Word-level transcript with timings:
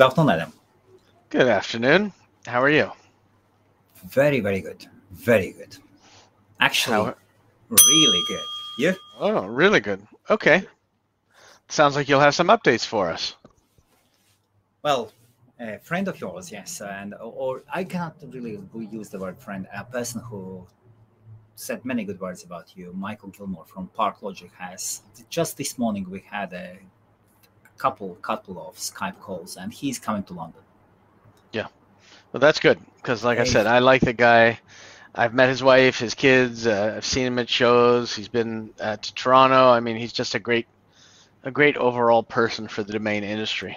Good 0.00 0.06
afternoon, 0.06 0.30
Adam. 0.30 0.52
Good 1.28 1.46
afternoon. 1.46 2.12
How 2.46 2.62
are 2.62 2.70
you? 2.70 2.90
Very, 4.08 4.40
very 4.40 4.62
good. 4.62 4.86
Very 5.10 5.52
good. 5.52 5.76
Actually, 6.58 7.04
How- 7.04 7.14
really 7.68 8.22
good. 8.26 8.44
You? 8.78 8.94
Oh, 9.18 9.44
really 9.44 9.80
good. 9.80 10.00
Okay. 10.30 10.66
Sounds 11.68 11.96
like 11.96 12.08
you'll 12.08 12.26
have 12.26 12.34
some 12.34 12.48
updates 12.48 12.86
for 12.86 13.10
us. 13.10 13.34
Well, 14.82 15.12
a 15.60 15.78
friend 15.80 16.08
of 16.08 16.18
yours, 16.18 16.50
yes, 16.50 16.80
and 16.80 17.14
or 17.20 17.62
I 17.70 17.84
cannot 17.84 18.16
really 18.26 18.58
use 18.90 19.10
the 19.10 19.18
word 19.18 19.38
friend. 19.38 19.68
A 19.70 19.84
person 19.84 20.22
who 20.22 20.66
said 21.56 21.84
many 21.84 22.04
good 22.04 22.20
words 22.20 22.42
about 22.42 22.74
you, 22.74 22.94
Michael 22.94 23.28
Gilmore 23.28 23.66
from 23.66 23.88
Park 23.88 24.22
Logic, 24.22 24.50
has 24.56 25.02
just 25.28 25.58
this 25.58 25.76
morning 25.76 26.08
we 26.08 26.20
had 26.20 26.54
a 26.54 26.78
couple 27.80 28.14
couple 28.16 28.54
of 28.66 28.76
Skype 28.76 29.18
calls, 29.20 29.56
and 29.56 29.72
he's 29.72 29.98
coming 29.98 30.22
to 30.24 30.34
London. 30.34 30.62
Yeah, 31.52 31.68
well, 32.32 32.40
that's 32.40 32.60
good 32.60 32.78
because, 32.96 33.24
like 33.24 33.38
I 33.38 33.44
said, 33.44 33.66
I 33.66 33.78
like 33.78 34.02
the 34.02 34.12
guy. 34.12 34.60
I've 35.14 35.34
met 35.34 35.48
his 35.48 35.62
wife, 35.62 35.98
his 35.98 36.14
kids. 36.14 36.66
Uh, 36.66 36.94
I've 36.96 37.04
seen 37.04 37.26
him 37.26 37.38
at 37.38 37.48
shows. 37.48 38.14
He's 38.14 38.28
been 38.28 38.70
uh, 38.78 38.96
to 38.96 39.14
Toronto. 39.14 39.70
I 39.70 39.80
mean, 39.80 39.96
he's 39.96 40.12
just 40.12 40.34
a 40.34 40.38
great, 40.38 40.66
a 41.42 41.50
great 41.50 41.76
overall 41.76 42.22
person 42.22 42.68
for 42.68 42.84
the 42.84 42.92
domain 42.92 43.24
industry. 43.24 43.76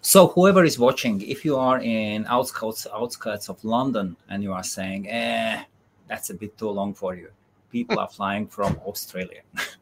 So 0.00 0.28
whoever 0.28 0.64
is 0.64 0.78
watching, 0.78 1.20
if 1.22 1.44
you 1.44 1.56
are 1.56 1.80
in 1.80 2.26
outskirts 2.26 2.86
outskirts 2.92 3.48
of 3.48 3.62
London 3.64 4.16
and 4.28 4.42
you 4.42 4.52
are 4.52 4.64
saying, 4.64 5.08
"Eh, 5.08 5.64
that's 6.08 6.30
a 6.30 6.34
bit 6.34 6.56
too 6.58 6.70
long 6.70 6.94
for 6.94 7.14
you," 7.14 7.30
people 7.70 7.98
are 7.98 8.08
flying 8.08 8.46
from 8.46 8.80
Australia. 8.86 9.42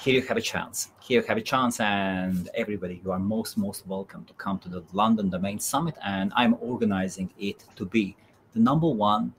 Here 0.00 0.14
you 0.14 0.22
have 0.22 0.36
a 0.36 0.40
chance. 0.40 0.88
Here 1.00 1.20
you 1.20 1.26
have 1.26 1.36
a 1.36 1.42
chance, 1.42 1.78
and 1.80 2.48
everybody, 2.54 3.00
you 3.04 3.10
are 3.12 3.18
most 3.18 3.58
most 3.58 3.86
welcome 3.86 4.24
to 4.24 4.32
come 4.34 4.58
to 4.60 4.68
the 4.68 4.82
London 4.94 5.28
Domain 5.28 5.58
Summit, 5.58 5.94
and 6.04 6.32
I'm 6.34 6.54
organizing 6.60 7.30
it 7.38 7.64
to 7.76 7.84
be 7.84 8.16
the 8.54 8.60
number 8.60 8.88
one 8.88 9.34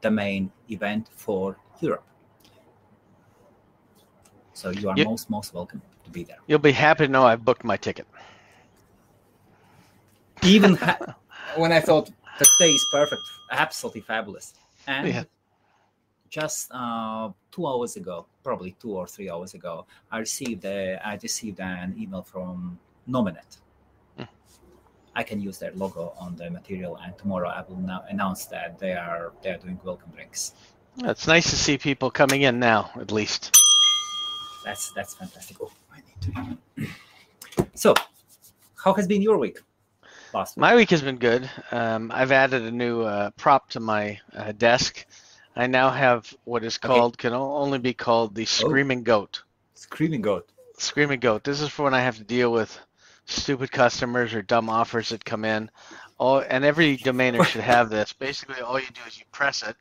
domain 0.00 0.50
event 0.70 1.08
for 1.14 1.56
Europe. 1.80 2.04
So 4.54 4.70
you 4.70 4.88
are 4.88 4.96
Yep. 4.96 5.06
most 5.06 5.28
most 5.30 5.52
welcome 5.54 5.82
to 6.04 6.10
be 6.10 6.22
there. 6.24 6.38
You'll 6.46 6.58
be 6.58 6.72
happy 6.72 7.06
to 7.06 7.12
know 7.12 7.24
I've 7.24 7.44
booked 7.44 7.64
my 7.64 7.76
ticket. 7.76 8.06
even 10.42 10.74
ha- 10.86 11.16
when 11.56 11.72
I 11.72 11.80
thought 11.80 12.10
the 12.38 12.48
day 12.58 12.70
is 12.72 12.84
perfect, 12.92 13.22
absolutely 13.50 14.00
fabulous. 14.02 14.54
And 14.86 15.06
Yeah. 15.08 15.24
Just 16.30 16.70
uh, 16.72 17.30
two 17.50 17.66
hours 17.66 17.96
ago, 17.96 18.26
probably 18.42 18.76
two 18.80 18.92
or 18.92 19.06
three 19.06 19.30
hours 19.30 19.54
ago, 19.54 19.86
I 20.10 20.18
received 20.18 20.64
a, 20.64 20.98
I 21.04 21.18
received 21.22 21.60
an 21.60 21.94
email 21.98 22.22
from 22.22 22.78
Nominet. 23.08 23.58
Hmm. 24.16 24.24
I 25.14 25.22
can 25.22 25.40
use 25.40 25.58
their 25.58 25.72
logo 25.72 26.14
on 26.18 26.36
the 26.36 26.50
material, 26.50 26.98
and 27.02 27.16
tomorrow 27.18 27.48
I 27.48 27.64
will 27.68 27.80
now 27.80 28.04
announce 28.08 28.46
that 28.46 28.78
they 28.78 28.92
are 28.92 29.32
they 29.42 29.50
are 29.50 29.58
doing 29.58 29.78
welcome 29.84 30.10
drinks. 30.14 30.52
It's 31.04 31.26
nice 31.28 31.50
to 31.50 31.56
see 31.56 31.78
people 31.78 32.10
coming 32.10 32.42
in 32.42 32.58
now, 32.58 32.90
at 33.00 33.12
least. 33.12 33.56
That's 34.64 34.92
that's 34.92 35.14
fantastic. 35.14 35.56
Oh, 35.60 35.70
I 35.92 35.98
need 35.98 36.56
to. 36.76 36.88
So, 37.74 37.94
how 38.84 38.92
has 38.94 39.06
been 39.06 39.22
your 39.22 39.38
week? 39.38 39.58
Last 40.32 40.56
week. 40.56 40.60
My 40.60 40.74
week 40.76 40.90
has 40.90 41.02
been 41.02 41.16
good. 41.16 41.48
Um, 41.72 42.10
I've 42.14 42.32
added 42.32 42.62
a 42.62 42.70
new 42.70 43.02
uh, 43.02 43.30
prop 43.30 43.70
to 43.70 43.80
my 43.80 44.20
uh, 44.34 44.52
desk. 44.52 45.06
I 45.58 45.66
now 45.66 45.90
have 45.90 46.32
what 46.44 46.62
is 46.62 46.78
Okay. 46.82 46.88
Oh. 46.88 46.96
called, 46.96 47.18
can 47.18 47.32
only 47.34 47.78
be 47.78 47.92
called 47.92 48.36
the 48.36 48.44
Screaming 48.44 49.02
Goat. 49.02 49.42
Screaming 49.74 50.20
goat. 50.20 50.48
Screaming 50.78 51.18
Goat. 51.18 51.42
This 51.42 51.60
is 51.60 51.68
for 51.68 51.82
when 51.82 51.94
I 51.94 52.00
have 52.00 52.16
to 52.18 52.24
deal 52.24 52.52
with 52.52 52.78
stupid 53.26 53.72
customers 53.72 54.34
or 54.34 54.42
dumb 54.42 54.70
offers 54.70 55.08
that 55.08 55.24
come 55.24 55.44
in. 55.44 55.68
Oh, 56.20 56.38
and 56.38 56.64
every 56.64 56.96
domainer 56.96 57.44
should 57.44 57.62
have 57.62 57.90
this. 57.96 58.12
Basically, 58.12 58.60
all 58.60 58.78
you 58.78 58.86
do 58.86 59.00
is 59.08 59.18
you 59.18 59.24
press 59.32 59.64
it, 59.64 59.76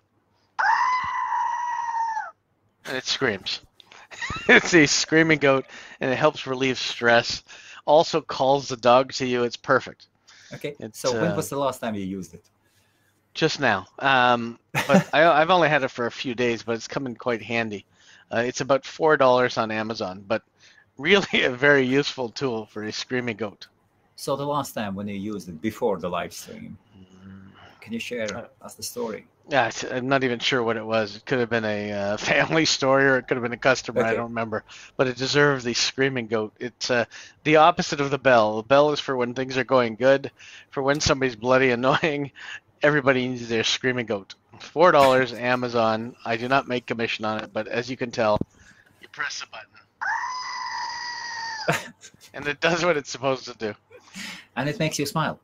and 2.86 2.98
it 2.98 3.06
screams. 3.06 3.62
it's 4.50 4.74
a 4.74 4.88
screaming 4.88 5.38
goat, 5.40 5.66
and 6.00 6.12
it 6.12 6.16
helps 6.16 6.48
relieve 6.48 6.80
stress. 6.80 7.44
Also 7.86 8.20
calls 8.20 8.68
the 8.68 8.78
dog 8.78 9.14
to 9.14 9.28
you. 9.28 9.44
It's 9.44 9.56
perfect. 9.56 10.08
Okay. 10.54 10.76
It's, 10.80 11.00
so 11.00 11.14
when 11.14 11.32
uh, 11.32 11.36
was 11.36 11.50
the 11.50 11.58
last 11.58 11.80
time 11.80 11.94
you 11.94 12.04
used 12.04 12.34
it? 12.34 12.44
Just 13.38 13.60
now. 13.62 13.88
Um, 14.00 14.60
but 14.88 15.08
I, 15.14 15.26
I've 15.42 15.50
only 15.52 15.70
had 15.70 15.84
it 15.84 15.92
for 15.92 16.08
a 16.08 16.12
few 16.12 16.36
days, 16.36 16.64
but 16.64 16.76
it's 16.76 16.88
come 16.88 17.06
in 17.06 17.16
quite 17.16 17.42
handy. 17.42 17.86
Uh, 18.32 18.40
it's 18.46 18.62
about 18.62 18.86
four 18.86 19.16
dollars 19.18 19.58
on 19.58 19.72
Amazon, 19.72 20.24
but 20.28 20.44
really 20.98 21.44
a 21.46 21.52
very 21.52 21.84
useful 21.86 22.30
tool 22.30 22.66
for 22.66 22.84
a 22.84 22.92
screaming 22.92 23.38
goat. 23.38 23.68
So 24.16 24.36
the 24.36 24.46
last 24.46 24.74
time 24.74 24.96
when 24.96 25.08
you 25.08 25.16
used 25.16 25.50
it 25.50 25.62
before 25.62 26.00
the 26.00 26.10
live 26.10 26.34
stream, 26.34 26.78
can 27.80 27.94
you 27.94 28.00
share 28.00 28.28
Uh, 28.36 28.48
us 28.66 28.76
the 28.76 28.84
story? 28.84 29.28
Yeah, 29.50 29.72
I'm 29.92 30.10
not 30.10 30.26
even 30.26 30.40
sure 30.40 30.64
what 30.64 30.76
it 30.78 30.86
was. 30.86 31.16
It 31.16 31.26
could 31.26 31.40
have 31.40 31.50
been 31.50 31.64
a 31.66 31.92
uh, 31.94 32.18
family 32.32 32.66
story, 32.66 33.06
or 33.06 33.18
it 33.18 33.28
could 33.30 33.38
have 33.38 33.44
been 33.44 33.54
a 33.54 33.58
customer. 33.58 34.04
I 34.04 34.14
don't 34.14 34.30
remember, 34.30 34.66
but 34.98 35.08
it 35.08 35.16
deserves 35.16 35.64
the 35.64 35.74
screaming 35.74 36.28
goat. 36.28 36.54
It's 36.60 36.92
uh, 36.92 37.06
the 37.46 37.58
opposite 37.58 38.02
of 38.02 38.12
the 38.12 38.18
bell. 38.18 38.58
The 38.58 38.68
bell 38.68 38.92
is 38.92 39.00
for 39.00 39.16
when 39.16 39.36
things 39.36 39.58
are 39.58 39.64
going 39.64 39.96
good. 39.96 40.32
For 40.72 40.84
when 40.84 41.00
somebody's 41.00 41.38
bloody 41.38 41.70
annoying, 41.72 42.32
everybody 42.82 43.28
needs 43.28 43.48
their 43.48 43.64
screaming 43.64 44.06
goat. 44.06 44.36
Four 44.60 44.92
dollars, 44.92 45.34
Amazon. 45.34 46.16
I 46.26 46.38
do 46.38 46.48
not 46.48 46.68
make 46.68 46.86
commission 46.86 47.26
on 47.26 47.44
it, 47.44 47.52
but 47.54 47.68
as 47.68 47.90
you 47.90 47.98
can 47.98 48.12
tell, 48.12 48.40
you 49.02 49.08
press 49.12 49.42
the 49.42 49.48
button, 49.52 49.70
and 52.34 52.48
it 52.48 52.60
does 52.60 52.84
what 52.84 52.98
it's 52.98 53.10
supposed 53.10 53.46
to 53.46 53.56
do. 53.58 53.74
And 54.56 54.68
it 54.68 54.80
makes 54.80 54.98
you 54.98 55.06
smile. 55.06 55.40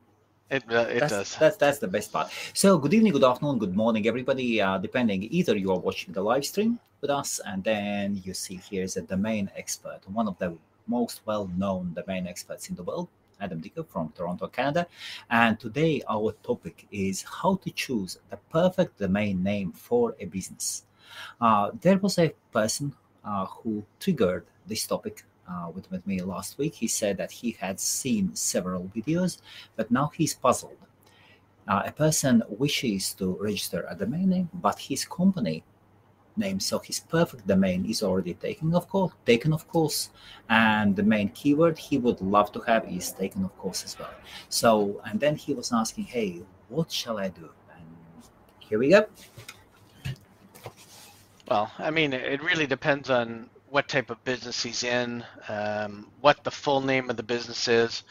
It 0.50 0.64
uh, 0.70 0.88
it 0.90 1.02
that's, 1.02 1.14
does. 1.14 1.36
That's 1.38 1.58
that's 1.58 1.80
the 1.80 1.88
best 1.88 2.12
part. 2.12 2.32
So 2.54 2.78
good 2.78 2.94
evening, 2.94 3.14
good 3.14 3.24
afternoon, 3.24 3.60
good 3.60 3.76
morning, 3.76 4.08
everybody. 4.08 4.62
Uh, 4.62 4.78
depending, 4.78 5.24
either 5.32 5.56
you 5.56 5.72
are 5.72 5.80
watching 5.80 6.14
the 6.14 6.22
live 6.22 6.46
stream 6.46 6.80
with 7.02 7.12
us, 7.12 7.40
and 7.46 7.64
then 7.64 8.22
you 8.24 8.34
see 8.34 8.56
here 8.56 8.84
is 8.84 8.98
a 8.98 9.02
domain 9.02 9.52
expert, 9.56 10.00
one 10.08 10.28
of 10.28 10.38
the 10.40 10.56
most 10.88 11.22
well-known 11.26 11.94
domain 11.94 12.28
experts 12.28 12.70
in 12.70 12.76
the 12.76 12.84
world, 12.84 13.08
Adam 13.44 13.60
Dicker 13.60 13.84
from 13.84 14.14
Toronto, 14.16 14.48
Canada. 14.48 14.88
And 15.30 15.60
today 15.60 16.02
our 16.10 16.32
topic 16.44 16.88
is 16.92 17.24
how 17.24 17.56
to 17.58 17.70
choose 17.72 18.18
the 18.30 18.38
perfect 18.50 19.00
domain 19.00 19.44
name 19.44 19.74
for 19.74 20.16
a 20.20 20.26
business. 20.26 20.86
Uh, 21.42 21.72
there 21.82 21.98
was 21.98 22.18
a 22.18 22.34
person 22.52 22.96
uh, 23.24 23.46
who 23.46 23.84
triggered 24.00 24.46
this 24.66 24.88
topic 24.88 25.24
uh, 25.50 25.70
with, 25.74 26.08
me 26.08 26.22
last 26.22 26.58
week. 26.58 26.74
He 26.76 26.88
said 26.88 27.18
that 27.18 27.32
he 27.32 27.52
had 27.60 27.80
seen 27.80 28.34
several 28.36 28.90
videos, 28.96 29.40
but 29.76 29.92
now 29.92 30.12
he's 30.16 30.34
puzzled. 30.34 30.78
Uh, 31.68 31.84
a 31.86 31.92
person 31.92 32.44
wishes 32.50 33.14
to 33.14 33.38
register 33.40 33.86
a 33.90 33.96
domain 33.96 34.30
name, 34.30 34.50
but 34.54 34.80
his 34.80 35.06
company 35.06 35.64
name, 36.38 36.60
so 36.60 36.80
his 36.80 37.00
perfect 37.00 37.48
domain 37.48 37.86
is 37.86 38.04
already 38.04 38.34
taken, 38.34 38.74
of 38.74 38.88
course, 38.90 39.14
taken, 39.26 39.54
of 39.54 39.68
course, 39.68 40.10
and 40.50 40.96
the 40.96 41.04
main 41.04 41.30
keyword 41.30 41.78
he 41.78 41.98
would 41.98 42.22
love 42.22 42.52
to 42.54 42.60
have 42.62 42.88
is 42.92 43.12
taken, 43.12 43.44
of 43.44 43.58
course, 43.58 43.84
as 43.84 43.98
well. 44.00 44.14
So, 44.50 45.02
and 45.06 45.20
then 45.20 45.36
he 45.36 45.54
was 45.54 45.72
asking, 45.72 46.06
"Hey, 46.06 46.42
what 46.70 46.92
shall 46.92 47.18
I 47.18 47.30
do?" 47.30 47.50
And 47.76 47.88
here 48.60 48.80
we 48.80 48.90
go. 48.90 49.06
Well, 51.50 51.72
I 51.78 51.92
mean, 51.92 52.14
it 52.14 52.42
really 52.42 52.66
depends 52.66 53.10
on 53.10 53.50
what 53.70 53.88
type 53.88 54.10
of 54.10 54.24
business 54.24 54.64
he's 54.64 54.84
in, 54.84 55.24
um, 55.50 56.08
what 56.22 56.44
the 56.44 56.52
full 56.52 56.82
name 56.82 57.10
of 57.10 57.18
the 57.18 57.24
business 57.24 57.68
is, 57.68 58.04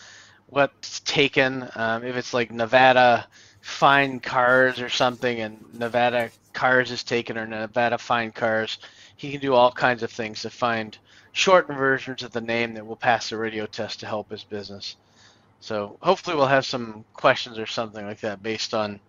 what's 0.46 1.00
taken. 1.00 1.68
Um, 1.76 2.04
if 2.04 2.16
it's 2.16 2.34
like 2.34 2.50
Nevada 2.50 3.26
Fine 3.60 4.20
Cars 4.20 4.80
or 4.80 4.88
something, 4.88 5.40
and 5.40 5.64
Nevada 5.72 6.30
Cars 6.52 6.90
is 6.90 7.02
taken, 7.04 7.38
or 7.38 7.46
Nevada 7.46 7.99
Fine 7.99 8.32
Cars, 8.32 8.78
he 9.16 9.31
can 9.31 9.40
do 9.40 9.54
all 9.54 9.72
kinds 9.72 10.02
of 10.02 10.10
things 10.10 10.43
to 10.43 10.50
find 10.50 10.96
shortened 11.32 11.78
versions 11.78 12.22
of 12.22 12.32
the 12.32 12.40
name 12.40 12.75
that 12.75 12.87
will 12.87 12.96
pass 12.96 13.31
the 13.31 13.37
radio 13.37 13.66
test 13.66 14.00
to 14.00 14.06
help 14.06 14.31
his 14.31 14.44
business. 14.44 14.96
So 15.60 15.96
hopefully 16.02 16.37
we'll 16.37 16.46
have 16.46 16.66
some 16.66 17.04
questions 17.14 17.58
or 17.58 17.66
something 17.66 18.04
like 18.04 18.20
that 18.20 18.43
based 18.43 18.75
on 18.75 19.00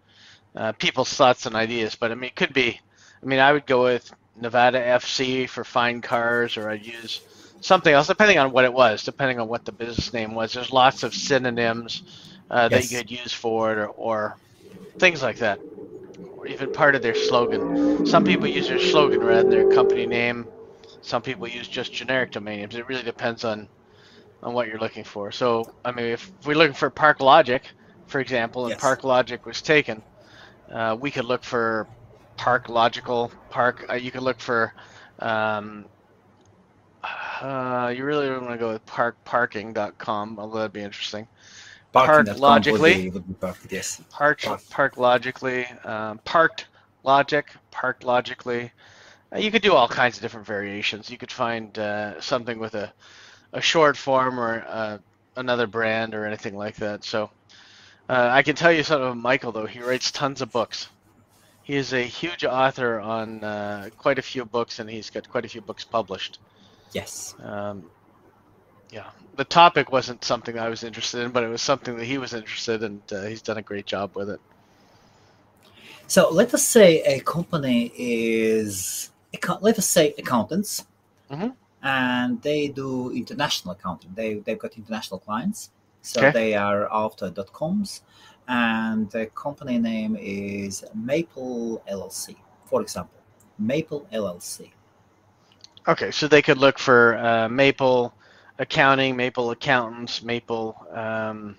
uh, 0.55 0.71
people's 0.73 1.11
thoughts 1.11 1.45
and 1.45 1.55
ideas. 1.55 1.95
But 1.95 2.11
I 2.11 2.15
mean, 2.15 2.25
it 2.25 2.35
could 2.35 2.53
be. 2.53 2.79
I 3.21 3.25
mean, 3.25 3.39
I 3.39 3.51
would 3.51 3.65
go 3.65 3.83
with 3.83 4.13
Nevada 4.39 4.79
FC 4.79 5.47
for 5.47 5.63
fine 5.63 6.01
cars, 6.01 6.57
or 6.57 6.69
I'd 6.69 6.85
use 6.85 7.21
something 7.61 7.93
else, 7.93 8.07
depending 8.07 8.37
on 8.37 8.51
what 8.51 8.65
it 8.65 8.73
was, 8.73 9.03
depending 9.03 9.39
on 9.39 9.47
what 9.47 9.65
the 9.65 9.71
business 9.71 10.13
name 10.13 10.35
was. 10.35 10.53
There's 10.53 10.71
lots 10.71 11.03
of 11.03 11.13
synonyms 11.13 12.03
uh, 12.51 12.69
that 12.69 12.91
you 12.91 12.97
could 12.97 13.11
use 13.11 13.33
for 13.33 13.71
it, 13.71 13.77
or, 13.77 13.87
or 13.87 14.37
things 14.99 15.23
like 15.23 15.37
that, 15.37 15.59
even 16.47 16.71
part 16.71 16.95
of 16.95 17.01
their 17.01 17.15
slogan. 17.15 18.05
Some 18.05 18.23
people 18.23 18.47
use 18.47 18.67
their 18.67 18.79
slogan 18.79 19.21
rather 19.21 19.43
than 19.43 19.51
their 19.51 19.69
company 19.69 20.05
name. 20.05 20.47
Some 21.01 21.21
people 21.21 21.47
use 21.47 21.67
just 21.67 21.93
generic 21.93 22.31
domain 22.31 22.59
names. 22.59 22.75
It 22.75 22.87
really 22.87 23.03
depends 23.03 23.43
on 23.43 23.69
on 24.41 24.53
what 24.53 24.67
you're 24.67 24.79
looking 24.79 25.05
for. 25.05 25.31
So, 25.31 25.73
I 25.85 25.91
mean, 25.91 26.07
if 26.07 26.31
we're 26.45 26.57
looking 26.57 26.73
for 26.73 26.89
Park 26.89 27.21
Logic, 27.21 27.63
for 28.07 28.19
example, 28.19 28.65
and 28.65 28.71
Yes. 28.71 28.81
Park 28.81 29.03
Logic 29.03 29.45
was 29.45 29.61
taken, 29.61 30.03
uh, 30.71 30.97
we 30.99 31.11
could 31.11 31.25
look 31.25 31.43
for 31.43 31.87
Park 32.37 32.67
Logical 32.69 33.31
Park. 33.49 33.85
Uh, 33.89 33.93
you 33.93 34.11
could 34.11 34.23
look 34.23 34.39
for 34.39 34.73
um, 35.19 35.85
Uh, 37.41 37.93
you 37.95 38.05
really 38.05 38.29
want 38.29 38.49
to 38.49 38.57
go 38.57 38.71
with 38.73 38.85
parkparking.com, 38.85 40.39
although 40.39 40.59
that'd 40.59 40.71
be 40.73 40.81
interesting. 40.81 41.27
Parking 41.93 42.25
Park 42.25 42.39
logically. 42.39 42.93
Would 42.93 43.03
be, 43.03 43.09
would 43.11 43.27
be 43.27 43.33
perfect, 43.35 43.71
yes. 43.71 44.01
Park, 44.09 44.41
Park. 44.41 44.61
park 44.69 44.97
logically, 44.97 45.65
um, 45.85 46.19
parked 46.25 46.65
logic, 47.03 47.51
parked 47.71 48.03
logically. 48.03 48.71
Uh, 49.33 49.37
you 49.37 49.51
could 49.51 49.61
do 49.61 49.73
all 49.73 49.87
kinds 49.87 50.17
of 50.17 50.21
different 50.21 50.47
variations. 50.47 51.09
You 51.09 51.17
could 51.17 51.31
find 51.31 51.77
uh, 51.77 52.19
something 52.19 52.59
with 52.59 52.73
a, 52.73 52.91
a 53.53 53.61
short 53.61 53.95
form 53.95 54.39
or 54.39 54.65
uh, 54.67 54.97
another 55.35 55.67
brand 55.67 56.15
or 56.15 56.25
anything 56.25 56.55
like 56.55 56.75
that. 56.77 57.03
So 57.03 57.29
uh, 58.09 58.29
I 58.31 58.41
can 58.41 58.55
tell 58.55 58.71
you 58.71 58.83
something 58.83 59.07
about 59.07 59.17
Michael 59.17 59.51
though. 59.51 59.67
He 59.67 59.79
writes 59.79 60.11
tons 60.11 60.41
of 60.41 60.51
books. 60.51 60.89
He 61.61 61.75
is 61.75 61.93
a 61.93 62.01
huge 62.01 62.43
author 62.43 62.99
on 62.99 63.43
uh, 63.43 63.89
quite 63.97 64.19
a 64.19 64.21
few 64.21 64.43
books, 64.43 64.79
and 64.79 64.89
he's 64.89 65.09
got 65.09 65.29
quite 65.29 65.45
a 65.45 65.47
few 65.47 65.61
books 65.61 65.85
published. 65.85 66.39
Yes. 66.91 67.35
Um, 67.41 67.85
yeah, 68.93 69.09
the 69.37 69.43
topic 69.43 69.91
wasn't 69.91 70.23
something 70.23 70.59
I 70.59 70.69
was 70.69 70.83
interested 70.83 71.23
in, 71.23 71.31
but 71.31 71.43
it 71.43 71.47
was 71.47 71.61
something 71.61 71.97
that 71.97 72.05
he 72.05 72.19
was 72.19 72.33
interested, 72.33 72.83
in, 72.83 73.01
and 73.09 73.13
uh, 73.13 73.23
he's 73.23 73.41
done 73.41 73.57
a 73.57 73.61
great 73.61 73.87
job 73.87 74.15
with 74.15 74.29
it. 74.29 74.39
So 76.07 76.29
let 76.29 76.53
us 76.53 76.63
say 76.67 77.01
a 77.01 77.19
company 77.21 77.91
is, 77.97 79.09
let 79.61 79.79
us 79.79 79.87
say 79.87 80.13
accountants, 80.17 80.85
Mhm. 81.31 81.55
and 81.81 82.39
they 82.43 82.67
do 82.67 83.11
international 83.11 83.73
accounting. 83.73 84.11
They 84.13 84.35
they've 84.35 84.59
got 84.59 84.77
international 84.77 85.19
clients, 85.19 85.71
so 86.03 86.19
Okay. 86.19 86.31
they 86.31 86.53
are 86.53 86.87
after 86.91 87.31
dot 87.31 87.51
coms, 87.51 88.03
and 88.47 89.09
the 89.09 89.25
company 89.43 89.79
name 89.79 90.15
is 90.19 90.83
Maple 90.93 91.81
LLC, 91.87 92.35
for 92.69 92.81
example, 92.81 93.19
Maple 93.57 94.05
LLC. 94.11 94.71
Okay, 95.87 96.11
so 96.11 96.27
they 96.27 96.43
could 96.43 96.59
look 96.59 96.77
for 96.77 97.17
uh, 97.17 97.49
Maple 97.49 98.13
accounting, 98.59 99.15
Maple 99.15 99.51
accountants, 99.51 100.21
Maple. 100.23 100.75
Um, 100.91 101.55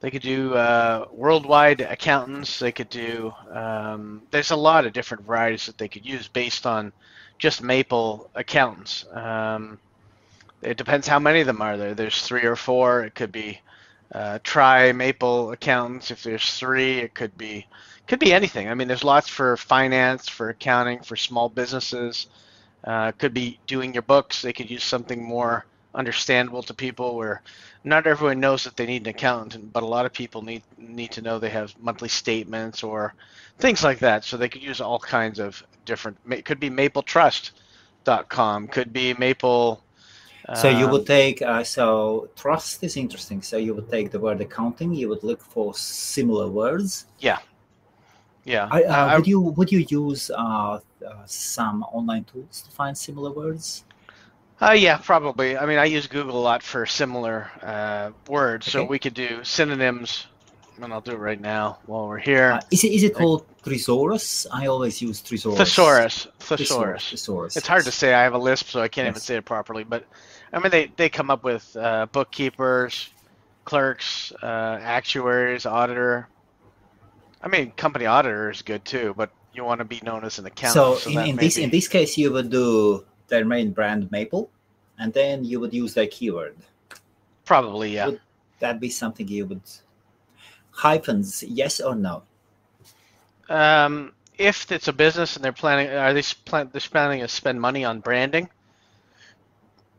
they 0.00 0.10
could 0.10 0.22
do 0.22 0.54
uh, 0.54 1.06
worldwide 1.10 1.80
accountants. 1.80 2.58
They 2.58 2.72
could 2.72 2.90
do. 2.90 3.32
Um, 3.50 4.22
there's 4.30 4.50
a 4.50 4.56
lot 4.56 4.86
of 4.86 4.92
different 4.92 5.24
varieties 5.24 5.66
that 5.66 5.78
they 5.78 5.88
could 5.88 6.04
use 6.04 6.28
based 6.28 6.66
on 6.66 6.92
just 7.38 7.62
Maple 7.62 8.30
accountants. 8.34 9.06
Um, 9.12 9.78
it 10.62 10.76
depends 10.76 11.06
how 11.06 11.18
many 11.18 11.40
of 11.40 11.46
them 11.46 11.62
are 11.62 11.76
there. 11.76 11.94
There's 11.94 12.22
three 12.22 12.44
or 12.44 12.56
four. 12.56 13.04
It 13.04 13.14
could 13.14 13.32
be 13.32 13.60
uh, 14.12 14.38
try 14.42 14.92
Maple 14.92 15.52
accountants. 15.52 16.10
If 16.10 16.22
there's 16.22 16.58
three, 16.58 16.98
it 16.98 17.14
could 17.14 17.36
be 17.36 17.66
could 18.06 18.18
be 18.20 18.32
anything. 18.32 18.68
I 18.68 18.74
mean, 18.74 18.86
there's 18.86 19.02
lots 19.02 19.28
for 19.28 19.56
finance, 19.56 20.28
for 20.28 20.50
accounting, 20.50 21.00
for 21.00 21.16
small 21.16 21.48
businesses. 21.48 22.28
Uh, 22.84 23.10
could 23.12 23.34
be 23.34 23.58
doing 23.66 23.92
your 23.92 24.02
books. 24.02 24.42
They 24.42 24.52
could 24.52 24.70
use 24.70 24.84
something 24.84 25.22
more 25.24 25.66
understandable 25.96 26.62
to 26.62 26.74
people 26.74 27.16
where 27.16 27.42
not 27.84 28.06
everyone 28.06 28.38
knows 28.38 28.64
that 28.64 28.76
they 28.76 28.86
need 28.86 29.02
an 29.02 29.08
accountant, 29.08 29.72
but 29.72 29.82
a 29.82 29.86
lot 29.86 30.06
of 30.06 30.12
people 30.12 30.42
need 30.42 30.62
need 30.78 31.10
to 31.12 31.22
know 31.22 31.38
they 31.38 31.50
have 31.50 31.74
monthly 31.80 32.08
statements 32.08 32.82
or 32.84 33.14
things 33.58 33.82
like 33.82 33.98
that. 34.00 34.24
So 34.24 34.36
they 34.36 34.48
could 34.48 34.62
use 34.62 34.80
all 34.80 34.98
kinds 34.98 35.38
of 35.38 35.62
different. 35.84 36.18
It 36.30 36.44
could 36.44 36.60
be 36.60 36.70
MapleTrust.com. 36.70 38.68
Could 38.68 38.92
be 38.92 39.14
Maple. 39.14 39.82
So 40.54 40.68
you 40.68 40.84
um, 40.84 40.92
would 40.92 41.06
take 41.06 41.42
uh, 41.42 41.64
so 41.64 42.28
trust 42.36 42.84
is 42.84 42.96
interesting. 42.96 43.42
So 43.42 43.56
you 43.56 43.74
would 43.74 43.90
take 43.90 44.12
the 44.12 44.20
word 44.20 44.40
accounting. 44.40 44.94
You 44.94 45.08
would 45.08 45.24
look 45.24 45.42
for 45.42 45.74
similar 45.74 46.48
words. 46.48 47.06
yeah. 48.44 48.68
I, 48.70 48.84
uh, 48.84 49.06
I- 49.06 49.16
would 49.16 49.26
you 49.26 49.40
would 49.40 49.72
you 49.72 49.84
use 49.88 50.30
uh, 50.30 50.78
uh, 51.04 51.24
some 51.26 51.82
online 51.84 52.24
tools 52.24 52.62
to 52.62 52.70
find 52.70 52.96
similar 52.96 53.32
words? 53.32 53.85
Uh, 54.60 54.72
yeah, 54.72 54.96
probably. 54.96 55.56
I 55.56 55.66
mean, 55.66 55.78
I 55.78 55.84
use 55.84 56.06
Google 56.06 56.38
a 56.38 56.40
lot 56.40 56.62
for 56.62 56.86
similar 56.86 57.50
uh, 57.62 58.10
words, 58.28 58.70
so 58.70 58.84
we 58.84 58.98
could 58.98 59.12
do 59.12 59.44
synonyms, 59.44 60.26
and 60.80 60.92
I'll 60.92 61.02
do 61.02 61.12
it 61.12 61.18
right 61.18 61.40
now 61.40 61.78
while 61.84 62.08
we're 62.08 62.16
here. 62.18 62.52
Uh, 62.52 62.60
is 62.70 62.82
it 62.82 62.92
is 62.92 63.02
it 63.02 63.14
Like- 63.14 63.22
called 63.22 63.46
thesaurus? 63.64 64.46
I 64.50 64.66
always 64.66 65.02
use 65.02 65.20
thesaurus. 65.20 65.58
Thesaurus. 65.58 66.26
Thesaurus. 66.38 67.10
Thesaurus. 67.10 67.56
It's 67.58 67.66
hard 67.68 67.84
to 67.84 67.92
say. 67.92 68.14
I 68.14 68.22
have 68.22 68.32
a 68.32 68.38
lisp, 68.38 68.68
so 68.68 68.80
I 68.80 68.88
can't 68.88 69.06
even 69.08 69.20
say 69.20 69.36
it 69.36 69.44
properly. 69.44 69.84
But 69.84 70.06
I 70.54 70.58
mean, 70.58 70.70
they, 70.70 70.90
they 70.96 71.10
come 71.10 71.30
up 71.30 71.44
with 71.44 71.76
uh, 71.76 72.06
bookkeepers, 72.12 73.10
clerks, 73.66 74.32
uh, 74.42 74.78
actuaries, 74.80 75.66
auditor. 75.66 76.28
I 77.42 77.48
mean, 77.48 77.72
company 77.72 78.06
auditor 78.06 78.50
is 78.50 78.62
good 78.62 78.86
too, 78.86 79.12
but 79.18 79.30
you 79.52 79.64
want 79.64 79.80
to 79.80 79.84
be 79.84 80.00
known 80.02 80.24
as 80.24 80.38
an 80.38 80.46
accountant. 80.46 80.98
So 81.00 81.10
in, 81.10 81.18
in 81.30 81.36
this 81.36 81.56
be- 81.56 81.62
in 81.64 81.68
this 81.70 81.88
case, 81.88 82.16
you 82.16 82.32
would 82.32 82.48
do 82.48 83.04
their 83.28 83.44
main 83.44 83.72
brand 83.72 84.10
Maple, 84.10 84.50
and 84.98 85.12
then 85.12 85.44
you 85.44 85.60
would 85.60 85.74
use 85.74 85.94
their 85.94 86.06
keyword. 86.06 86.56
probably 87.44 87.94
yeah. 87.94 88.06
Would 88.06 88.20
that 88.60 88.80
be 88.80 88.90
something 88.90 89.26
you 89.28 89.46
would 89.46 89.62
hyphens? 90.70 91.42
Yes 91.42 91.80
or 91.80 91.94
no? 91.94 92.22
Um, 93.48 94.12
if 94.38 94.70
it's 94.70 94.88
a 94.88 94.92
business 94.92 95.36
and 95.36 95.44
they're 95.44 95.52
planning, 95.52 95.88
are 95.88 96.12
they 96.12 96.22
plan, 96.22 96.68
they're 96.72 96.80
planning 96.80 97.20
to 97.20 97.28
spend 97.28 97.60
money 97.60 97.84
on 97.84 98.00
branding? 98.00 98.48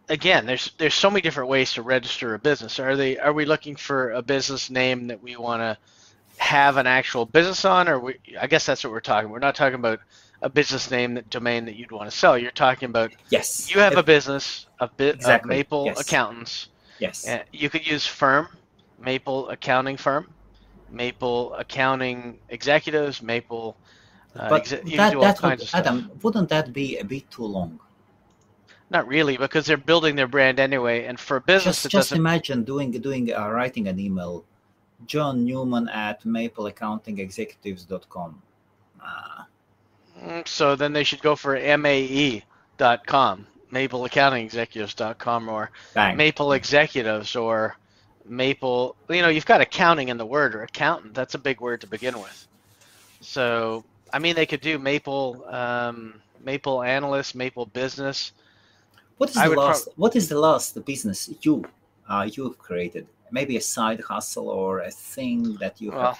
Again, 0.10 0.46
there's 0.46 0.72
there's 0.78 0.94
so 0.94 1.10
many 1.10 1.22
different 1.22 1.50
ways 1.50 1.74
to 1.74 1.82
register 1.82 2.34
a 2.34 2.40
business. 2.40 2.80
Are 2.80 2.96
they 2.96 3.18
are 3.18 3.34
we 3.34 3.46
looking 3.46 3.76
for 3.76 4.12
a 4.12 4.22
business 4.22 4.70
name 4.70 5.08
that 5.08 5.22
we 5.22 5.36
want 5.36 5.62
to 5.62 5.78
have 6.38 6.78
an 6.78 6.88
actual 6.88 7.26
business 7.26 7.66
on, 7.66 7.90
or 7.90 8.00
we, 8.00 8.16
I 8.40 8.48
guess 8.48 8.66
that's 8.66 8.84
what 8.84 8.94
we're 8.94 9.00
talking. 9.02 9.30
We're 9.30 9.40
not 9.40 9.56
talking 9.56 9.76
about 9.76 10.00
a 10.42 10.50
business 10.50 10.90
name 10.92 11.14
that 11.16 11.30
domain 11.30 11.66
that 11.66 11.76
you'd 11.76 11.92
want 11.92 12.10
to 12.10 12.16
sell. 12.16 12.38
You're 12.38 12.52
talking 12.52 12.90
about 12.90 13.12
Yes. 13.30 13.70
you 13.74 13.80
have 13.82 13.98
a 13.98 14.04
business 14.04 14.68
of, 14.80 14.96
bit 14.98 15.16
Exactly, 15.16 15.48
of 15.48 15.50
Maple 15.58 15.86
yes. 15.86 16.00
accountants. 16.00 16.68
yes. 17.00 17.26
You 17.52 17.70
could 17.70 17.86
use 17.88 18.06
firm, 18.06 18.48
Maple 19.00 19.50
accounting 19.50 19.98
firm, 19.98 20.30
Maple 20.92 21.54
accounting 21.56 22.38
executives, 22.50 23.22
Maple. 23.22 23.76
Uh, 24.36 24.50
but 24.50 24.72
exe- 24.72 24.84
you 24.86 24.98
that, 24.98 25.12
do 25.12 25.18
all 25.18 25.24
that 25.24 25.38
kinds 25.40 25.60
would, 25.60 25.64
of 25.64 25.70
stuff. 25.70 25.80
Adam, 25.80 26.12
wouldn't 26.22 26.50
that 26.50 26.72
be 26.72 26.98
a 26.98 27.04
bit 27.04 27.30
too 27.32 27.46
long? 27.46 27.80
Not 28.90 29.06
really, 29.08 29.36
because 29.36 29.66
they're 29.66 29.76
building 29.76 30.16
their 30.16 30.28
brand 30.28 30.60
anyway, 30.60 31.04
and 31.06 31.20
for 31.20 31.36
a 31.38 31.42
business 31.42 31.82
Just 31.84 31.92
just 31.92 32.12
imagine 32.14 32.64
doing 32.64 32.92
doing 32.92 33.34
uh, 33.34 33.50
writing 33.50 33.88
an 33.90 34.00
email, 34.00 34.46
John 35.06 35.44
Newman 35.44 35.90
at 35.90 36.24
mapleaccountingexecutives.com. 36.24 38.42
Uh, 39.04 39.04
Mm, 39.04 39.46
So 40.46 40.76
then 40.76 40.94
they 40.94 41.04
should 41.04 41.22
go 41.22 41.36
for 41.36 41.56
MAE.com, 41.56 43.48
MapleAccountingExecutives.com, 43.72 45.50
or 45.50 45.72
bang. 45.94 46.18
Maple 46.18 46.54
Executives, 46.54 47.36
or 47.36 47.78
Maple. 48.26 48.96
You 49.10 49.22
know, 49.22 49.30
you've 49.30 49.46
got 49.46 49.62
accounting 49.62 50.10
in 50.10 50.18
the 50.18 50.26
word, 50.26 50.56
or 50.56 50.64
accountant. 50.64 51.14
That's 51.14 51.36
a 51.36 51.40
big 51.40 51.62
word 51.62 51.82
to 51.82 51.88
begin 51.88 52.20
with. 52.20 52.48
So, 53.22 53.84
I 54.14 54.20
mean, 54.20 54.36
they 54.36 54.46
could 54.46 54.62
do 54.62 54.80
Maple, 54.80 55.46
um, 55.50 56.22
Maple 56.44 56.82
Analyst, 56.84 57.36
Maple 57.36 57.66
Business. 57.66 58.32
What 59.18 59.32
is 59.32 59.38
I 59.38 59.50
the 59.50 59.56
last? 59.56 59.88
what 59.96 60.16
is 60.16 60.30
the 60.30 60.40
last 60.40 60.84
business 60.86 61.30
you 61.42 61.66
uh, 62.08 62.30
you've 62.32 62.58
created? 62.58 63.08
Maybe 63.32 63.58
a 63.58 63.62
side 63.62 64.00
hustle 64.00 64.50
or 64.50 64.80
a 64.80 64.92
thing 64.92 65.56
that 65.56 65.82
you 65.82 65.92
Well, 65.92 66.14
have. 66.14 66.20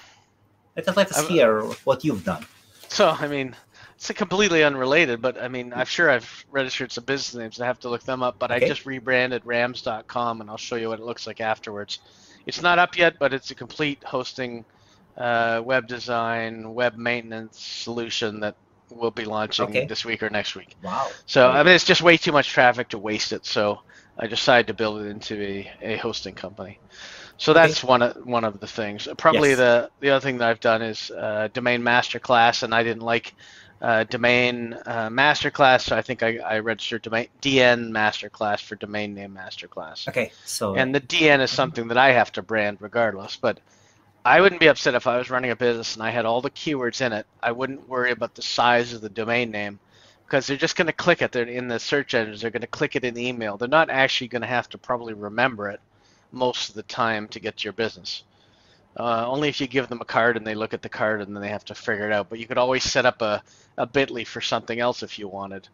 Let 0.76 0.88
us 0.88 0.96
let 0.96 1.12
us 1.12 1.28
hear 1.28 1.62
what 1.84 2.04
you've 2.04 2.24
done. 2.24 2.44
So 2.88 3.10
I 3.10 3.26
mean, 3.28 3.54
it's 3.98 4.12
completely 4.12 4.62
unrelated, 4.62 5.20
but 5.20 5.42
I 5.42 5.48
mean, 5.48 5.72
I'm 5.72 5.86
sure 5.86 6.08
I've 6.10 6.44
registered 6.48 6.92
some 6.92 7.04
business 7.04 7.34
names. 7.34 7.60
I 7.60 7.66
have 7.66 7.80
to 7.80 7.88
look 7.88 8.04
them 8.04 8.22
up, 8.22 8.36
but 8.38 8.52
I 8.52 8.60
just 8.60 8.86
rebranded 8.86 9.44
Rams.com, 9.44 10.40
and 10.40 10.48
I'll 10.50 10.56
show 10.56 10.76
you 10.76 10.88
what 10.88 11.00
it 11.00 11.04
looks 11.04 11.26
like 11.26 11.40
afterwards. 11.40 11.98
It's 12.46 12.62
not 12.62 12.78
up 12.78 12.96
yet, 12.96 13.14
but 13.18 13.34
it's 13.34 13.50
a 13.50 13.56
complete 13.56 14.02
hosting, 14.04 14.64
uh, 15.16 15.62
web 15.64 15.88
design, 15.88 16.72
web 16.74 16.96
maintenance 16.96 17.58
solution 17.60 18.40
that 18.40 18.56
we'll 18.90 19.10
be 19.10 19.24
launching 19.24 19.84
Okay. 19.84 19.88
this 19.88 20.04
week 20.04 20.22
or 20.22 20.30
next 20.30 20.54
week. 20.54 20.76
Wow. 20.82 21.18
So 21.26 21.50
I 21.50 21.62
mean, 21.64 21.74
it's 21.74 21.84
just 21.84 22.02
way 22.02 22.16
too 22.16 22.32
much 22.32 22.50
traffic 22.50 22.90
to 22.90 22.98
waste 22.98 23.32
it. 23.32 23.44
So 23.46 23.78
I 24.18 24.28
decided 24.28 24.68
to 24.68 24.74
build 24.74 25.02
it 25.02 25.08
into 25.08 25.42
a, 25.42 25.70
a 25.82 25.96
hosting 25.96 26.34
company. 26.36 26.80
So 27.38 27.52
Okay. 27.52 27.54
that's 27.54 27.82
one 27.82 28.02
of 28.02 28.16
one 28.24 28.44
of 28.44 28.60
the 28.60 28.66
things. 28.66 29.08
Probably 29.18 29.54
Yes. 29.54 29.54
the 29.54 29.90
the 30.00 30.10
other 30.10 30.20
thing 30.22 30.38
that 30.38 30.48
I've 30.48 30.60
done 30.60 30.82
is 30.82 31.10
uh, 31.10 31.48
domain 31.52 31.82
masterclass, 31.82 32.62
and 32.62 32.74
I 32.74 32.82
didn't 32.82 33.02
like 33.02 33.34
uh, 33.80 34.04
domain 34.04 34.76
uh, 34.86 35.08
masterclass, 35.08 35.82
so 35.82 35.96
I 35.96 36.02
think 36.02 36.22
I, 36.22 36.38
I 36.38 36.58
registered 36.58 37.02
domain 37.02 37.28
DN 37.40 37.90
masterclass 37.90 38.60
for 38.60 38.74
domain 38.74 39.14
name 39.14 39.34
masterclass. 39.34 40.08
Okay, 40.08 40.32
so 40.44 40.74
And 40.74 40.94
the 40.94 41.00
DN 41.00 41.40
is 41.40 41.50
something 41.50 41.88
that 41.88 41.96
I 41.96 42.12
have 42.12 42.32
to 42.32 42.42
brand 42.42 42.78
regardless. 42.80 43.36
But 43.36 43.60
I 44.24 44.40
wouldn't 44.40 44.60
be 44.60 44.66
upset 44.66 44.94
if 44.94 45.06
I 45.06 45.16
was 45.16 45.30
running 45.30 45.52
a 45.52 45.56
business 45.56 45.94
and 45.94 46.02
I 46.02 46.10
had 46.10 46.26
all 46.26 46.40
the 46.40 46.50
keywords 46.50 47.00
in 47.00 47.12
it. 47.12 47.26
I 47.42 47.52
wouldn't 47.52 47.88
worry 47.88 48.10
about 48.10 48.34
the 48.34 48.42
size 48.42 48.92
of 48.92 49.00
the 49.00 49.08
domain 49.08 49.50
name 49.50 49.78
because 50.26 50.46
they're 50.46 50.56
just 50.56 50.76
going 50.76 50.88
to 50.88 50.92
click 50.92 51.22
it. 51.22 51.32
They're 51.32 51.44
in 51.44 51.68
the 51.68 51.78
search 51.78 52.14
engines. 52.14 52.40
They're 52.40 52.50
going 52.50 52.60
to 52.60 52.66
click 52.66 52.96
it 52.96 53.04
in 53.04 53.14
the 53.14 53.26
email. 53.26 53.56
They're 53.56 53.68
not 53.68 53.90
actually 53.90 54.28
going 54.28 54.42
to 54.42 54.48
have 54.48 54.68
to 54.70 54.78
probably 54.78 55.14
remember 55.14 55.70
it 55.70 55.80
most 56.32 56.68
of 56.68 56.74
the 56.74 56.82
time 56.82 57.28
to 57.28 57.40
get 57.40 57.56
to 57.58 57.64
your 57.64 57.72
business. 57.72 58.24
Uh, 58.96 59.26
only 59.28 59.48
if 59.48 59.60
you 59.60 59.66
give 59.66 59.88
them 59.88 60.00
a 60.00 60.04
card 60.04 60.36
and 60.36 60.46
they 60.46 60.54
look 60.54 60.74
at 60.74 60.82
the 60.82 60.88
card 60.88 61.20
and 61.20 61.34
then 61.34 61.42
they 61.42 61.48
have 61.48 61.64
to 61.64 61.74
figure 61.74 62.06
it 62.06 62.12
out. 62.12 62.28
But 62.28 62.38
you 62.38 62.46
could 62.46 62.58
always 62.58 62.82
set 62.82 63.06
up 63.06 63.22
a, 63.22 63.42
a 63.76 63.86
Bitly 63.86 64.26
for 64.26 64.40
something 64.40 64.78
else 64.80 65.02
if 65.02 65.18
you 65.18 65.28
wanted. 65.28 65.68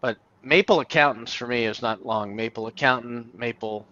But 0.00 0.18
Maple 0.42 0.80
Accountants 0.80 1.32
for 1.32 1.46
me 1.46 1.64
is 1.64 1.80
not 1.82 2.04
long. 2.04 2.36
Maple 2.36 2.66
Accountant, 2.66 3.36
Maple 3.38 3.86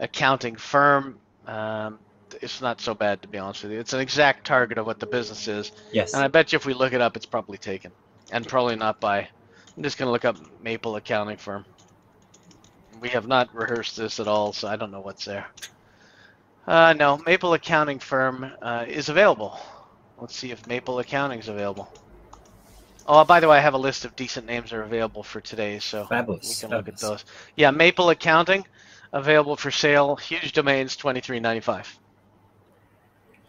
Accounting 0.00 0.56
Firm. 0.56 1.18
Um, 1.46 1.98
it's 2.40 2.60
not 2.60 2.80
so 2.80 2.94
bad 2.94 3.20
to 3.22 3.28
be 3.28 3.38
honest 3.38 3.62
with 3.62 3.72
you. 3.72 3.80
It's 3.80 3.92
an 3.92 4.00
exact 4.00 4.46
target 4.46 4.78
of 4.78 4.86
what 4.86 4.98
the 4.98 5.06
business 5.06 5.48
is, 5.48 5.70
Yes. 5.92 6.14
and 6.14 6.22
I 6.22 6.28
bet 6.28 6.52
you 6.52 6.56
if 6.56 6.64
we 6.66 6.74
look 6.74 6.92
it 6.94 7.00
up, 7.02 7.16
it's 7.16 7.26
probably 7.26 7.58
taken, 7.58 7.92
and 8.30 8.46
probably 8.48 8.76
not 8.76 9.00
by. 9.00 9.28
I'm 9.76 9.82
just 9.82 9.98
gonna 9.98 10.10
look 10.10 10.24
up 10.24 10.36
Maple 10.62 10.96
Accounting 10.96 11.36
Firm. 11.36 11.66
We 13.00 13.10
have 13.10 13.26
not 13.26 13.54
rehearsed 13.54 13.96
this 13.96 14.20
at 14.20 14.28
all, 14.28 14.52
so 14.52 14.68
I 14.68 14.76
don't 14.76 14.90
know 14.90 15.00
what's 15.00 15.24
there. 15.24 15.46
Uh, 16.66 16.92
no, 16.92 17.18
Maple 17.26 17.54
Accounting 17.54 17.98
Firm 17.98 18.50
uh, 18.62 18.84
is 18.86 19.08
available. 19.08 19.58
Let's 20.18 20.36
see 20.36 20.50
if 20.52 20.66
Maple 20.66 21.00
Accounting 21.00 21.40
is 21.40 21.48
available. 21.48 21.92
Oh, 23.06 23.24
by 23.24 23.40
the 23.40 23.48
way, 23.48 23.58
I 23.58 23.60
have 23.60 23.74
a 23.74 23.78
list 23.78 24.04
of 24.04 24.14
decent 24.14 24.46
names 24.46 24.70
that 24.70 24.76
are 24.76 24.82
available 24.82 25.24
for 25.24 25.40
today, 25.40 25.80
so 25.80 26.02
we 26.02 26.06
Fabulous. 26.08 26.60
can 26.60 26.70
look 26.70 26.86
at 26.86 26.98
those. 26.98 27.24
Yeah, 27.56 27.72
Maple 27.72 28.10
Accounting 28.10 28.64
available 29.12 29.56
for 29.56 29.72
sale. 29.72 30.14
Huge 30.16 30.52
domains, 30.52 30.94
twenty 30.94 31.20
three 31.20 31.40
ninety 31.40 31.60
five. 31.60 31.98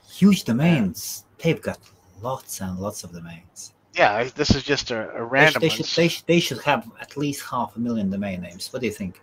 Huge 0.10 0.44
domains. 0.44 1.26
They've 1.38 1.62
got 1.62 1.78
lots 2.22 2.62
and 2.62 2.80
lots 2.80 3.04
of 3.04 3.12
domains. 3.12 3.74
Yeah, 3.96 4.24
this 4.36 4.56
is 4.56 4.64
just 4.64 4.90
a, 4.90 5.08
a 5.12 5.12
They, 5.12 5.28
sh- 5.28 5.32
random 5.32 5.62
they, 5.62 5.70
should, 5.70 5.86
they, 5.86 6.08
sh- 6.08 6.22
they 6.24 6.40
should 6.40 6.62
have 6.64 6.90
at 7.00 7.16
least 7.16 7.44
half 7.44 7.76
a 7.76 7.80
million 7.80 8.10
domain 8.10 8.42
names. 8.42 8.74
What 8.74 8.80
do 8.80 8.88
you 8.88 8.92
think? 8.92 9.22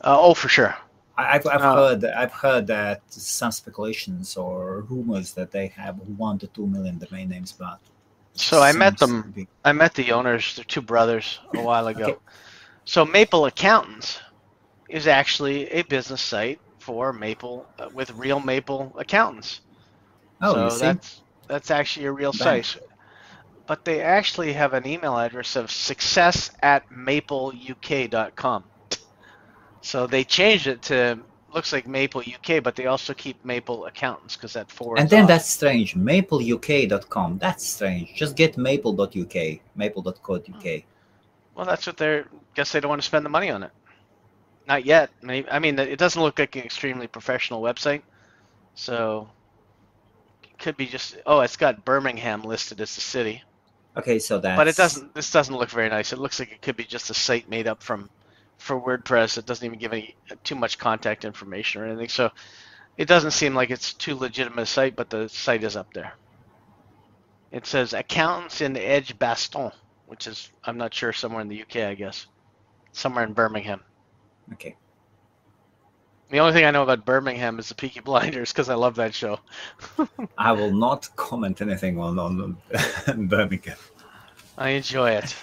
Uh, 0.00 0.16
oh, 0.18 0.32
for 0.32 0.48
sure. 0.48 0.74
I- 1.16 1.34
I've, 1.36 1.46
I've 1.46 1.60
Uh, 1.62 1.74
heard 1.76 2.04
I've 2.04 2.32
heard 2.32 2.66
that 2.68 3.02
some 3.08 3.52
speculations 3.52 4.36
or 4.36 4.80
rumors 4.82 5.32
that 5.34 5.50
they 5.50 5.68
have 5.68 5.96
one 6.18 6.38
to 6.40 6.46
two 6.48 6.66
million 6.66 6.98
domain 6.98 7.28
names, 7.28 7.52
but 7.52 7.78
So 8.34 8.60
I 8.62 8.72
met 8.72 8.98
them. 8.98 9.30
big. 9.34 9.48
I 9.64 9.72
met 9.72 9.94
the 9.94 10.10
owners. 10.12 10.56
They're 10.56 10.64
two 10.64 10.82
brothers 10.82 11.38
a 11.54 11.60
while 11.62 11.86
ago. 11.86 12.04
Okay. 12.04 12.16
So 12.84 13.04
Maple 13.04 13.46
Accountants 13.46 14.20
is 14.88 15.06
actually 15.06 15.68
a 15.70 15.82
business 15.82 16.20
site 16.20 16.60
for 16.78 17.12
Maple 17.12 17.66
uh, 17.78 17.88
with 17.94 18.10
real 18.12 18.40
Maple 18.40 18.92
accountants. 18.98 19.60
Oh, 20.42 20.68
so 20.68 20.78
that's 20.78 21.22
that's 21.48 21.70
actually 21.70 22.06
a 22.06 22.12
real 22.12 22.32
Bang. 22.32 22.62
site. 22.62 22.76
But 23.66 23.84
they 23.84 24.02
actually 24.02 24.52
have 24.52 24.74
an 24.74 24.86
email 24.86 25.16
address 25.16 25.56
of 25.56 25.70
success 25.70 26.50
at 26.62 26.90
mapleuk.com. 26.90 28.64
So 29.84 30.06
they 30.06 30.24
changed 30.24 30.66
it 30.66 30.80
to 30.82 31.18
looks 31.52 31.70
like 31.72 31.86
Maple 31.86 32.22
UK, 32.22 32.62
but 32.62 32.74
they 32.74 32.86
also 32.86 33.12
keep 33.12 33.44
Maple 33.44 33.84
Accountants 33.84 34.34
because 34.34 34.54
that 34.54 34.70
forwards. 34.70 35.02
and 35.02 35.10
then 35.10 35.22
off. 35.24 35.28
that's 35.28 35.48
strange. 35.50 35.94
MapleUK.com. 35.94 37.36
That's 37.38 37.64
strange. 37.66 38.14
Just 38.14 38.34
get 38.34 38.56
maple.uk, 38.56 39.34
maple.co.uk. 39.76 40.82
Well, 41.54 41.66
that's 41.66 41.86
what 41.86 41.98
they're. 41.98 42.26
Guess 42.54 42.72
they 42.72 42.80
don't 42.80 42.88
want 42.88 43.02
to 43.02 43.06
spend 43.06 43.26
the 43.26 43.30
money 43.30 43.50
on 43.50 43.62
it. 43.62 43.70
Not 44.66 44.86
yet. 44.86 45.10
Maybe, 45.20 45.46
I 45.50 45.58
mean, 45.58 45.78
it 45.78 45.98
doesn't 45.98 46.20
look 46.20 46.38
like 46.38 46.56
an 46.56 46.62
extremely 46.62 47.06
professional 47.06 47.60
website, 47.60 48.00
so 48.74 49.28
it 50.42 50.58
could 50.58 50.78
be 50.78 50.86
just. 50.86 51.18
Oh, 51.26 51.40
it's 51.40 51.56
got 51.58 51.84
Birmingham 51.84 52.42
listed 52.42 52.80
as 52.80 52.94
the 52.94 53.02
city, 53.02 53.42
Okay, 53.98 54.18
so 54.18 54.38
that. 54.38 54.56
but 54.56 54.66
it 54.66 54.76
doesn't. 54.76 55.14
This 55.14 55.30
doesn't 55.30 55.54
look 55.54 55.68
very 55.68 55.90
nice. 55.90 56.14
It 56.14 56.18
looks 56.18 56.40
like 56.40 56.52
it 56.52 56.62
could 56.62 56.76
be 56.76 56.84
just 56.84 57.10
a 57.10 57.14
site 57.14 57.50
made 57.50 57.68
up 57.68 57.82
from 57.82 58.08
for 58.58 58.80
WordPress. 58.80 59.38
It 59.38 59.46
doesn't 59.46 59.64
even 59.64 59.78
give 59.78 59.92
any 59.92 60.14
too 60.42 60.54
much 60.54 60.78
contact 60.78 61.24
information 61.24 61.82
or 61.82 61.86
anything. 61.86 62.08
So 62.08 62.30
it 62.96 63.08
doesn't 63.08 63.32
seem 63.32 63.54
like 63.54 63.70
it's 63.70 63.92
too 63.92 64.14
legitimate 64.14 64.62
a 64.62 64.66
site, 64.66 64.96
but 64.96 65.10
the 65.10 65.28
site 65.28 65.64
is 65.64 65.76
up 65.76 65.92
there. 65.92 66.14
It 67.50 67.66
says 67.66 67.92
accountants 67.92 68.60
in 68.60 68.76
Edgbaston, 68.76 69.70
which 70.06 70.26
is 70.26 70.50
I'm 70.64 70.76
not 70.76 70.94
sure 70.94 71.12
somewhere 71.12 71.42
in 71.42 71.48
the 71.48 71.62
UK, 71.62 71.76
I 71.76 71.94
guess, 71.94 72.26
somewhere 72.92 73.24
in 73.24 73.32
Birmingham. 73.32 73.80
Okay. 74.52 74.76
The 76.30 76.40
only 76.40 76.52
thing 76.52 76.64
I 76.64 76.70
know 76.70 76.82
about 76.82 77.04
Birmingham 77.04 77.58
is 77.58 77.68
the 77.68 77.74
Peaky 77.74 78.00
Blinders 78.00 78.52
because 78.52 78.68
I 78.68 78.74
love 78.74 78.96
that 78.96 79.14
show. 79.14 79.38
I 80.38 80.52
will 80.52 80.72
not 80.72 81.08
comment 81.16 81.60
anything 81.60 81.98
on 81.98 82.18
on 82.18 82.56
Birmingham. 83.28 83.76
I 84.56 84.70
enjoy 84.70 85.10
it. 85.10 85.34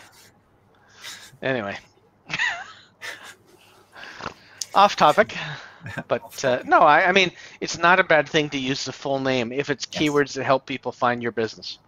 Anyway, 1.42 1.78
off 4.74 4.96
topic, 4.96 5.36
but 6.08 6.44
uh, 6.46 6.62
no, 6.66 6.80
I, 6.80 7.08
I 7.08 7.12
mean 7.12 7.32
it's 7.60 7.78
not 7.78 8.00
a 8.00 8.04
bad 8.04 8.28
thing 8.30 8.50
to 8.52 8.58
use 8.58 8.86
the 8.86 8.94
full 8.94 9.20
name 9.20 9.52
if 9.52 9.70
it's 9.70 9.86
Yes. 9.92 10.02
keywords 10.04 10.34
that 10.34 10.44
help 10.46 10.66
people 10.66 10.92
find 10.92 11.22
your 11.22 11.32
business. 11.32 11.80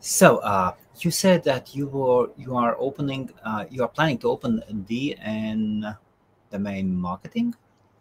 So, 0.00 0.38
uh, 0.38 0.74
you 1.00 1.10
said 1.10 1.44
that 1.44 1.74
you 1.74 1.86
were 1.86 2.30
you 2.36 2.56
are 2.56 2.76
opening 2.78 3.30
uh, 3.44 3.64
you 3.70 3.82
are 3.82 3.88
planning 3.88 4.18
to 4.18 4.28
open 4.28 4.62
DN 4.88 5.96
domain 6.50 6.94
marketing. 6.96 7.54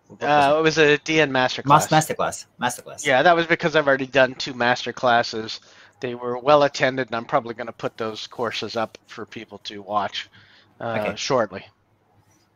What 0.07 0.21
was 0.21 0.29
Uh, 0.29 0.55
it? 0.55 0.59
it 0.59 0.61
was 0.63 0.77
a 0.77 0.97
DN 0.99 1.29
masterclass. 1.31 1.65
Mas- 1.67 1.87
masterclass. 1.87 2.45
Masterclass. 2.59 3.05
Yeah, 3.05 3.21
that 3.23 3.35
was 3.35 3.47
because 3.47 3.75
I've 3.75 3.87
already 3.87 4.07
done 4.07 4.35
two 4.35 4.53
master 4.53 4.91
classes. 4.93 5.59
They 6.01 6.15
were 6.15 6.37
well 6.37 6.63
attended, 6.63 7.07
and 7.07 7.15
I'm 7.15 7.25
probably 7.25 7.53
going 7.53 7.67
to 7.67 7.73
put 7.73 7.97
those 7.97 8.27
courses 8.27 8.75
up 8.75 8.97
for 9.07 9.25
people 9.25 9.59
to 9.59 9.81
watch 9.81 10.29
uh, 10.79 10.97
Okay. 10.99 11.15
shortly. 11.15 11.65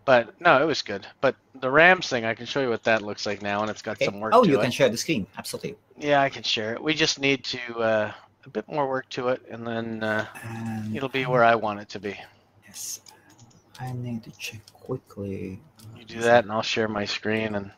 But 0.05 0.39
no, 0.41 0.61
it 0.61 0.65
was 0.65 0.81
good. 0.81 1.07
But 1.21 1.35
the 1.55 1.69
Rams 1.71 2.07
thing, 2.09 2.25
I 2.25 2.33
can 2.33 2.45
show 2.45 2.61
you 2.61 2.69
what 2.69 2.83
that 2.83 3.01
looks 3.01 3.25
like 3.25 3.41
now, 3.41 3.61
and 3.61 3.69
it's 3.69 3.81
got 3.81 3.97
Okay. 3.97 4.05
some 4.05 4.19
work 4.19 4.33
Oh, 4.33 4.43
you 4.43 4.57
it. 4.57 4.61
can 4.61 4.71
share 4.71 4.89
the 4.89 4.97
screen. 4.97 5.27
Absolutely. 5.37 5.75
Yeah, 5.97 6.21
I 6.21 6.29
can 6.29 6.43
share 6.43 6.73
it. 6.73 6.83
We 6.83 6.93
just 6.93 7.19
need 7.19 7.43
to 7.45 7.59
uh, 7.79 8.11
a 8.45 8.49
bit 8.49 8.67
more 8.67 8.87
work 8.89 9.09
to 9.11 9.29
it, 9.29 9.41
and 9.49 9.65
then 9.65 10.03
uh, 10.03 10.25
And 10.43 10.95
it'll 10.95 11.09
be 11.09 11.25
where 11.25 11.43
I 11.43 11.55
want 11.55 11.79
it 11.79 11.89
to 11.89 11.99
be. 11.99 12.17
Yes. 12.67 12.99
I 13.79 13.91
need 13.93 14.23
to 14.23 14.31
check 14.31 14.61
quickly. 14.73 15.59
You 15.97 16.05
do 16.05 16.21
that, 16.21 16.43
and 16.43 16.51
I'll 16.51 16.61
share 16.61 16.87
my 16.87 17.05
screen. 17.05 17.55
And 17.55 17.71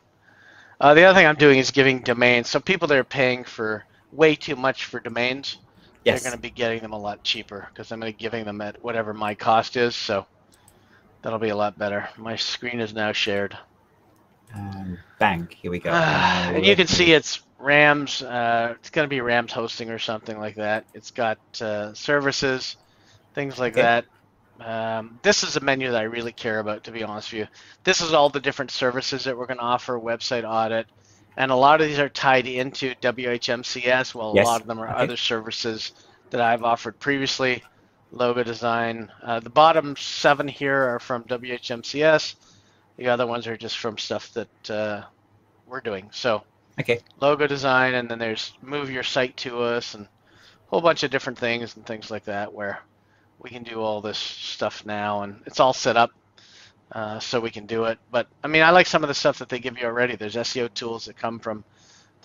uh, 0.80 0.94
the 0.94 1.04
other 1.04 1.16
thing 1.18 1.26
I'm 1.26 1.36
doing 1.36 1.58
is 1.58 1.70
giving 1.70 2.00
domains. 2.00 2.48
So 2.50 2.60
people 2.60 2.88
that 2.88 2.98
are 2.98 3.04
paying 3.04 3.44
for 3.44 3.84
way 4.12 4.34
too 4.34 4.56
much 4.56 4.84
for 4.86 5.00
domains, 5.00 5.58
Yes. 6.04 6.22
they're 6.22 6.30
going 6.30 6.36
to 6.36 6.42
be 6.42 6.50
getting 6.50 6.80
them 6.80 6.92
a 6.92 6.98
lot 6.98 7.22
cheaper 7.24 7.68
because 7.72 7.92
I'm 7.92 8.00
going 8.00 8.12
to 8.12 8.16
be 8.16 8.22
giving 8.22 8.44
them 8.44 8.60
at 8.60 8.82
whatever 8.82 9.12
my 9.14 9.34
cost 9.34 9.76
is. 9.76 9.94
So 9.94 10.26
that'll 11.22 11.38
be 11.38 11.48
a 11.50 11.56
lot 11.56 11.78
better. 11.78 12.08
My 12.16 12.36
screen 12.36 12.80
is 12.80 12.94
now 12.94 13.12
shared. 13.12 13.56
And 14.54 14.98
bang, 15.18 15.48
here 15.60 15.70
we 15.70 15.78
go. 15.78 15.90
and 15.90 16.64
you 16.64 16.76
can 16.76 16.86
see 16.86 17.12
it's 17.12 17.40
Rams. 17.58 18.22
Uh, 18.22 18.74
it's 18.78 18.90
going 18.90 19.04
to 19.06 19.10
be 19.10 19.20
Rams 19.20 19.52
hosting 19.52 19.90
or 19.90 19.98
something 19.98 20.38
like 20.38 20.56
that. 20.56 20.86
It's 20.94 21.10
got 21.10 21.38
uh, 21.60 21.92
services, 21.94 22.76
things 23.34 23.58
like 23.58 23.74
Okay. 23.74 23.82
that. 23.82 24.04
Um, 24.60 25.20
this 25.22 25.42
is 25.42 25.56
a 25.56 25.60
menu 25.60 25.90
that 25.90 26.00
I 26.00 26.04
really 26.04 26.32
care 26.32 26.60
about, 26.60 26.84
to 26.84 26.92
be 26.92 27.02
honest 27.04 27.32
with 27.32 27.40
you. 27.40 27.46
This 27.84 28.00
is 28.00 28.12
all 28.14 28.30
the 28.30 28.40
different 28.40 28.70
services 28.70 29.24
that 29.24 29.36
we're 29.36 29.46
going 29.46 29.58
to 29.58 29.62
offer, 29.64 29.98
website 29.98 30.44
audit, 30.48 30.86
and 31.36 31.50
a 31.50 31.56
lot 31.56 31.80
of 31.80 31.88
these 31.88 31.98
are 31.98 32.08
tied 32.08 32.46
into 32.46 32.94
WHMCS. 33.02 34.14
Well, 34.14 34.30
Yes. 34.30 34.46
a 34.46 34.46
lot 34.46 34.60
of 34.62 34.66
them 34.66 34.80
are 34.80 34.88
Okay. 34.88 34.96
other 34.96 35.16
services 35.16 35.92
that 36.30 36.40
I've 36.40 36.62
offered 36.64 36.98
previously. 36.98 37.62
Logo 38.12 38.42
design. 38.44 39.10
Uh, 39.22 39.40
the 39.40 39.50
bottom 39.50 39.96
seven 39.96 40.48
here 40.48 40.94
are 40.94 41.00
from 41.00 41.24
WHMCS. 41.24 42.36
The 42.96 43.08
other 43.08 43.26
ones 43.26 43.46
are 43.46 43.56
just 43.56 43.78
from 43.78 43.98
stuff 43.98 44.32
that 44.34 44.70
uh, 44.70 45.02
we're 45.66 45.80
doing. 45.80 46.10
So 46.12 46.44
Okay. 46.80 47.00
logo 47.20 47.46
design, 47.46 47.94
and 47.94 48.08
then 48.10 48.18
there's 48.18 48.52
move 48.62 48.90
your 48.90 49.02
site 49.02 49.36
to 49.38 49.60
us, 49.62 49.94
and 49.94 50.06
a 50.06 50.08
whole 50.68 50.80
bunch 50.80 51.02
of 51.02 51.10
different 51.10 51.38
things 51.38 51.76
and 51.76 51.86
things 51.86 52.10
like 52.10 52.24
that 52.24 52.52
where 52.52 52.80
we 53.38 53.50
can 53.50 53.62
do 53.62 53.80
all 53.80 54.00
this 54.00 54.18
stuff 54.18 54.84
now, 54.86 55.22
and 55.22 55.42
it's 55.46 55.60
all 55.60 55.72
set 55.72 55.96
up 55.96 56.10
uh, 56.92 57.18
so 57.20 57.40
we 57.40 57.50
can 57.50 57.66
do 57.66 57.84
it. 57.84 57.98
But 58.10 58.28
I 58.44 58.48
mean, 58.48 58.62
I 58.62 58.70
like 58.70 58.86
some 58.86 59.04
of 59.04 59.08
the 59.08 59.14
stuff 59.14 59.38
that 59.38 59.48
they 59.48 59.58
give 59.58 59.78
you 59.78 59.86
already. 59.86 60.16
There's 60.16 60.36
SEO 60.36 60.72
tools 60.74 61.06
that 61.06 61.16
come 61.16 61.38
from 61.38 61.64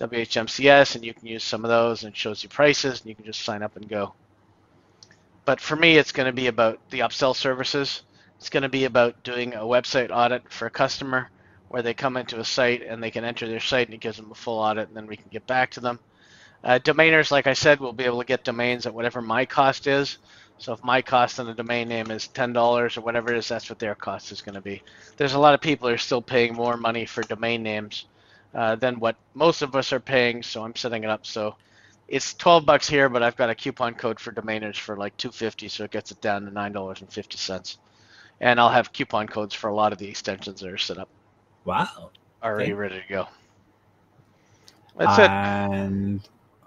WHMCS, 0.00 0.96
and 0.96 1.04
you 1.04 1.14
can 1.14 1.26
use 1.26 1.44
some 1.44 1.64
of 1.64 1.70
those, 1.70 2.04
and 2.04 2.12
it 2.12 2.16
shows 2.18 2.42
you 2.42 2.48
prices, 2.48 3.00
and 3.00 3.08
you 3.08 3.14
can 3.14 3.24
just 3.24 3.42
sign 3.42 3.62
up 3.62 3.76
and 3.76 3.88
go. 3.88 4.14
But 5.44 5.60
for 5.60 5.74
me, 5.76 5.96
it's 5.96 6.12
going 6.12 6.26
to 6.26 6.32
be 6.32 6.46
about 6.46 6.78
the 6.90 7.00
upsell 7.00 7.34
services. 7.34 8.02
It's 8.38 8.50
going 8.50 8.62
to 8.62 8.68
be 8.68 8.84
about 8.84 9.22
doing 9.24 9.54
a 9.54 9.60
website 9.60 10.10
audit 10.10 10.52
for 10.52 10.66
a 10.66 10.70
customer 10.70 11.30
where 11.68 11.82
they 11.82 11.94
come 11.94 12.16
into 12.16 12.38
a 12.38 12.44
site 12.44 12.82
and 12.82 13.02
they 13.02 13.10
can 13.10 13.24
enter 13.24 13.48
their 13.48 13.60
site 13.60 13.88
and 13.88 13.94
it 13.94 14.00
gives 14.00 14.18
them 14.18 14.30
a 14.30 14.34
full 14.34 14.58
audit 14.58 14.88
and 14.88 14.96
then 14.96 15.06
we 15.06 15.16
can 15.16 15.30
get 15.30 15.46
back 15.46 15.70
to 15.72 15.80
them. 15.80 15.98
Uh, 16.62 16.78
domainers, 16.78 17.30
like 17.32 17.46
I 17.48 17.54
said, 17.54 17.80
will 17.80 17.92
be 17.92 18.04
able 18.04 18.20
to 18.20 18.26
get 18.26 18.44
domains 18.44 18.86
at 18.86 18.94
whatever 18.94 19.20
my 19.20 19.44
cost 19.44 19.86
is. 19.86 20.18
So 20.58 20.72
if 20.74 20.84
my 20.84 21.02
cost 21.02 21.40
on 21.40 21.48
a 21.48 21.54
domain 21.54 21.88
name 21.88 22.12
is 22.12 22.28
$10 22.32 22.96
or 22.96 23.00
whatever 23.00 23.32
it 23.32 23.38
is, 23.38 23.48
that's 23.48 23.68
what 23.68 23.80
their 23.80 23.96
cost 23.96 24.30
is 24.30 24.42
going 24.42 24.54
to 24.54 24.60
be. 24.60 24.82
There's 25.16 25.34
a 25.34 25.40
lot 25.40 25.54
of 25.54 25.60
people 25.60 25.88
who 25.88 25.94
are 25.94 25.98
still 25.98 26.22
paying 26.22 26.54
more 26.54 26.76
money 26.76 27.04
for 27.04 27.22
domain 27.22 27.64
names 27.64 28.04
uh, 28.54 28.76
than 28.76 29.00
what 29.00 29.16
most 29.34 29.62
of 29.62 29.74
us 29.74 29.92
are 29.92 30.00
paying, 30.00 30.42
so 30.44 30.62
I'm 30.62 30.76
setting 30.76 31.02
it 31.02 31.10
up 31.10 31.26
so 31.26 31.56
it's 32.12 32.34
12 32.34 32.66
bucks 32.66 32.86
here, 32.86 33.08
but 33.08 33.22
I've 33.22 33.36
got 33.36 33.48
a 33.48 33.54
coupon 33.54 33.94
code 33.94 34.20
for 34.20 34.32
domainers 34.32 34.76
for 34.76 34.96
like 34.98 35.16
250, 35.16 35.66
so 35.68 35.84
it 35.84 35.90
gets 35.90 36.10
it 36.10 36.20
down 36.20 36.44
to 36.44 36.50
$9.50. 36.50 37.78
And 38.42 38.60
I'll 38.60 38.68
have 38.68 38.92
coupon 38.92 39.26
codes 39.26 39.54
for 39.54 39.68
a 39.68 39.74
lot 39.74 39.92
of 39.92 39.98
the 39.98 40.06
extensions 40.06 40.60
that 40.60 40.68
are 40.70 40.76
set 40.78 40.98
up 40.98 41.08
Wow. 41.64 42.10
already 42.42 42.64
Okay. 42.64 42.72
ready 42.74 43.00
to 43.00 43.08
go. 43.08 43.28
That's 44.98 45.18
it. 45.18 45.30
and 45.30 46.20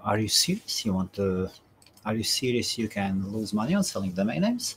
are 0.03 0.17
you 0.17 0.27
serious? 0.27 0.83
You 0.83 0.93
want 0.93 1.13
to 1.13 1.49
Are 2.05 2.13
you 2.15 2.23
serious? 2.23 2.77
You 2.77 2.87
can 2.87 3.31
lose 3.31 3.51
money 3.53 3.73
on 3.73 3.83
selling 3.83 4.11
domain 4.11 4.41
names. 4.41 4.75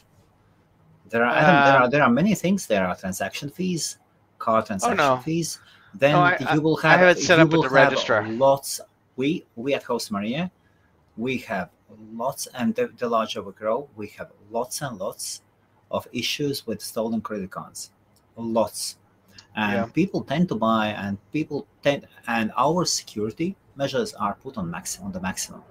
There 1.11 1.23
are 1.25 1.31
Adam, 1.35 1.65
there 1.65 1.77
Uh, 1.77 1.85
are 1.85 1.91
there 1.91 2.03
are 2.03 2.11
many 2.11 2.35
things. 2.35 2.67
There 2.67 2.87
are 2.87 2.95
transaction 2.97 3.49
fees, 3.51 3.99
car 4.39 4.63
transaction 4.63 4.97
no. 4.97 5.19
fees. 5.19 5.61
Then 5.95 6.15
Oh, 6.15 6.21
I- 6.21 6.55
you 6.55 6.61
will 6.63 6.79
I 6.83 6.89
have 6.89 7.01
have 7.01 7.17
it 7.17 7.21
set 7.23 7.39
up 7.39 7.49
with 7.51 7.63
the 7.63 7.69
registrar. 7.71 8.27
Lots. 8.29 8.81
We 9.17 9.45
we 9.57 9.75
at 9.75 9.83
Host 9.83 10.11
Maria, 10.11 10.51
we 11.19 11.37
have 11.39 11.69
lots, 12.15 12.47
and 12.55 12.75
the, 12.75 12.87
the 12.97 13.09
larger 13.09 13.43
we 13.43 13.53
grow, 13.53 13.89
we 13.97 14.07
have 14.19 14.31
lots 14.51 14.81
and 14.83 14.99
lots 14.99 15.43
of 15.91 16.07
issues 16.13 16.67
with 16.67 16.81
stolen 16.81 17.21
credit 17.21 17.51
cards. 17.51 17.91
Lots, 18.37 18.97
and 19.57 19.73
Yeah. 19.73 19.87
people 20.01 20.21
tend 20.23 20.49
to 20.51 20.55
buy, 20.55 20.87
and 20.89 21.19
people 21.33 21.67
tend, 21.83 22.07
and 22.29 22.53
our 22.57 22.85
security 22.85 23.57
measures 23.75 24.15
are 24.15 24.35
put 24.35 24.57
on 24.57 24.71
max 24.71 24.99
on 25.01 25.11
the 25.13 25.21
maximum. 25.21 25.63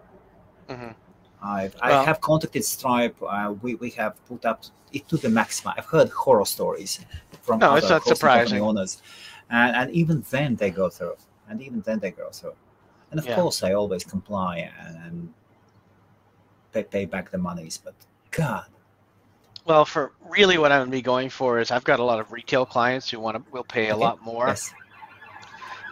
Mhm. 0.70 0.94
I've, 1.42 1.76
Well- 1.76 2.02
I 2.02 2.04
have 2.04 2.20
contacted 2.20 2.66
Stripe. 2.66 3.16
Uh, 3.22 3.54
we, 3.62 3.76
we 3.76 3.90
have 3.92 4.14
put 4.28 4.44
up 4.46 4.64
it 4.92 5.08
to 5.10 5.18
the 5.18 5.30
maximum. 5.30 5.74
I've 5.78 5.86
heard 5.86 6.10
horror 6.10 6.46
stories 6.46 7.00
from 7.42 7.60
No, 7.60 7.68
other 7.72 7.78
it's 7.80 7.90
not 7.90 8.04
surprising. 8.04 8.62
owners, 8.62 9.02
and, 9.50 9.76
and 9.76 9.92
even 9.92 10.24
then 10.32 10.56
they 10.56 10.72
go 10.72 10.90
through, 10.90 11.16
and 11.48 11.62
even 11.62 11.82
then 11.82 12.00
they 12.00 12.12
go 12.12 12.30
through. 12.32 12.56
And 13.12 13.20
of 13.20 13.26
Yeah. 13.26 13.30
course, 13.30 13.64
I 13.64 13.74
always 13.74 14.04
comply 14.04 14.58
and, 14.80 14.98
and 14.98 15.34
pay, 16.92 17.06
back 17.06 17.32
the 17.32 17.38
monies. 17.38 17.78
But 17.78 17.96
God, 18.32 18.68
Well, 19.66 19.86
for 19.86 20.14
really 20.20 20.58
what 20.58 20.72
I'm 20.72 20.82
gonna 20.82 20.90
be 20.90 21.04
going 21.04 21.30
for 21.30 21.60
is 21.60 21.70
I've 21.70 21.84
got 21.84 22.00
a 22.00 22.04
lot 22.04 22.20
of 22.20 22.32
retail 22.32 22.66
clients 22.66 23.12
who 23.12 23.20
want 23.20 23.38
to 23.38 23.52
will 23.52 23.64
pay 23.64 23.90
a 23.90 23.96
Okay. 23.96 23.98
lot 23.98 24.20
more. 24.20 24.60
yes, 24.66 24.74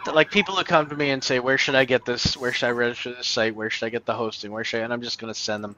Like 0.06 0.30
people 0.30 0.54
who 0.56 0.62
come 0.64 0.88
to 0.88 0.96
me 0.96 1.10
and 1.10 1.22
say, 1.22 1.40
"Where 1.40 1.58
should 1.58 1.74
I 1.74 1.84
get 1.84 2.04
this? 2.04 2.36
Where 2.36 2.52
should 2.52 2.66
I 2.68 2.70
register 2.70 3.12
this 3.14 3.28
site? 3.28 3.54
Where 3.54 3.68
should 3.70 3.86
I 3.86 3.90
get 3.90 4.06
the 4.06 4.14
hosting? 4.14 4.52
Where 4.52 4.62
should 4.64 4.80
I?" 4.80 4.84
And 4.84 4.92
I'm 4.92 5.02
just 5.02 5.18
gonna 5.18 5.34
send 5.34 5.64
them 5.64 5.76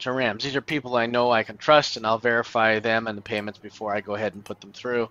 to 0.00 0.12
Rams. 0.12 0.42
These 0.44 0.56
are 0.56 0.62
people 0.62 0.96
I 0.96 1.06
know 1.06 1.30
I 1.30 1.42
can 1.44 1.58
trust, 1.58 1.96
and 1.96 2.06
I'll 2.06 2.18
verify 2.18 2.78
them 2.80 3.06
and 3.06 3.16
the 3.18 3.22
payments 3.22 3.58
before 3.58 3.94
I 3.94 4.00
go 4.00 4.14
ahead 4.14 4.34
and 4.34 4.44
put 4.44 4.60
them 4.60 4.72
through. 4.72 5.08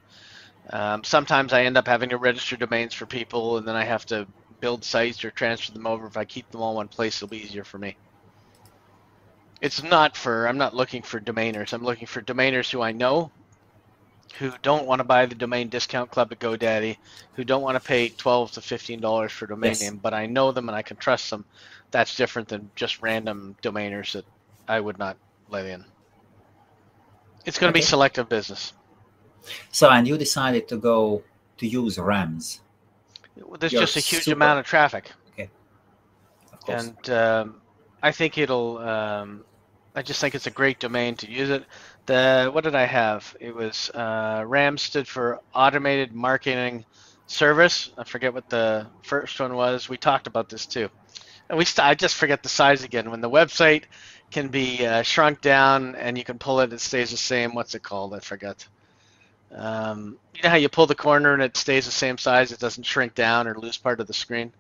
Um, 0.72 1.04
sometimes 1.04 1.54
I 1.54 1.64
end 1.66 1.78
up 1.78 1.88
having 1.88 2.10
to 2.10 2.18
register 2.18 2.58
domains 2.58 2.94
for 2.96 3.08
people, 3.08 3.58
and 3.58 3.68
then 3.68 3.76
I 3.76 3.86
have 3.86 4.06
to 4.08 4.28
build 4.66 4.84
sites 4.84 5.24
or 5.24 5.30
transfer 5.30 5.72
them 5.74 5.86
over. 5.86 6.08
If 6.08 6.18
I 6.18 6.26
keep 6.26 6.50
them 6.50 6.60
all 6.60 6.72
in 6.72 6.78
one 6.78 6.88
place, 6.88 7.18
it'll 7.18 7.28
be 7.28 7.38
easier 7.38 7.64
for 7.64 7.78
me. 7.78 7.96
It's 9.62 9.84
not 9.84 10.18
for, 10.18 10.48
I'm 10.48 10.58
not 10.58 10.74
looking 10.74 11.04
for 11.04 11.20
domainers. 11.20 11.72
I'm 11.72 11.84
looking 11.84 12.08
for 12.08 12.20
domainers 12.24 12.72
who 12.72 12.82
I 12.82 12.92
know, 12.92 13.32
who 14.40 14.52
don't 14.64 14.88
want 14.88 15.02
to 15.02 15.04
buy 15.04 15.28
the 15.28 15.36
domain 15.36 15.70
discount 15.70 16.10
club 16.10 16.32
at 16.32 16.40
GoDaddy, 16.40 16.98
who 17.36 17.44
don't 17.44 17.62
want 17.62 17.76
to 17.76 17.88
pay 17.88 18.10
12 18.10 18.54
to 18.54 18.60
$15 18.60 19.30
for 19.30 19.46
domain 19.46 19.70
Yes. 19.70 19.82
name, 19.82 20.00
but 20.02 20.16
I 20.16 20.26
know 20.26 20.52
them 20.52 20.68
and 20.68 20.76
I 20.76 20.82
can 20.82 20.98
trust 20.98 21.30
them. 21.30 21.46
That's 21.92 22.16
different 22.16 22.48
than 22.48 22.72
just 22.76 23.04
random 23.04 23.56
domainers 23.62 24.14
that 24.14 24.26
I 24.68 24.80
would 24.80 24.98
not 24.98 25.16
let 25.48 25.68
in. 25.68 25.86
It's 27.46 27.60
going 27.60 27.70
to 27.72 27.80
be 27.80 27.82
selective 27.82 28.28
business. 28.30 28.74
so 29.72 29.92
and 29.92 30.08
you 30.08 30.18
decided 30.18 30.68
to 30.70 30.78
go 30.78 31.22
to 31.60 31.68
use 31.68 32.00
Rams, 32.00 32.62
There's 33.60 33.74
You're 33.74 33.82
just 33.82 33.98
a 33.98 34.00
huge 34.00 34.24
super- 34.24 34.36
amount 34.36 34.60
of 34.60 34.66
traffic. 34.66 35.12
of 35.38 36.60
course. 36.62 36.84
and 36.84 37.10
um, 37.10 37.62
I 38.02 38.12
think 38.12 38.38
it'll. 38.38 38.78
Um, 38.78 39.44
I 39.96 40.02
just 40.02 40.20
think 40.20 40.36
it's 40.36 40.48
a 40.48 40.52
great 40.52 40.80
domain 40.80 41.16
to 41.18 41.30
use 41.32 41.50
it. 41.50 41.64
The 42.06 42.50
what 42.52 42.64
did 42.64 42.76
I 42.76 42.86
have? 42.86 43.36
It 43.40 43.56
was 43.56 43.90
uh, 43.92 44.44
RAM 44.46 44.78
stood 44.78 45.08
for 45.08 45.42
Automated 45.54 46.14
Marketing 46.14 46.86
Service. 47.28 47.92
I 47.98 48.04
forget 48.04 48.34
what 48.34 48.50
the 48.50 48.88
first 49.04 49.40
one 49.40 49.56
was. 49.56 49.90
We 49.90 49.98
talked 49.98 50.28
about 50.28 50.50
this 50.50 50.66
too, 50.66 50.90
and 51.50 51.58
we. 51.58 51.66
St- 51.66 51.86
I 51.88 51.96
just 51.96 52.16
forget 52.16 52.44
the 52.44 52.50
size 52.50 52.84
again. 52.84 53.10
When 53.12 53.22
the 53.22 53.30
website 53.30 53.84
can 54.32 54.48
be 54.50 54.86
uh, 54.86 55.02
shrunk 55.04 55.42
down 55.42 55.96
and 55.96 56.18
you 56.18 56.24
can 56.24 56.38
pull 56.40 56.60
it, 56.62 56.74
it 56.74 56.82
stays 56.82 57.12
the 57.12 57.18
same. 57.18 57.54
What's 57.56 57.74
it 57.76 57.84
called? 57.84 58.14
I 58.14 58.20
forgot. 58.20 58.68
Um, 59.54 60.18
you 60.36 60.42
know 60.44 60.50
how 60.50 60.56
you 60.58 60.70
pull 60.70 60.86
the 60.88 60.96
corner 60.96 61.34
and 61.34 61.42
it 61.42 61.56
stays 61.58 61.86
the 61.86 61.92
same 61.92 62.18
size. 62.18 62.52
It 62.52 62.60
doesn't 62.60 62.84
shrink 62.84 63.16
down 63.16 63.48
or 63.48 63.56
lose 63.58 63.78
part 63.78 64.00
of 64.00 64.08
the 64.08 64.14
screen. 64.14 64.52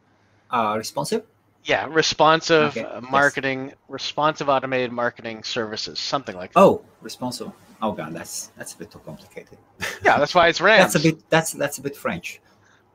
uh, 0.51 0.75
responsive. 0.77 1.23
Yeah, 1.63 1.87
responsive 1.89 2.77
Okay, 2.77 2.83
uh, 2.83 3.01
yes. 3.01 3.11
marketing, 3.11 3.73
responsive 3.89 4.49
automated 4.49 4.91
marketing 4.91 5.43
services, 5.43 5.97
something 5.99 6.35
like 6.35 6.53
that. 6.53 6.59
Oh, 6.59 6.83
responsive. 7.01 7.51
Oh 7.81 7.91
God, 7.91 8.13
that's 8.13 8.51
that's 8.55 8.73
a 8.75 8.77
bit 8.77 8.91
too 8.91 8.99
complicated. 8.99 9.57
Yeah, 10.03 10.19
that's 10.19 10.35
why 10.35 10.47
it's 10.47 10.61
Rams. 10.61 10.93
That's 10.93 11.03
a 11.03 11.11
bit 11.11 11.29
that's 11.29 11.51
that's 11.53 11.77
a 11.79 11.81
bit 11.81 11.95
French. 11.95 12.39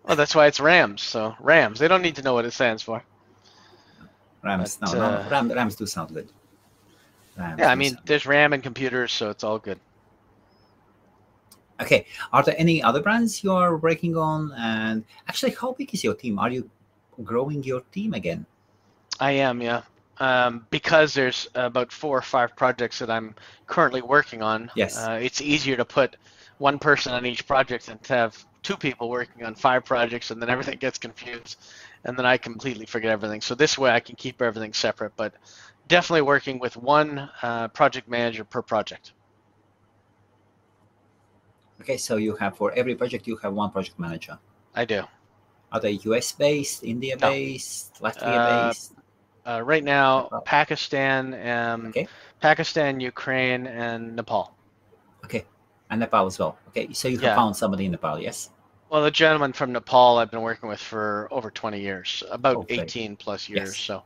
Oh, 0.06 0.14
that's 0.14 0.34
why 0.34 0.46
it's 0.46 0.60
Rams. 0.60 1.02
So 1.02 1.34
Rams, 1.40 1.78
they 1.80 1.88
don't 1.88 2.00
need 2.00 2.16
to 2.16 2.22
know 2.22 2.32
what 2.34 2.44
it 2.44 2.52
stands 2.52 2.82
for. 2.82 3.02
Rams, 4.42 4.78
But, 4.80 4.92
no, 4.94 4.98
no, 4.98 5.04
uh, 5.04 5.28
Ram, 5.30 5.50
Rams 5.52 5.74
do 5.76 5.84
sound 5.86 6.14
good. 6.14 6.28
Rams 7.36 7.58
Yeah, 7.58 7.70
I 7.70 7.74
mean, 7.74 7.98
there's 8.06 8.24
RAM 8.24 8.52
in 8.52 8.62
computers, 8.62 9.12
so 9.12 9.28
it's 9.30 9.44
all 9.44 9.58
good. 9.58 9.78
Okay. 11.80 12.06
Are 12.32 12.42
there 12.42 12.54
any 12.58 12.82
other 12.82 13.02
brands 13.02 13.42
you 13.42 13.52
are 13.52 13.76
working 13.76 14.16
on? 14.16 14.52
And 14.56 15.04
actually, 15.28 15.52
how 15.52 15.72
big 15.72 15.92
is 15.94 16.04
your 16.04 16.14
team? 16.14 16.38
Are 16.38 16.50
you 16.50 16.68
growing 17.24 17.62
your 17.62 17.82
team 17.92 18.14
again? 18.14 18.46
I 19.18 19.32
am, 19.32 19.60
yeah. 19.60 19.82
Um, 20.18 20.66
because 20.70 21.14
there's 21.14 21.48
about 21.54 21.92
four 21.92 22.18
or 22.18 22.22
five 22.22 22.54
projects 22.54 22.98
that 22.98 23.10
I'm 23.10 23.34
currently 23.66 24.02
working 24.02 24.42
on. 24.42 24.70
Yes. 24.76 24.98
Uh, 24.98 25.18
it's 25.22 25.40
easier 25.40 25.76
to 25.76 25.84
put 25.84 26.16
one 26.58 26.78
person 26.78 27.12
on 27.12 27.24
each 27.24 27.46
project 27.46 27.86
than 27.86 27.98
to 27.98 28.12
have 28.12 28.44
two 28.62 28.76
people 28.76 29.08
working 29.08 29.44
on 29.44 29.54
five 29.54 29.84
projects, 29.84 30.30
and 30.30 30.40
then 30.40 30.50
everything 30.50 30.78
gets 30.78 30.98
confused, 30.98 31.56
and 32.04 32.18
then 32.18 32.26
I 32.26 32.36
completely 32.36 32.84
forget 32.84 33.10
everything. 33.10 33.40
So 33.40 33.54
this 33.54 33.78
way, 33.78 33.90
I 33.90 34.00
can 34.00 34.16
keep 34.16 34.42
everything 34.42 34.74
separate. 34.74 35.12
But 35.16 35.32
definitely 35.88 36.22
working 36.22 36.58
with 36.58 36.76
one 36.76 37.30
uh, 37.42 37.68
project 37.68 38.08
manager 38.08 38.44
per 38.44 38.60
project. 38.62 39.12
Okay, 41.80 41.96
so 41.96 42.14
you 42.16 42.36
have 42.36 42.56
for 42.56 42.70
every 42.72 42.94
project 42.94 43.26
you 43.26 43.36
have 43.38 43.52
one 43.54 43.70
project 43.72 43.98
manager. 43.98 44.38
I 44.74 44.84
do. 44.84 45.04
Are 45.72 45.80
they 45.80 45.92
US 45.92 46.30
based, 46.30 46.84
India 46.84 47.16
No. 47.16 47.30
based, 47.30 48.00
Latvia 48.00 48.40
Uh, 48.40 48.44
based? 48.44 48.92
Uh, 49.46 49.62
right 49.64 49.82
now, 49.84 50.30
Nepal. 50.30 50.42
Pakistan, 50.44 51.34
and 51.34 51.88
Okay. 51.88 52.08
Pakistan, 52.40 53.00
Ukraine, 53.00 53.66
and 53.66 54.16
Nepal. 54.16 54.54
Okay, 55.24 55.44
and 55.90 56.00
Nepal 56.00 56.26
as 56.26 56.38
well. 56.38 56.58
Okay, 56.68 56.92
so 56.92 57.08
you 57.08 57.18
have 57.20 57.22
yeah. 57.22 57.34
found 57.34 57.56
somebody 57.56 57.86
in 57.86 57.92
Nepal, 57.92 58.18
yes? 58.20 58.50
Well, 58.90 59.02
the 59.02 59.10
gentleman 59.10 59.54
from 59.54 59.72
Nepal 59.72 60.18
I've 60.18 60.30
been 60.30 60.42
working 60.42 60.68
with 60.68 60.80
for 60.80 61.28
over 61.30 61.50
20 61.50 61.80
years, 61.80 62.22
about 62.30 62.58
Okay. 62.58 62.68
18 62.68 63.16
plus 63.16 63.48
years. 63.48 63.76
Yes. 63.76 63.78
So 63.78 64.02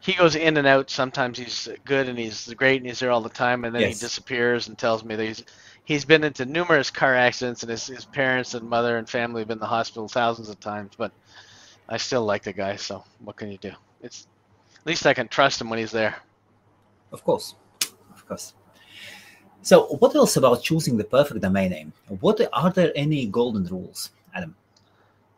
he 0.00 0.14
goes 0.14 0.36
in 0.36 0.56
and 0.56 0.66
out. 0.66 0.90
Sometimes 0.90 1.38
he's 1.38 1.68
good 1.84 2.08
and 2.08 2.18
he's 2.18 2.52
great 2.54 2.78
and 2.82 2.86
he's 2.86 3.00
there 3.00 3.10
all 3.10 3.20
the 3.22 3.28
time, 3.30 3.64
and 3.64 3.74
then 3.74 3.82
Yes. 3.82 3.94
he 3.94 3.94
disappears 3.94 4.68
and 4.68 4.78
tells 4.78 5.04
me 5.04 5.16
that 5.16 5.24
he's 5.26 5.44
he's 5.86 6.04
been 6.04 6.24
into 6.24 6.44
numerous 6.44 6.90
car 6.90 7.14
accidents 7.14 7.62
and 7.62 7.70
his, 7.70 7.86
his 7.86 8.04
parents 8.04 8.52
and 8.52 8.68
mother 8.68 8.98
and 8.98 9.08
family 9.08 9.40
have 9.40 9.48
been 9.48 9.56
in 9.56 9.60
the 9.60 9.66
hospital 9.66 10.08
thousands 10.08 10.50
of 10.50 10.60
times. 10.60 10.92
But 10.98 11.12
I 11.88 11.96
still 11.96 12.24
like 12.24 12.42
the 12.42 12.52
guy, 12.52 12.76
so 12.76 13.04
what 13.20 13.36
can 13.36 13.50
you 13.50 13.56
do? 13.56 13.72
It's 14.02 14.26
at 14.78 14.86
least 14.86 15.06
I 15.06 15.14
can 15.14 15.28
trust 15.28 15.60
him 15.60 15.70
when 15.70 15.78
he's 15.78 15.92
there. 15.92 16.16
Of 17.12 17.24
course, 17.24 17.54
of 18.12 18.28
course. 18.28 18.52
So, 19.62 19.86
what 19.86 20.14
else 20.14 20.36
about 20.36 20.62
choosing 20.62 20.96
the 20.96 21.04
perfect 21.04 21.40
domain 21.40 21.70
name? 21.70 21.92
What 22.20 22.40
are 22.52 22.70
there 22.70 22.92
any 22.94 23.26
golden 23.26 23.64
rules, 23.64 24.10
Adam? 24.34 24.54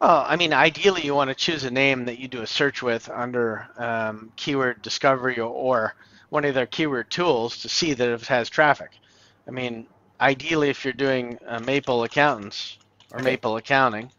Well, 0.01 0.25
I 0.27 0.37
mean, 0.37 0.53
ideally, 0.53 1.03
you 1.03 1.15
want 1.15 1.29
to 1.29 1.35
choose 1.35 1.65
a 1.65 1.71
name 1.71 2.05
that 2.07 2.19
you 2.19 2.29
do 2.29 2.43
a 2.43 2.47
search 2.47 2.83
with 2.83 3.09
under 3.09 3.67
um, 3.79 4.33
keyword 4.37 4.83
discovery 4.83 5.39
or, 5.39 5.51
or 5.51 5.95
one 6.29 6.45
of 6.45 6.55
their 6.55 6.67
keyword 6.67 7.11
tools 7.11 7.59
to 7.59 7.69
see 7.69 7.95
that 7.95 8.09
it 8.09 8.27
has 8.27 8.49
traffic. 8.49 8.91
I 9.47 9.51
mean, 9.51 9.87
ideally, 10.20 10.68
if 10.70 10.85
you're 10.85 10.92
doing 10.92 11.38
uh, 11.46 11.61
Maple 11.61 12.04
Accountants 12.04 12.78
or 13.12 13.20
Okay. 13.20 13.31
Maple 13.31 13.57
Accounting, 13.57 14.11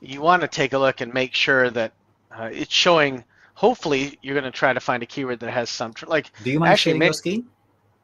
you 0.00 0.20
want 0.20 0.42
to 0.42 0.48
take 0.48 0.72
a 0.72 0.78
look 0.78 1.00
and 1.00 1.12
make 1.12 1.34
sure 1.34 1.70
that 1.70 1.92
uh, 2.30 2.50
it's 2.52 2.72
showing. 2.72 3.24
Hopefully, 3.54 4.18
you're 4.22 4.34
going 4.34 4.44
to 4.44 4.50
try 4.50 4.72
to 4.72 4.80
find 4.80 5.02
a 5.02 5.06
keyword 5.06 5.40
that 5.40 5.50
has 5.50 5.70
some 5.70 5.94
tr- 5.94 6.06
like. 6.06 6.30
Do 6.42 6.50
you 6.50 6.58
mind 6.60 6.72
Actually, 6.72 6.92
sharing 6.92 6.98
ma- 6.98 7.04
your 7.06 7.12
screen? 7.14 7.46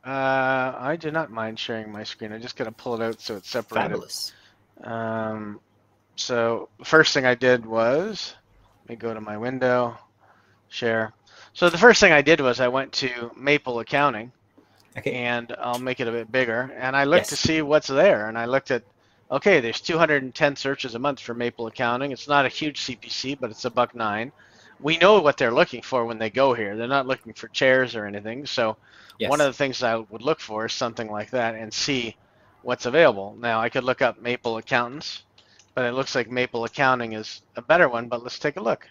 Uh, 0.05 0.75
I 0.79 0.97
do 0.99 1.11
not 1.11 1.31
mind 1.31 1.59
sharing 1.59 1.93
my 1.93 2.03
screen. 2.03 2.33
I'm 2.33 2.41
just 2.43 2.57
got 2.57 2.65
to 2.65 2.73
pull 2.73 2.95
it 3.01 3.05
out 3.05 3.21
so 3.21 3.37
it's 3.37 3.49
separated. 3.49 3.91
Fabulous. 3.91 4.33
Um, 4.83 5.61
so 6.17 6.69
first 6.83 7.15
thing 7.15 7.25
I 7.25 7.35
did 7.35 7.65
was, 7.65 8.35
let 8.83 8.91
me 8.91 8.97
go 8.97 9.15
to 9.15 9.21
my 9.21 9.37
window, 9.39 9.97
share. 10.69 11.13
So 11.53 11.69
the 11.71 11.79
first 11.79 12.01
thing 12.01 12.13
I 12.13 12.23
did 12.23 12.41
was 12.41 12.59
I 12.61 12.69
went 12.69 12.93
to 12.95 13.31
Maple 13.37 13.79
Accounting, 13.81 14.33
Okay. 14.99 15.13
and 15.13 15.55
I'll 15.59 15.79
make 15.79 16.01
it 16.01 16.09
a 16.09 16.13
bit 16.13 16.31
bigger, 16.31 16.71
and 16.77 16.97
I 16.97 17.05
looked 17.05 17.29
to 17.31 17.37
see 17.37 17.63
what's 17.63 17.87
there, 17.89 18.29
and 18.29 18.37
I 18.39 18.45
looked 18.45 18.71
at, 18.71 18.83
okay, 19.31 19.61
there's 19.61 19.81
210 19.81 20.57
searches 20.57 20.95
a 20.95 20.99
month 20.99 21.21
for 21.21 21.35
Maple 21.35 21.67
Accounting. 21.67 22.13
It's 22.13 22.29
not 22.29 22.45
a 22.45 22.49
huge 22.51 22.81
CPC, 22.81 23.35
but 23.41 23.51
it's 23.51 23.65
a 23.65 23.71
buck 23.71 23.95
nine. 23.95 24.33
We 24.81 24.99
know 24.99 25.21
what 25.21 25.37
they're 25.39 25.53
looking 25.53 25.83
for 25.83 26.05
when 26.05 26.19
they 26.19 26.31
go 26.31 26.55
here. 26.55 26.77
They're 26.77 26.89
not 26.89 27.07
looking 27.07 27.33
for 27.33 27.49
chairs 27.49 27.97
or 27.97 28.05
anything. 28.07 28.47
So 28.47 28.77
Yes. 29.19 29.31
one 29.31 29.41
of 29.41 29.47
the 29.47 29.53
things 29.53 29.83
I 29.83 29.97
would 29.97 30.23
look 30.23 30.41
for 30.41 30.67
is 30.67 30.73
something 30.73 31.11
like 31.11 31.31
that 31.31 31.55
and 31.55 31.73
see 31.73 32.17
what's 32.63 32.87
available. 32.87 33.37
Now 33.39 33.61
I 33.61 33.69
could 33.69 33.85
look 33.85 34.03
up 34.03 34.21
Maple 34.21 34.57
Accountants, 34.59 35.23
but 35.75 35.85
it 35.85 35.93
looks 35.93 36.15
like 36.15 36.31
Maple 36.31 36.65
Accounting 36.65 37.13
is 37.13 37.43
a 37.57 37.63
better 37.63 37.89
one. 37.89 38.09
But 38.09 38.23
let's 38.23 38.39
take 38.39 38.57
a 38.57 38.63
look. 38.63 38.89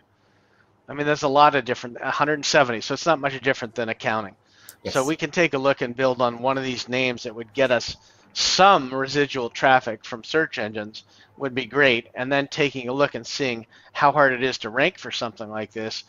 I 0.88 0.94
mean, 0.94 1.06
there's 1.06 1.24
a 1.24 1.28
lot 1.28 1.56
of 1.56 1.66
different 1.66 2.00
170, 2.02 2.82
so 2.82 2.94
it's 2.94 3.06
not 3.06 3.20
much 3.20 3.40
different 3.42 3.76
than 3.76 3.90
accounting. 3.90 4.36
Yes. 4.84 4.94
So 4.94 5.06
we 5.06 5.16
can 5.16 5.32
take 5.32 5.54
a 5.54 5.60
look 5.60 5.82
and 5.82 5.96
build 5.96 6.22
on 6.22 6.40
one 6.40 6.58
of 6.58 6.64
these 6.64 6.90
names 6.90 7.24
that 7.24 7.36
would 7.36 7.54
get 7.54 7.72
us 7.72 7.96
some 8.34 8.94
residual 8.94 9.50
traffic 9.50 10.06
from 10.06 10.24
search 10.24 10.58
engines 10.58 11.04
would 11.38 11.54
be 11.54 11.66
great. 11.66 12.08
And 12.16 12.32
then 12.32 12.48
taking 12.48 12.88
a 12.88 12.94
look 12.94 13.16
and 13.16 13.26
seeing 13.26 13.68
how 13.94 14.12
hard 14.12 14.34
it 14.34 14.44
is 14.44 14.58
to 14.60 14.70
rank 14.70 14.98
for 14.98 15.12
something 15.12 15.50
like 15.50 15.72
this. 15.72 16.04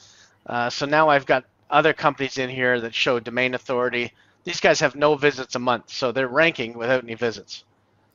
Uh, 0.47 0.71
so 0.71 0.87
now 0.87 1.09
I've 1.09 1.27
got 1.27 1.45
other 1.71 1.93
companies 1.93 2.39
in 2.39 2.51
here 2.51 2.81
that 2.81 2.95
show 2.95 3.21
domain 3.21 3.55
authority. 3.55 4.13
These 4.45 4.61
guys 4.61 4.81
have 4.81 4.95
no 4.95 5.17
visits 5.17 5.55
a 5.55 5.59
month, 5.59 5.91
so 5.91 6.13
they're 6.13 6.29
ranking 6.29 6.77
without 6.77 7.05
any 7.05 7.15
visits. 7.15 7.65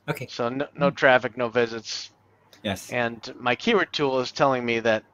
Okay. 0.08 0.26
So 0.30 0.48
no, 0.48 0.66
no 0.74 0.90
traffic, 0.90 1.36
no 1.36 1.48
visits. 1.48 2.10
Yes. 2.62 2.90
And 2.90 3.32
my 3.38 3.54
keyword 3.54 3.92
tool 3.92 4.20
is 4.20 4.32
telling 4.32 4.64
me 4.64 4.80
that 4.80 5.04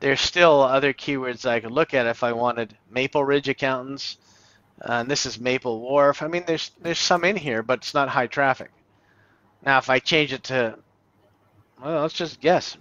there's 0.00 0.20
still 0.20 0.62
other 0.62 0.92
keywords 0.92 1.46
I 1.46 1.60
could 1.60 1.70
look 1.70 1.94
at 1.94 2.06
if 2.06 2.24
I 2.24 2.32
wanted 2.32 2.76
Maple 2.90 3.24
Ridge 3.24 3.48
accountants. 3.48 4.18
Uh, 4.80 4.92
and 4.94 5.10
this 5.10 5.26
is 5.26 5.38
Maple 5.38 5.80
Wharf. 5.80 6.22
I 6.22 6.28
mean, 6.28 6.44
there's 6.46 6.70
there's 6.80 6.98
some 6.98 7.24
in 7.24 7.36
here, 7.36 7.62
but 7.62 7.78
it's 7.80 7.94
not 7.94 8.08
high 8.08 8.26
traffic. 8.26 8.70
Now, 9.64 9.78
if 9.78 9.90
I 9.90 9.98
change 9.98 10.32
it 10.32 10.44
to, 10.44 10.76
well, 11.80 12.02
let's 12.02 12.14
just 12.14 12.40
guess, 12.40 12.76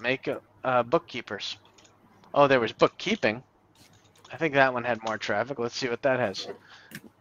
make 0.00 0.28
a, 0.28 0.40
uh, 0.64 0.82
bookkeepers. 0.82 1.58
Oh, 2.32 2.46
there 2.46 2.60
was 2.60 2.72
bookkeeping. 2.72 3.42
I 4.32 4.36
think 4.36 4.54
that 4.54 4.72
one 4.72 4.84
had 4.84 5.02
more 5.04 5.18
traffic. 5.18 5.58
Let's 5.58 5.76
see 5.76 5.88
what 5.88 6.02
that 6.02 6.18
has. 6.18 6.48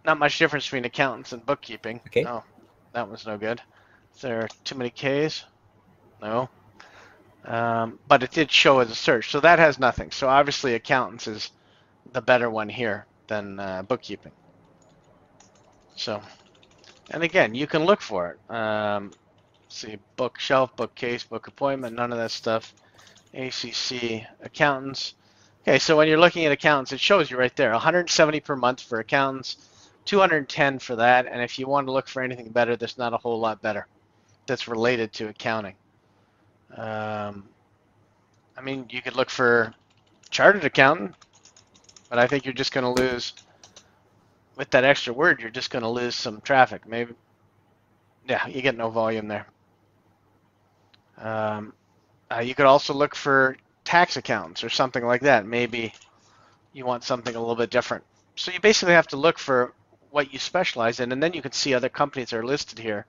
Not 0.06 0.18
much 0.18 0.40
difference 0.40 0.66
between 0.66 0.86
accountants 0.86 1.34
and 1.34 1.46
bookkeeping. 1.46 2.00
Okay. 2.08 2.26
Oh, 2.26 2.44
that 2.94 3.08
one's 3.08 3.26
no 3.28 3.38
good. 3.38 3.62
Is 4.16 4.22
there 4.22 4.48
too 4.64 4.76
many 4.76 4.92
Ks? 4.92 5.44
No. 6.22 6.50
Um, 7.44 8.00
but 8.08 8.24
it 8.24 8.32
did 8.32 8.50
show 8.50 8.80
as 8.80 8.92
a 8.92 8.96
search, 8.96 9.32
so 9.32 9.42
that 9.42 9.60
has 9.60 9.78
nothing. 9.78 10.12
So 10.12 10.30
obviously, 10.30 10.76
accountants 10.76 11.28
is 11.28 11.52
the 12.14 12.22
better 12.22 12.50
one 12.50 12.70
here 12.70 13.06
than 13.32 13.60
uh, 13.60 13.82
bookkeeping. 13.84 14.34
So, 15.96 16.22
and 17.12 17.24
again, 17.24 17.56
you 17.56 17.66
can 17.66 17.86
look 17.86 18.02
for 18.02 18.32
it. 18.32 18.54
Um, 18.54 19.14
see, 19.70 19.98
bookshelf, 20.18 20.76
bookcase, 20.76 21.24
book 21.24 21.48
appointment, 21.48 21.96
none 21.96 22.12
of 22.12 22.18
that 22.18 22.32
stuff. 22.32 22.74
ACC 23.34 24.28
accountants. 24.42 25.14
Okay, 25.62 25.80
so 25.80 25.96
when 25.96 26.10
you're 26.10 26.20
looking 26.20 26.46
at 26.46 26.52
accountants, 26.52 26.92
it 26.92 27.00
shows 27.00 27.32
you 27.32 27.38
right 27.38 27.56
there 27.56 27.72
170 27.72 28.42
per 28.42 28.58
month 28.58 28.82
for 28.82 29.00
accountants, 29.00 29.58
210 30.06 30.80
for 30.80 30.98
that. 30.98 31.26
And 31.26 31.42
if 31.42 31.58
you 31.58 31.68
want 31.68 31.88
to 31.88 31.94
look 31.94 32.10
for 32.10 32.22
anything 32.22 32.50
better, 32.50 32.76
there's 32.76 32.98
not 32.98 33.14
a 33.14 33.18
whole 33.18 33.40
lot 33.40 33.62
better 33.62 33.88
that's 34.46 34.68
related 34.68 35.14
to 35.14 35.30
accounting. 35.30 35.76
Um, 36.76 37.48
I 38.58 38.62
mean, 38.62 38.88
you 38.90 39.02
could 39.02 39.16
look 39.16 39.30
for 39.30 39.74
chartered 40.30 40.66
accountant, 40.66 41.16
but 42.12 42.20
I 42.20 42.28
think 42.28 42.44
you're 42.44 42.54
just 42.54 42.74
going 42.74 42.84
to 42.84 43.02
lose 43.02 43.32
with 44.58 44.70
that 44.72 44.84
extra 44.84 45.14
word. 45.14 45.40
You're 45.40 45.50
just 45.50 45.72
going 45.72 45.84
to 45.84 45.90
lose 45.90 46.14
some 46.14 46.42
traffic. 46.42 46.86
Maybe, 46.86 47.14
yeah, 48.28 48.46
you 48.48 48.62
get 48.62 48.76
no 48.76 48.90
volume 48.90 49.30
there. 49.30 49.48
Um, 51.18 51.72
uh, 52.30 52.42
you 52.42 52.54
could 52.54 52.66
also 52.66 52.94
look 52.94 53.16
for 53.16 53.56
tax 53.86 54.18
accountants 54.18 54.62
or 54.62 54.68
something 54.68 55.06
like 55.06 55.22
that. 55.22 55.46
Maybe 55.46 55.94
you 56.74 56.86
want 56.86 57.06
something 57.06 57.34
a 57.34 57.40
little 57.40 57.56
bit 57.56 57.70
different. 57.70 58.04
So 58.36 58.52
you 58.52 58.60
basically 58.60 58.94
have 58.94 59.08
to 59.08 59.18
look 59.18 59.40
for 59.40 59.74
what 60.10 60.34
you 60.34 60.40
specialize 60.40 61.00
in, 61.00 61.14
and 61.14 61.24
then 61.24 61.32
you 61.32 61.42
can 61.42 61.54
see 61.54 61.74
other 61.74 61.88
companies 61.88 62.34
are 62.34 62.44
listed 62.44 62.78
here. 62.78 63.06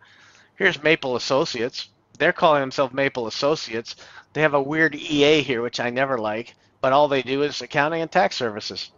Here's 0.54 0.80
Maple 0.80 1.16
Associates. 1.16 1.88
They're 2.20 2.32
calling 2.32 2.60
themselves 2.60 2.94
Maple 2.94 3.26
Associates. 3.26 3.96
They 4.32 4.42
have 4.42 4.54
a 4.54 4.62
weird 4.62 4.94
EA 4.94 5.42
here, 5.42 5.60
which 5.60 5.80
I 5.80 5.90
never 5.90 6.18
like, 6.18 6.54
but 6.82 6.92
all 6.92 7.08
they 7.08 7.22
do 7.22 7.42
is 7.42 7.62
accounting 7.62 8.02
and 8.02 8.10
tax 8.10 8.36
services. 8.36 8.90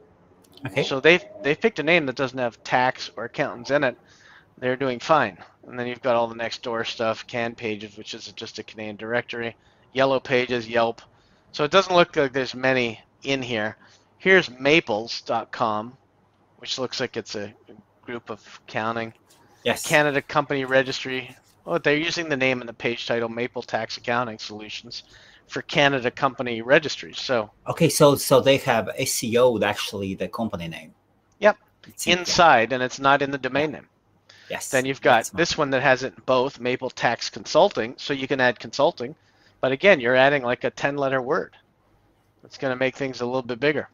Okay. 0.66 0.82
So 0.82 0.98
they've 0.98 1.24
they've 1.42 1.60
picked 1.60 1.78
a 1.78 1.84
name 1.84 2.06
that 2.06 2.16
doesn't 2.16 2.38
have 2.38 2.64
tax 2.64 3.10
or 3.16 3.26
accountants 3.26 3.70
in 3.70 3.84
it. 3.84 3.96
They're 4.58 4.76
doing 4.76 4.98
fine. 4.98 5.38
And 5.68 5.78
then 5.78 5.86
you've 5.86 6.02
got 6.02 6.16
all 6.16 6.26
the 6.26 6.34
next 6.34 6.62
door 6.62 6.84
stuff, 6.84 7.26
Canpages, 7.26 7.96
which 7.96 8.14
is 8.14 8.32
just 8.32 8.58
a 8.58 8.62
Canadian 8.62 8.96
directory, 8.96 9.56
Yellow 9.92 10.20
Pages, 10.20 10.68
Yelp. 10.68 11.02
So 11.52 11.64
it 11.64 11.70
doesn't 11.70 11.94
look 11.94 12.16
like 12.16 12.32
there's 12.32 12.54
many 12.54 13.00
in 13.22 13.42
here. 13.42 13.76
Here's 14.18 14.50
Maples.com, 14.50 15.96
which 16.58 16.78
looks 16.78 17.00
like 17.00 17.16
it's 17.16 17.34
a 17.34 17.52
group 18.02 18.30
of 18.30 18.60
accounting. 18.66 19.12
yes. 19.64 19.86
Canada 19.86 20.22
Company 20.22 20.64
Registry. 20.64 21.34
Oh, 21.66 21.78
they're 21.78 21.96
using 21.96 22.28
the 22.28 22.36
name 22.36 22.60
in 22.60 22.66
the 22.66 22.72
page 22.72 23.06
title 23.06 23.28
Maple 23.28 23.62
Tax 23.62 23.96
Accounting 23.96 24.38
Solutions 24.38 25.02
for 25.48 25.62
Canada 25.62 26.11
Company 26.11 26.62
Registries. 26.62 27.20
So 27.20 27.50
Okay, 27.68 27.88
so 27.88 28.14
so 28.16 28.40
they 28.40 28.57
have 28.59 28.88
SEO'd 28.98 29.62
actually 29.62 30.14
the 30.14 30.28
company 30.28 30.68
name. 30.68 30.94
Yep. 31.40 31.57
It's 31.87 32.07
in- 32.07 32.18
inside, 32.20 32.72
and 32.72 32.83
it's 32.83 32.98
not 32.98 33.22
in 33.22 33.30
the 33.30 33.38
domain 33.38 33.72
name. 33.72 33.88
Yes. 34.50 34.68
Then 34.70 34.85
you've 34.85 35.00
got 35.00 35.30
this 35.35 35.57
one 35.57 35.70
that 35.70 35.83
has 35.83 36.02
it 36.02 36.26
both 36.26 36.61
Maple 36.61 36.90
Tax 36.90 37.30
Consulting, 37.30 37.94
so 37.96 38.12
you 38.12 38.28
can 38.28 38.40
add 38.40 38.59
consulting. 38.61 39.14
But 39.61 39.72
again, 39.72 40.00
you're 40.00 40.16
adding 40.16 40.42
like 40.42 40.64
a 40.64 40.70
10 40.70 40.96
letter 40.96 41.22
word. 41.22 41.57
It's 42.44 42.59
going 42.59 42.70
to 42.72 42.76
make 42.78 42.94
things 42.94 43.22
a 43.22 43.26
little 43.26 43.40
bit 43.42 43.59
bigger. 43.59 43.88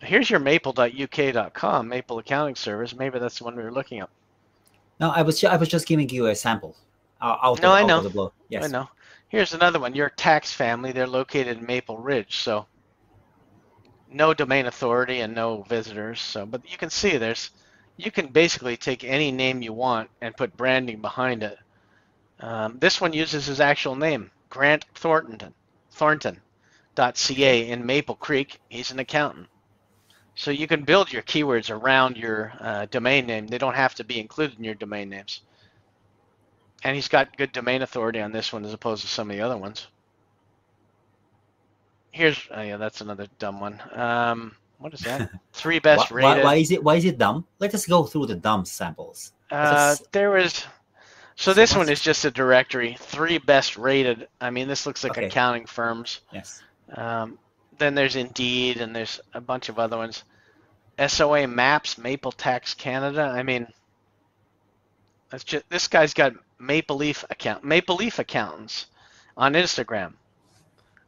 Here's 0.00 0.28
your 0.30 0.40
maple.uk.com, 0.40 1.88
Maple 1.88 2.18
Accounting 2.18 2.54
Service. 2.56 2.94
Maybe 2.96 3.18
that's 3.18 3.38
the 3.38 3.44
one 3.44 3.56
we 3.56 3.62
were 3.62 3.72
looking 3.72 4.00
at. 4.00 4.08
No, 5.00 5.10
I 5.10 5.22
was 5.22 5.40
ju- 5.40 5.46
I 5.48 5.56
was 5.56 5.68
just 5.68 5.86
giving 5.86 6.08
you 6.08 6.26
a 6.26 6.34
sample. 6.34 6.76
Uh, 7.20 7.36
out 7.42 7.62
No, 7.62 7.68
of, 7.70 7.74
I 7.74 7.82
know. 7.84 7.98
Of 7.98 8.04
the 8.04 8.10
blue. 8.10 8.32
Yes. 8.48 8.64
I 8.64 8.68
know. 8.68 8.88
Here's 9.28 9.52
another 9.52 9.78
one. 9.78 9.94
Your 9.94 10.08
tax 10.08 10.52
family, 10.52 10.92
they're 10.92 11.06
located 11.06 11.58
in 11.58 11.66
Maple 11.66 11.98
Ridge, 11.98 12.36
so 12.36 12.66
no 14.10 14.32
domain 14.32 14.64
authority 14.64 15.20
and 15.20 15.34
no 15.34 15.62
visitors. 15.62 16.20
So, 16.20 16.46
but 16.46 16.70
you 16.70 16.78
can 16.78 16.88
see 16.88 17.18
there's, 17.18 17.50
you 17.98 18.10
can 18.10 18.28
basically 18.28 18.78
take 18.78 19.04
any 19.04 19.30
name 19.30 19.60
you 19.60 19.74
want 19.74 20.08
and 20.22 20.36
put 20.36 20.56
branding 20.56 21.02
behind 21.02 21.42
it. 21.42 21.58
Um, 22.40 22.78
this 22.78 23.02
one 23.02 23.12
uses 23.12 23.46
his 23.46 23.60
actual 23.60 23.96
name, 23.96 24.30
Grant 24.48 24.86
Thornton, 24.94 25.52
Thornton.ca 25.90 27.70
in 27.70 27.84
Maple 27.84 28.14
Creek. 28.14 28.60
He's 28.70 28.92
an 28.92 28.98
accountant. 28.98 29.48
So 30.36 30.52
you 30.52 30.66
can 30.66 30.84
build 30.84 31.12
your 31.12 31.22
keywords 31.22 31.68
around 31.68 32.16
your 32.16 32.52
uh, 32.60 32.86
domain 32.86 33.26
name. 33.26 33.48
They 33.48 33.58
don't 33.58 33.74
have 33.74 33.94
to 33.96 34.04
be 34.04 34.20
included 34.20 34.56
in 34.56 34.64
your 34.64 34.76
domain 34.76 35.10
names. 35.10 35.42
And 36.84 36.94
he's 36.94 37.08
got 37.08 37.36
good 37.36 37.52
domain 37.52 37.82
authority 37.82 38.20
on 38.20 38.32
this 38.32 38.52
one 38.52 38.64
as 38.64 38.72
opposed 38.72 39.02
to 39.02 39.08
some 39.08 39.30
of 39.30 39.36
the 39.36 39.42
other 39.42 39.56
ones. 39.56 39.88
Here's, 42.10 42.40
oh 42.50 42.62
yeah, 42.62 42.76
that's 42.76 43.00
another 43.00 43.26
dumb 43.38 43.60
one. 43.60 43.80
Um, 43.92 44.54
what 44.78 44.94
is 44.94 45.00
that? 45.00 45.30
Three 45.52 45.78
best 45.78 46.10
why, 46.10 46.16
rated. 46.16 46.44
why 46.44 46.54
is 46.56 46.70
it 46.70 46.82
why 46.82 46.94
is 46.96 47.04
it 47.04 47.18
dumb? 47.18 47.44
Let 47.58 47.74
us 47.74 47.86
go 47.86 48.04
through 48.04 48.26
the 48.26 48.34
dumb 48.36 48.64
samples. 48.64 49.32
Uh, 49.50 49.96
there 50.12 50.30
was. 50.30 50.54
So 50.54 50.66
So 51.36 51.54
this 51.54 51.76
one 51.76 51.88
is 51.88 52.00
just 52.00 52.24
a 52.24 52.30
directory. 52.30 52.96
Three 52.98 53.38
best 53.38 53.76
rated. 53.76 54.28
I 54.40 54.50
mean, 54.50 54.66
this 54.68 54.86
looks 54.86 55.04
like 55.04 55.18
Okay. 55.18 55.26
accounting 55.26 55.66
firms. 55.66 56.20
Yes. 56.32 56.62
Um, 56.96 57.38
then 57.78 57.94
there's 57.94 58.16
Indeed, 58.16 58.78
and 58.78 58.94
there's 58.94 59.20
a 59.34 59.40
bunch 59.40 59.68
of 59.68 59.78
other 59.78 59.96
ones. 59.96 60.24
SOA 61.06 61.46
Maps, 61.46 61.96
Maple 61.96 62.32
Tax 62.32 62.74
Canada. 62.74 63.22
I 63.22 63.44
mean, 63.44 63.68
that's 65.30 65.44
just 65.44 65.68
this 65.68 65.88
guy's 65.88 66.14
got 66.14 66.32
Maple 66.58 66.96
Leaf 66.96 67.24
account, 67.30 67.64
Maple 67.64 67.96
Leaf 67.96 68.18
accountants 68.18 68.86
on 69.36 69.52
Instagram. 69.54 70.14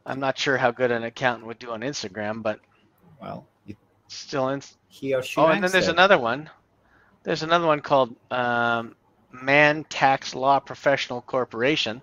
I'm 0.05 0.19
not 0.19 0.37
sure 0.37 0.57
how 0.57 0.71
good 0.71 0.91
an 0.91 1.03
accountant 1.03 1.47
would 1.47 1.59
do 1.59 1.71
on 1.71 1.81
Instagram, 1.81 2.41
but 2.41 2.59
Well, 3.21 3.45
still 4.07 4.49
in. 4.49 4.61
he 4.87 5.13
or 5.13 5.21
she. 5.21 5.39
Oh, 5.39 5.47
and 5.47 5.63
then 5.63 5.71
there's 5.71 5.85
there. 5.85 5.93
another 5.93 6.17
one. 6.17 6.49
There's 7.23 7.43
another 7.43 7.67
one 7.67 7.81
called 7.81 8.15
um, 8.31 8.95
Man 9.31 9.83
Tax 9.85 10.33
Law 10.33 10.59
Professional 10.59 11.21
Corporation. 11.21 12.01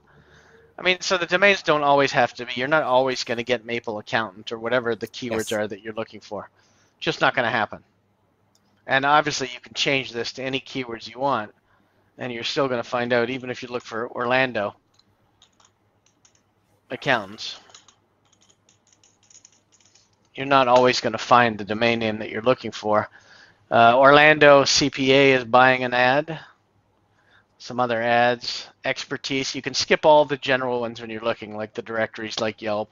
I 0.79 0.83
mean, 0.83 1.01
so 1.01 1.19
the 1.19 1.27
domains 1.27 1.63
don't 1.63 1.83
always 1.83 2.13
have 2.13 2.35
to 2.35 2.47
be. 2.47 2.53
You're 2.55 2.69
not 2.69 2.85
always 2.85 3.25
going 3.25 3.39
to 3.39 3.43
get 3.45 3.65
Maple 3.67 3.99
Accountant 3.99 4.53
or 4.53 4.61
whatever 4.61 4.95
the 4.95 5.09
keywords 5.09 5.51
Yes. 5.51 5.53
are 5.53 5.67
that 5.67 5.83
you're 5.83 5.95
looking 5.95 6.21
for. 6.21 6.51
Just 7.01 7.21
not 7.21 7.35
going 7.35 7.47
to 7.47 7.51
happen. 7.51 7.83
And 8.87 9.05
obviously, 9.05 9.51
you 9.53 9.61
can 9.61 9.75
change 9.75 10.13
this 10.13 10.33
to 10.35 10.43
any 10.45 10.61
keywords 10.61 11.09
you 11.13 11.19
want, 11.19 11.53
and 12.19 12.33
you're 12.33 12.45
still 12.45 12.69
going 12.69 12.83
to 12.83 12.89
find 12.89 13.13
out, 13.13 13.31
even 13.31 13.49
if 13.49 13.63
you 13.63 13.69
look 13.69 13.85
for 13.85 14.11
Orlando 14.11 14.75
accountants. 16.91 17.59
You're 20.35 20.47
not 20.47 20.69
always 20.69 21.01
going 21.01 21.13
to 21.13 21.19
find 21.19 21.59
the 21.59 21.65
domain 21.65 22.01
name 22.01 22.19
that 22.19 22.31
you're 22.31 22.43
looking 22.43 22.73
for. 22.73 23.09
Uh, 23.71 23.97
Orlando 23.97 24.65
CPA 24.65 25.37
is 25.37 25.45
buying 25.45 25.85
an 25.85 25.95
ad. 25.95 26.41
Some 27.59 27.81
other 27.81 28.01
ads. 28.01 28.69
Expertise. 28.85 29.55
You 29.55 29.63
can 29.63 29.75
skip 29.75 30.07
all 30.07 30.25
the 30.25 30.37
general 30.37 30.81
ones 30.81 31.01
when 31.01 31.11
you're 31.11 31.21
looking, 31.21 31.57
like 31.57 31.75
the 31.75 31.83
directories 31.83 32.41
like 32.41 32.63
Yelp, 32.63 32.91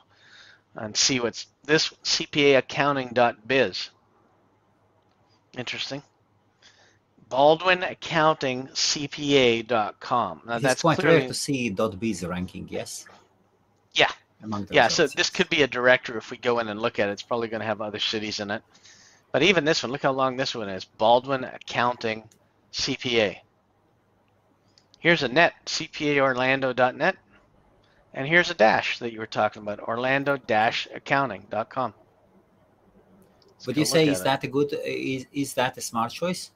and 0.75 0.97
see 0.97 1.21
what's 1.21 1.47
this 1.65 1.91
CPAaccounting.biz. 2.05 3.91
Interesting. 5.57 6.03
Baldwin 7.29 7.83
Accounting 7.83 8.69
CPA.com. 8.69 10.43
Now 10.47 10.59
that's 10.59 10.83
quite 10.83 10.99
clearly 10.99 11.19
rare 11.19 11.29
to 11.29 11.35
see 11.35 11.71
.biz 11.71 12.25
ranking. 12.25 12.69
Yes. 12.71 13.07
Yeah. 13.95 14.11
Among 14.43 14.69
yeah. 14.71 14.89
So 14.89 15.07
this 15.07 15.31
could 15.31 15.49
be 15.49 15.63
a 15.63 15.67
directory 15.67 16.19
if 16.19 16.31
we 16.31 16.37
go 16.37 16.59
in 16.61 16.69
and 16.69 16.81
look 16.81 16.99
at 16.99 17.09
it. 17.09 17.13
It's 17.13 17.23
probably 17.23 17.49
going 17.49 17.61
to 17.61 17.67
have 17.67 17.81
other 17.81 17.99
cities 17.99 18.41
in 18.41 18.51
it. 18.51 18.63
But 19.33 19.43
even 19.43 19.65
this 19.65 19.83
one, 19.83 19.93
look 19.93 20.03
how 20.03 20.13
long 20.13 20.37
this 20.37 20.55
one 20.55 20.69
is. 20.69 20.85
Baldwin 20.85 21.45
Accounting 21.45 22.29
CPA. 22.73 23.39
Here's 24.99 25.23
a 25.23 25.29
net, 25.29 25.55
cpaorlando.net. 25.67 27.17
And 28.15 28.27
here's 28.27 28.51
a 28.51 28.55
dash 28.55 28.99
that 29.01 29.13
you 29.13 29.19
were 29.19 29.27
talking 29.27 29.61
about, 29.63 29.81
orlando-accounting.com. 29.81 31.95
Would 33.67 33.77
you 33.77 33.85
say 33.85 34.09
is 34.09 34.21
at 34.21 34.23
it. 34.23 34.25
that 34.25 34.45
a 34.45 34.49
good 34.49 34.73
is 34.85 35.27
is 35.33 35.55
that 35.55 35.77
a 35.77 35.81
smart 35.81 36.13
choice? 36.13 36.53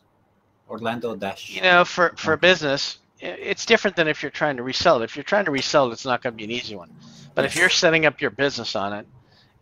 Orlando 0.71 1.15
Dash. 1.17 1.51
You 1.51 1.63
know, 1.63 1.85
for 1.85 2.15
for 2.17 2.37
business, 2.37 2.99
it's 3.19 3.67
different 3.67 3.97
than 3.97 4.09
if 4.09 4.23
you're 4.23 4.31
trying 4.31 4.57
to 4.57 4.63
resell 4.63 5.03
it. 5.03 5.05
If 5.05 5.17
you're 5.17 5.25
trying 5.25 5.45
to 5.45 5.51
resell 5.51 5.89
it, 5.89 5.93
it's 5.93 6.07
not 6.07 6.23
going 6.23 6.33
to 6.33 6.37
be 6.37 6.45
an 6.45 6.51
easy 6.51 6.77
one. 6.77 6.91
But 7.35 7.45
if 7.45 7.57
you're 7.57 7.69
setting 7.69 8.07
up 8.07 8.21
your 8.21 8.31
business 8.31 8.75
on 8.77 8.93
it, 8.93 9.07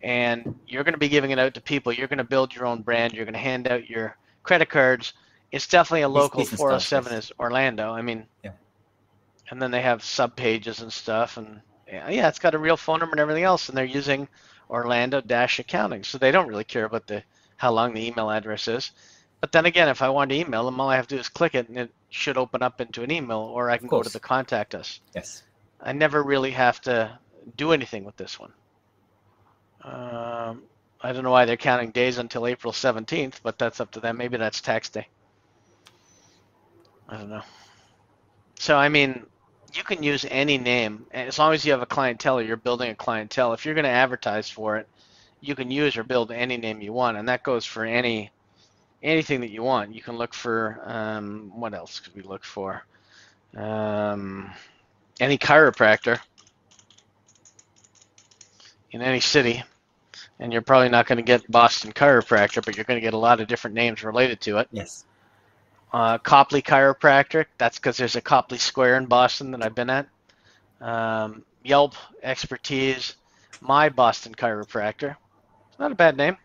and 0.02 0.54
you're 0.66 0.84
going 0.84 0.94
to 0.94 0.98
be 0.98 1.08
giving 1.08 1.30
it 1.30 1.38
out 1.38 1.54
to 1.54 1.60
people, 1.60 1.92
you're 1.92 2.06
going 2.08 2.18
to 2.18 2.24
build 2.24 2.54
your 2.54 2.66
own 2.66 2.82
brand. 2.82 3.14
You're 3.14 3.24
going 3.24 3.32
to 3.34 3.40
hand 3.40 3.66
out 3.66 3.88
your 3.90 4.16
credit 4.42 4.68
cards. 4.68 5.14
It's 5.50 5.66
definitely 5.66 6.02
a 6.02 6.08
local 6.08 6.40
business 6.40 6.60
407 6.60 7.10
cards, 7.10 7.26
is 7.26 7.32
Orlando. 7.38 7.92
I 7.92 8.02
mean, 8.02 8.26
Yeah. 8.44 8.52
and 9.50 9.60
then 9.60 9.70
they 9.70 9.80
have 9.82 10.02
sub 10.04 10.36
pages 10.36 10.80
and 10.80 10.92
stuff, 10.92 11.36
and 11.36 11.60
yeah, 11.86 12.08
yeah, 12.10 12.28
it's 12.28 12.38
got 12.38 12.54
a 12.54 12.58
real 12.58 12.76
phone 12.76 13.00
number 13.00 13.14
and 13.14 13.20
everything 13.20 13.44
else, 13.44 13.68
and 13.68 13.76
they're 13.76 13.84
using 13.84 14.28
Orlando 14.68 15.20
Dash 15.22 15.58
Accounting, 15.58 16.04
so 16.04 16.18
they 16.18 16.30
don't 16.30 16.48
really 16.48 16.64
care 16.64 16.84
about 16.84 17.06
the 17.06 17.22
how 17.56 17.72
long 17.72 17.92
the 17.92 18.06
email 18.06 18.30
address 18.30 18.68
is. 18.68 18.92
But 19.40 19.52
then 19.52 19.66
again, 19.66 19.88
if 19.88 20.02
I 20.02 20.08
want 20.08 20.30
to 20.30 20.36
email 20.36 20.64
them, 20.64 20.80
all 20.80 20.88
I 20.88 20.96
have 20.96 21.06
to 21.08 21.14
do 21.14 21.20
is 21.20 21.28
click 21.28 21.54
it, 21.54 21.68
and 21.68 21.78
it 21.78 21.90
should 22.10 22.36
open 22.36 22.62
up 22.62 22.80
into 22.80 23.02
an 23.02 23.10
email, 23.10 23.38
or 23.38 23.70
I 23.70 23.78
can 23.78 23.86
go 23.86 24.02
to 24.02 24.08
the 24.10 24.20
contact 24.20 24.74
us. 24.74 25.00
Yes. 25.14 25.44
I 25.80 25.92
never 25.92 26.22
really 26.22 26.50
have 26.50 26.80
to 26.82 27.18
do 27.56 27.72
anything 27.72 28.04
with 28.04 28.16
this 28.16 28.38
one. 28.38 28.52
Um, 29.82 30.62
I 31.00 31.12
don't 31.12 31.22
know 31.22 31.30
why 31.30 31.44
they're 31.44 31.56
counting 31.56 31.92
days 31.92 32.18
until 32.18 32.46
April 32.46 32.72
17th, 32.72 33.34
but 33.42 33.58
that's 33.58 33.80
up 33.80 33.92
to 33.92 34.00
them. 34.00 34.16
Maybe 34.16 34.36
that's 34.36 34.60
tax 34.60 34.88
day. 34.88 35.06
I 37.08 37.16
don't 37.16 37.30
know. 37.30 37.42
So, 38.58 38.76
I 38.76 38.88
mean, 38.88 39.24
you 39.72 39.84
can 39.84 40.02
use 40.02 40.26
any 40.28 40.58
name 40.58 41.06
as 41.12 41.38
long 41.38 41.54
as 41.54 41.64
you 41.64 41.70
have 41.72 41.82
a 41.82 41.86
clientele 41.86 42.38
or 42.38 42.42
you're 42.42 42.56
building 42.56 42.90
a 42.90 42.94
clientele. 42.94 43.52
If 43.52 43.64
you're 43.64 43.74
going 43.74 43.84
to 43.84 43.90
advertise 43.90 44.50
for 44.50 44.78
it, 44.78 44.88
you 45.40 45.54
can 45.54 45.70
use 45.70 45.96
or 45.96 46.02
build 46.02 46.32
any 46.32 46.56
name 46.56 46.80
you 46.80 46.92
want, 46.92 47.16
and 47.16 47.28
that 47.28 47.44
goes 47.44 47.64
for 47.64 47.84
any 47.84 48.32
anything 49.02 49.40
that 49.40 49.50
you 49.50 49.62
want. 49.62 49.94
You 49.94 50.02
can 50.02 50.16
look 50.16 50.34
for 50.34 50.80
um, 50.84 51.52
what 51.54 51.74
else 51.74 52.00
could 52.00 52.14
we 52.14 52.22
look 52.22 52.44
for? 52.44 52.84
Um, 53.56 54.50
any 55.20 55.38
chiropractor 55.38 56.20
in 58.92 59.02
any 59.02 59.20
city, 59.20 59.62
and 60.38 60.52
you're 60.52 60.62
probably 60.62 60.88
not 60.88 61.06
going 61.06 61.16
to 61.16 61.22
get 61.22 61.50
Boston 61.50 61.92
Chiropractor, 61.92 62.64
but 62.64 62.76
you're 62.76 62.84
going 62.84 62.98
to 62.98 63.04
get 63.04 63.14
a 63.14 63.18
lot 63.18 63.40
of 63.40 63.48
different 63.48 63.74
names 63.74 64.02
related 64.02 64.40
to 64.42 64.58
it. 64.58 64.68
Yes. 64.72 65.04
Uh, 65.92 66.18
Copley 66.18 66.62
Chiropractic, 66.62 67.46
that's 67.56 67.78
because 67.78 67.96
there's 67.96 68.16
a 68.16 68.20
Copley 68.20 68.58
Square 68.58 68.96
in 68.96 69.06
Boston 69.06 69.50
that 69.52 69.64
I've 69.64 69.74
been 69.74 69.90
at. 69.90 70.06
Um, 70.80 71.44
Yelp 71.64 71.94
Expertise, 72.22 73.16
My 73.60 73.88
Boston 73.88 74.34
Chiropractor. 74.34 75.16
It's 75.70 75.78
not 75.78 75.92
a 75.92 75.96
bad 75.96 76.16
name. 76.16 76.36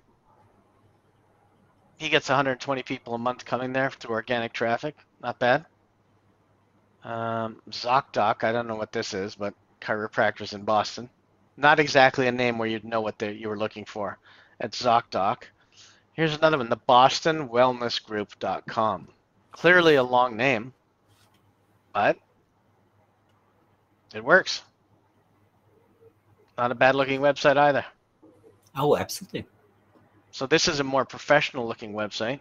He 1.98 2.10
gets 2.10 2.30
120 2.30 2.84
people 2.84 3.14
a 3.14 3.18
month 3.18 3.46
coming 3.46 3.74
there 3.74 3.90
through 3.90 4.16
organic 4.16 4.54
traffic. 4.54 4.96
Not 5.22 5.40
bad. 5.40 5.66
Um, 7.04 7.62
ZocDoc, 7.70 8.44
I 8.44 8.52
don't 8.52 8.68
know 8.68 8.76
what 8.76 8.92
this 8.92 9.14
is, 9.14 9.36
but 9.36 9.54
chiropractors 9.82 10.54
in 10.54 10.64
Boston. 10.64 11.10
Not 11.58 11.80
exactly 11.80 12.28
a 12.28 12.32
name 12.32 12.58
where 12.58 12.68
you'd 12.68 12.86
know 12.86 13.02
what 13.02 13.20
they, 13.20 13.34
you 13.34 13.50
were 13.50 13.58
looking 13.58 13.86
for 13.86 14.18
at 14.60 14.72
ZocDoc. 14.72 15.44
Here's 16.14 16.36
another 16.36 16.58
one, 16.58 16.70
the 16.70 16.78
BostonWellnessGroup.com. 16.78 19.08
Clearly 19.52 19.96
a 19.96 20.04
long 20.04 20.38
name, 20.38 20.74
but 21.94 22.18
it 24.14 24.24
works. 24.24 24.62
Not 26.58 26.72
a 26.72 26.76
bad 26.76 26.96
looking 26.96 27.20
website 27.20 27.58
either. 27.58 27.84
Oh, 28.76 28.96
absolutely. 28.96 29.46
So 30.34 30.48
this 30.48 30.68
is 30.68 30.80
a 30.80 30.84
more 30.84 31.06
professional 31.06 31.68
looking 31.68 31.94
website. 31.94 32.40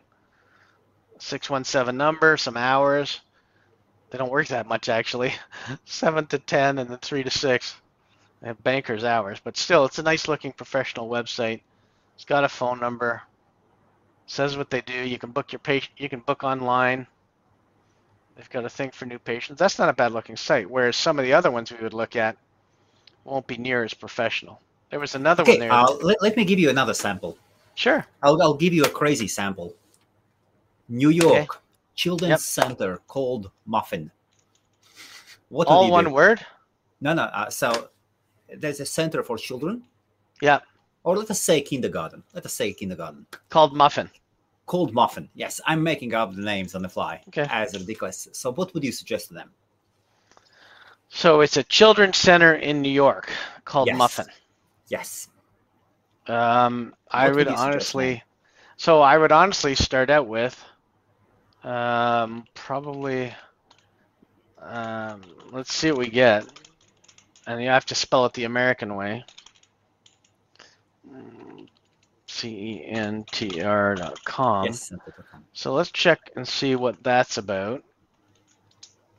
617 1.19 1.95
number, 1.95 2.39
some 2.39 2.57
hours. 2.57 3.21
They 4.11 4.17
don't 4.17 4.31
work 4.31 4.49
that 4.49 4.67
much 4.67 4.89
actually. 4.89 5.35
7 5.85 6.27
to 6.29 6.39
10 6.39 6.79
and 6.79 6.89
then 6.89 6.99
3 6.99 7.23
to 7.23 7.31
6. 7.31 7.77
They 8.41 8.49
have 8.49 8.65
bankers 8.65 9.05
hours, 9.05 9.41
but 9.45 9.59
still 9.59 9.85
it's 9.85 9.99
a 9.99 10.03
nice 10.03 10.27
looking 10.27 10.53
professional 10.53 11.07
website. 11.07 11.61
It's 12.15 12.25
got 12.25 12.45
a 12.45 12.49
phone 12.49 12.81
number. 12.81 13.21
Says 14.25 14.57
what 14.57 14.71
they 14.71 14.81
do. 14.81 14.95
You 14.95 15.19
can 15.19 15.31
book 15.31 15.53
your 15.53 15.61
patient 15.61 15.93
you 15.99 16.09
can 16.09 16.21
book 16.21 16.45
online. 16.45 17.07
They've 18.37 18.49
got 18.49 18.65
a 18.65 18.71
thing 18.71 18.91
for 18.91 19.05
new 19.05 19.19
patients. 19.19 19.59
That's 19.59 19.79
not 19.79 19.91
a 19.91 19.93
bad 19.93 20.13
looking 20.13 20.39
site, 20.39 20.69
whereas 20.69 20.97
some 20.97 21.19
of 21.19 21.27
the 21.27 21.35
other 21.35 21.51
ones 21.51 21.71
we 21.71 21.77
would 21.83 21.93
look 21.93 22.17
at 22.17 22.39
won't 23.25 23.47
be 23.47 23.59
near 23.59 23.85
as 23.85 23.93
professional. 23.93 24.63
There 24.89 24.99
was 24.99 25.15
another 25.15 25.45
one 25.45 25.59
there. 25.59 25.71
uh, 25.71 25.93
let, 26.01 26.23
let 26.23 26.37
me 26.39 26.47
give 26.47 26.59
you 26.59 26.71
another 26.71 26.95
sample. 26.95 27.37
Sure. 27.75 28.07
I'll, 28.23 28.41
I'll 28.43 28.55
give 28.55 28.73
you 28.73 28.85
a 28.85 28.89
crazy 28.89 29.29
sample. 29.29 29.75
New 30.89 31.11
York 31.11 31.63
Children's 31.95 32.31
Yep. 32.31 32.41
Center 32.41 32.99
called 33.07 33.51
Muffin. 33.67 34.11
What 35.49 35.69
All 35.69 35.91
one 35.91 36.05
do? 36.05 36.11
word? 36.11 36.45
No, 37.01 37.13
no. 37.15 37.25
Uh, 37.25 37.51
so 37.51 37.89
there's 38.55 38.81
a 38.81 38.87
center 38.87 39.23
for 39.23 39.37
children, 39.37 39.83
Yeah. 40.41 40.61
or 41.05 41.17
let 41.17 41.31
us 41.31 41.41
say 41.41 41.61
kindergarten. 41.61 42.23
Let 42.35 42.47
us 42.47 42.55
say 42.55 42.73
kindergarten 42.73 43.27
Called 43.51 43.75
Muffin. 43.77 44.11
called 44.67 44.93
Muffin. 44.95 45.29
Yes, 45.35 45.61
I'm 45.67 45.83
making 45.83 46.15
up 46.15 46.35
the 46.35 46.41
names 46.43 46.75
on 46.75 46.83
the 46.83 46.89
fly 46.89 47.23
Okay. 47.29 47.47
as 47.51 47.75
ridiculous. 47.79 48.29
So 48.33 48.53
what 48.53 48.73
would 48.75 48.85
you 48.85 48.93
suggest 48.93 49.29
to 49.29 49.35
them? 49.35 49.51
So 51.09 51.41
it's 51.43 51.59
a 51.59 51.63
children's 51.65 52.17
center 52.17 52.55
in 52.55 52.81
New 52.81 52.91
York 52.93 53.31
called 53.67 53.89
Yes. 53.89 53.99
Muffin. 53.99 54.27
Yes. 54.89 55.29
Um, 56.27 56.95
I 57.11 57.31
would 57.31 57.49
would 57.49 57.49
honestly, 57.49 58.23
so 58.77 59.01
I 59.03 59.17
would 59.17 59.33
honestly 59.33 59.75
start 59.75 60.11
out 60.11 60.27
with, 60.27 60.63
um, 61.65 62.47
probably, 62.55 63.35
um, 64.59 65.23
let's 65.53 65.73
see 65.73 65.91
what 65.91 65.99
we 65.99 66.09
get, 66.11 66.47
and 67.47 67.63
you 67.63 67.69
have 67.69 67.87
to 67.87 67.95
spell 67.95 68.27
it 68.27 68.33
the 68.35 68.45
American 68.45 68.95
way. 68.97 69.25
C 72.27 72.49
E 72.49 72.85
N 72.87 73.25
T 73.31 73.61
R 73.61 73.97
dot 73.97 74.25
com. 74.25 74.81
yes. 74.81 74.93
So 75.53 75.73
let's 75.75 75.91
check 75.91 76.31
and 76.37 76.47
see 76.47 76.75
what 76.77 77.03
that's 77.03 77.39
about. 77.39 77.83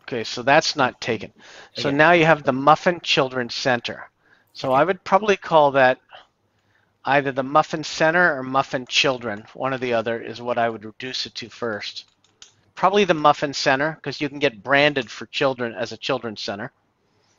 Okay, 0.03 0.23
so 0.23 0.41
that's 0.43 0.75
not 0.75 0.99
taken. 1.01 1.33
So 1.73 1.89
Okay. 1.89 1.91
now 1.91 2.11
you 2.11 2.25
have 2.25 2.43
the 2.43 2.53
Muffin 2.53 2.99
Children's 3.01 3.53
Center. 3.55 4.09
So 4.53 4.71
I 4.71 4.83
would 4.83 5.03
probably 5.03 5.37
call 5.37 5.71
that 5.71 5.99
either 7.05 7.31
the 7.31 7.43
Muffin 7.43 7.83
Center 7.83 8.37
or 8.37 8.43
Muffin 8.43 8.85
Children. 8.87 9.45
One 9.53 9.73
or 9.73 9.77
the 9.77 9.93
other 9.93 10.21
is 10.21 10.41
what 10.41 10.57
I 10.57 10.69
would 10.69 10.85
reduce 10.85 11.25
it 11.25 11.35
to 11.35 11.49
first. 11.49 12.05
Probably 12.75 13.03
the 13.05 13.13
Muffin 13.13 13.53
Center 13.53 13.93
because 13.95 14.19
you 14.21 14.29
can 14.29 14.39
get 14.39 14.63
branded 14.63 15.09
for 15.11 15.25
children 15.27 15.73
as 15.73 15.91
a 15.91 15.97
children's 15.97 16.41
center. 16.41 16.71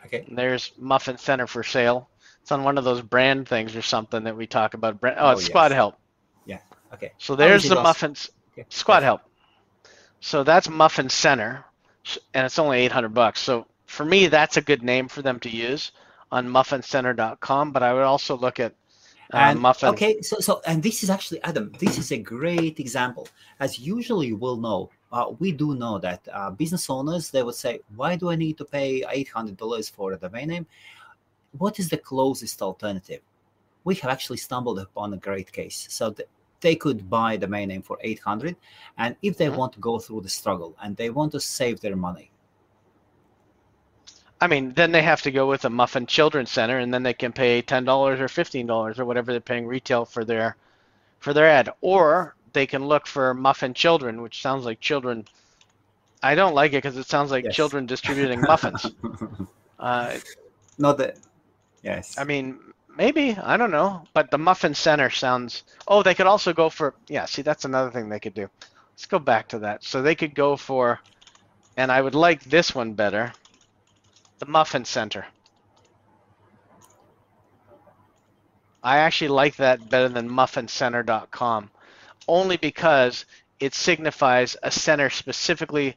Okay. 0.06 0.24
And 0.28 0.36
there's 0.38 0.72
Muffin 0.78 1.16
Center 1.18 1.46
for 1.46 1.62
sale. 1.62 2.08
It's 2.42 2.52
on 2.52 2.62
one 2.62 2.76
of 2.78 2.84
those 2.84 3.00
brand 3.00 3.48
things 3.48 3.74
or 3.74 3.82
something 3.82 4.24
that 4.24 4.36
we 4.36 4.46
talk 4.46 4.74
about. 4.74 5.00
Brand- 5.00 5.16
Oh, 5.18 5.28
Oh, 5.28 5.30
it's 5.32 5.46
Squad 5.46 5.70
yes. 5.70 5.72
Help. 5.72 5.96
Okay. 6.92 7.10
So 7.18 7.34
there's 7.34 7.68
the 7.68 7.74
muffins. 7.82 8.30
Okay. 8.52 8.64
Squadhelp. 8.70 9.18
So 10.20 10.44
that's 10.44 10.68
Muffin 10.68 11.08
Center, 11.10 11.64
and 12.32 12.46
it's 12.46 12.58
only 12.60 12.78
800 12.82 13.08
bucks. 13.12 13.40
So 13.40 13.66
for 13.86 14.04
me, 14.04 14.28
that's 14.28 14.56
a 14.58 14.62
good 14.62 14.84
name 14.84 15.08
for 15.08 15.20
them 15.20 15.40
to 15.40 15.50
use 15.50 15.90
on 16.30 16.46
muffincenter.com. 16.46 17.72
But 17.72 17.82
I 17.82 17.92
would 17.92 18.04
also 18.04 18.36
look 18.36 18.60
at 18.60 18.74
uh, 19.32 19.36
and 19.38 19.58
Muffin. 19.58 19.88
okay 19.90 20.20
so 20.20 20.38
so 20.38 20.60
and 20.66 20.82
this 20.82 21.02
is 21.02 21.10
actually 21.10 21.42
adam 21.42 21.72
this 21.78 21.98
is 21.98 22.12
a 22.12 22.16
great 22.18 22.78
example 22.80 23.26
as 23.60 23.78
usually 23.78 24.26
you 24.28 24.36
will 24.36 24.56
know 24.56 24.90
uh, 25.12 25.26
we 25.38 25.52
do 25.52 25.74
know 25.74 25.98
that 25.98 26.20
uh, 26.32 26.50
business 26.50 26.88
owners 26.90 27.30
they 27.30 27.42
would 27.42 27.54
say 27.54 27.80
why 27.96 28.16
do 28.16 28.30
i 28.30 28.36
need 28.36 28.56
to 28.58 28.64
pay 28.64 29.02
$800 29.02 29.90
for 29.90 30.12
a 30.12 30.16
domain 30.16 30.48
name 30.48 30.66
what 31.58 31.78
is 31.78 31.88
the 31.88 31.96
closest 31.98 32.60
alternative 32.62 33.20
we 33.84 33.94
have 33.96 34.10
actually 34.10 34.38
stumbled 34.38 34.78
upon 34.78 35.12
a 35.14 35.16
great 35.16 35.50
case 35.52 35.86
so 35.90 36.10
th- 36.10 36.28
they 36.60 36.74
could 36.74 37.08
buy 37.10 37.36
the 37.36 37.46
domain 37.46 37.68
name 37.68 37.82
for 37.82 37.98
800 38.02 38.56
and 38.98 39.16
if 39.22 39.36
they 39.36 39.48
Mhm. 39.48 39.56
want 39.56 39.72
to 39.74 39.80
go 39.80 39.98
through 39.98 40.22
the 40.22 40.28
struggle 40.28 40.74
and 40.82 40.96
they 40.96 41.10
want 41.10 41.32
to 41.32 41.40
save 41.40 41.80
their 41.80 41.96
money 41.96 42.30
I 44.44 44.46
mean, 44.46 44.74
then 44.74 44.92
they 44.92 45.00
have 45.02 45.22
to 45.22 45.30
go 45.30 45.48
with 45.48 45.64
a 45.64 45.70
Muffin 45.70 46.06
Children's 46.06 46.50
Center, 46.50 46.78
and 46.78 46.92
then 46.92 47.02
they 47.02 47.14
can 47.14 47.32
pay 47.32 47.62
ten 47.62 47.86
dollars 47.86 48.20
or 48.20 48.28
fifteen 48.28 48.66
dollars 48.66 48.98
or 49.00 49.06
whatever 49.06 49.32
they're 49.32 49.40
paying 49.40 49.66
retail 49.66 50.04
for 50.04 50.22
their 50.22 50.58
for 51.18 51.32
their 51.32 51.46
ad, 51.46 51.70
or 51.80 52.36
they 52.52 52.66
can 52.66 52.86
look 52.86 53.06
for 53.06 53.32
Muffin 53.32 53.72
Children, 53.72 54.20
which 54.20 54.42
sounds 54.42 54.66
like 54.66 54.80
children. 54.80 55.26
I 56.22 56.34
don't 56.34 56.54
like 56.54 56.72
it 56.72 56.82
because 56.82 56.98
it 56.98 57.06
sounds 57.06 57.30
like 57.30 57.44
Yes. 57.44 57.56
children 57.56 57.86
distributing 57.86 58.44
muffins. 58.44 58.92
Uh, 59.78 60.18
not 60.78 60.98
that 60.98 61.16
yes 61.82 62.18
I 62.18 62.24
mean, 62.24 62.60
Maybe 62.96 63.36
I 63.36 63.56
don't 63.56 63.70
know, 63.72 64.06
but 64.14 64.30
the 64.30 64.38
Muffin 64.38 64.74
Center 64.74 65.10
sounds. 65.10 65.64
Oh, 65.88 66.02
they 66.02 66.14
could 66.14 66.26
also 66.26 66.52
go 66.52 66.68
for. 66.70 66.94
Yeah, 67.08 67.24
see, 67.24 67.42
that's 67.42 67.64
another 67.64 67.90
thing 67.90 68.08
they 68.08 68.20
could 68.20 68.34
do. 68.34 68.48
Let's 68.92 69.06
go 69.06 69.18
back 69.18 69.48
to 69.48 69.60
that. 69.60 69.82
So 69.84 70.02
they 70.02 70.14
could 70.14 70.34
go 70.34 70.56
for, 70.56 71.00
and 71.76 71.90
I 71.92 72.00
would 72.00 72.14
like 72.14 72.44
this 72.44 72.74
one 72.74 72.94
better. 72.94 73.34
The 74.44 74.50
Muffin 74.50 74.84
Center. 74.84 75.24
I 78.82 78.98
actually 78.98 79.28
like 79.28 79.56
that 79.56 79.88
better 79.88 80.10
than 80.10 80.28
muffincenter.com, 80.28 81.70
only 82.28 82.58
because 82.58 83.24
it 83.58 83.72
signifies 83.74 84.54
a 84.62 84.70
center 84.70 85.08
specifically. 85.08 85.96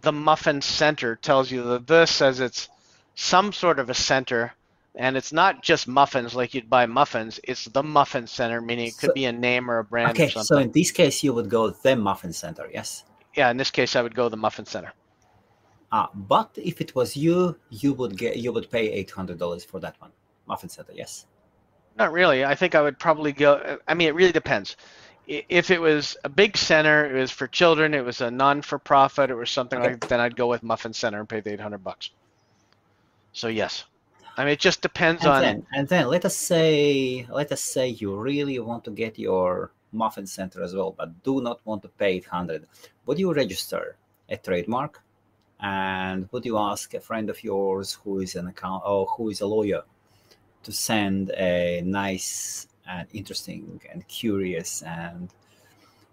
The 0.00 0.10
Muffin 0.12 0.62
Center 0.62 1.16
tells 1.16 1.50
you 1.50 1.62
that 1.64 1.86
this 1.86 2.10
says 2.10 2.40
it's 2.40 2.70
some 3.14 3.52
sort 3.52 3.78
of 3.78 3.90
a 3.90 3.94
center 3.94 4.54
and 4.94 5.14
it's 5.14 5.34
not 5.34 5.62
just 5.62 5.86
muffins 5.86 6.34
like 6.34 6.54
you'd 6.54 6.70
buy 6.70 6.86
muffins. 6.86 7.40
It's 7.44 7.66
the 7.66 7.82
Muffin 7.82 8.26
Center, 8.26 8.62
meaning 8.62 8.86
it 8.86 8.96
could 8.96 9.08
So- 9.10 9.14
be 9.14 9.26
a 9.26 9.32
name 9.32 9.70
or 9.70 9.80
a 9.80 9.84
brand 9.84 10.12
Okay, 10.12 10.28
or 10.28 10.30
something. 10.30 10.44
so 10.46 10.56
in 10.58 10.72
this 10.72 10.90
case, 10.92 11.22
you 11.22 11.34
would 11.34 11.50
go 11.50 11.68
the 11.68 11.94
Muffin 11.96 12.32
Center, 12.32 12.70
yes? 12.72 13.04
yeah, 13.34 13.50
in 13.50 13.58
this 13.58 13.70
case, 13.70 13.96
I 13.96 14.00
would 14.00 14.14
go 14.14 14.30
the 14.30 14.36
Muffin 14.38 14.64
Center. 14.64 14.92
Uh, 15.92 16.06
but 16.14 16.50
if 16.56 16.80
it 16.80 16.94
was 16.94 17.16
you, 17.16 17.56
you 17.70 17.92
would 17.92 18.16
get 18.16 18.36
you 18.38 18.50
would 18.52 18.70
pay 18.70 18.90
eight 18.90 19.10
hundred 19.10 19.38
dollars 19.38 19.64
for 19.64 19.78
that 19.80 20.00
one, 20.00 20.10
Muffin 20.46 20.68
Center, 20.70 20.92
yes. 20.94 21.26
Not 21.98 22.12
really. 22.12 22.44
I 22.44 22.54
think 22.54 22.74
I 22.74 22.80
would 22.82 22.98
probably 22.98 23.32
go. 23.32 23.78
I 23.86 23.94
mean, 23.94 24.08
it 24.08 24.14
really 24.14 24.32
depends. 24.32 24.76
If 25.26 25.70
it 25.70 25.80
was 25.80 26.16
a 26.24 26.28
big 26.28 26.56
center, 26.56 27.04
it 27.14 27.20
was 27.20 27.30
for 27.30 27.46
children, 27.46 27.94
it 27.94 28.04
was 28.04 28.20
a 28.20 28.30
non-for-profit, 28.30 29.30
it 29.30 29.34
was 29.34 29.50
something 29.50 29.78
Okay. 29.78 29.90
like, 29.90 30.08
then 30.08 30.18
I'd 30.20 30.34
go 30.36 30.48
with 30.48 30.62
Muffin 30.64 30.92
Center 30.92 31.20
and 31.20 31.28
pay 31.28 31.40
the 31.40 31.52
800 31.52 31.78
bucks. 31.84 32.10
So 33.32 33.48
yes, 33.48 33.84
I 34.36 34.44
mean, 34.44 34.52
it 34.54 34.60
just 34.60 34.80
depends 34.82 35.24
And 35.24 35.32
on. 35.32 35.40
then, 35.42 35.66
and 35.72 35.88
then 35.88 36.08
let 36.08 36.24
us 36.24 36.36
say 36.36 37.26
let 37.30 37.52
us 37.52 37.60
say 37.60 37.88
you 37.88 38.16
really 38.16 38.58
want 38.58 38.84
to 38.84 38.90
get 38.90 39.18
your 39.18 39.72
Muffin 39.92 40.26
Center 40.26 40.62
as 40.62 40.74
well, 40.74 40.92
but 40.92 41.22
do 41.22 41.40
not 41.42 41.60
want 41.66 41.82
to 41.82 41.88
pay 41.88 42.14
eight 42.14 42.24
hundred. 42.26 42.66
Would 43.06 43.18
you 43.18 43.32
register 43.32 43.96
a 44.28 44.36
trademark? 44.38 45.02
And 45.62 46.28
would 46.32 46.44
you 46.44 46.58
ask 46.58 46.92
a 46.92 47.00
friend 47.00 47.30
of 47.30 47.42
yours 47.44 47.92
who 48.02 48.18
is 48.18 48.34
an 48.34 48.48
account 48.48 48.82
or 48.84 49.06
who 49.06 49.30
is 49.30 49.40
a 49.40 49.46
lawyer 49.46 49.82
to 50.64 50.72
send 50.72 51.30
a 51.30 51.80
nice 51.84 52.66
and 52.88 53.06
interesting 53.12 53.80
and 53.90 54.06
curious 54.08 54.82
and 54.82 55.32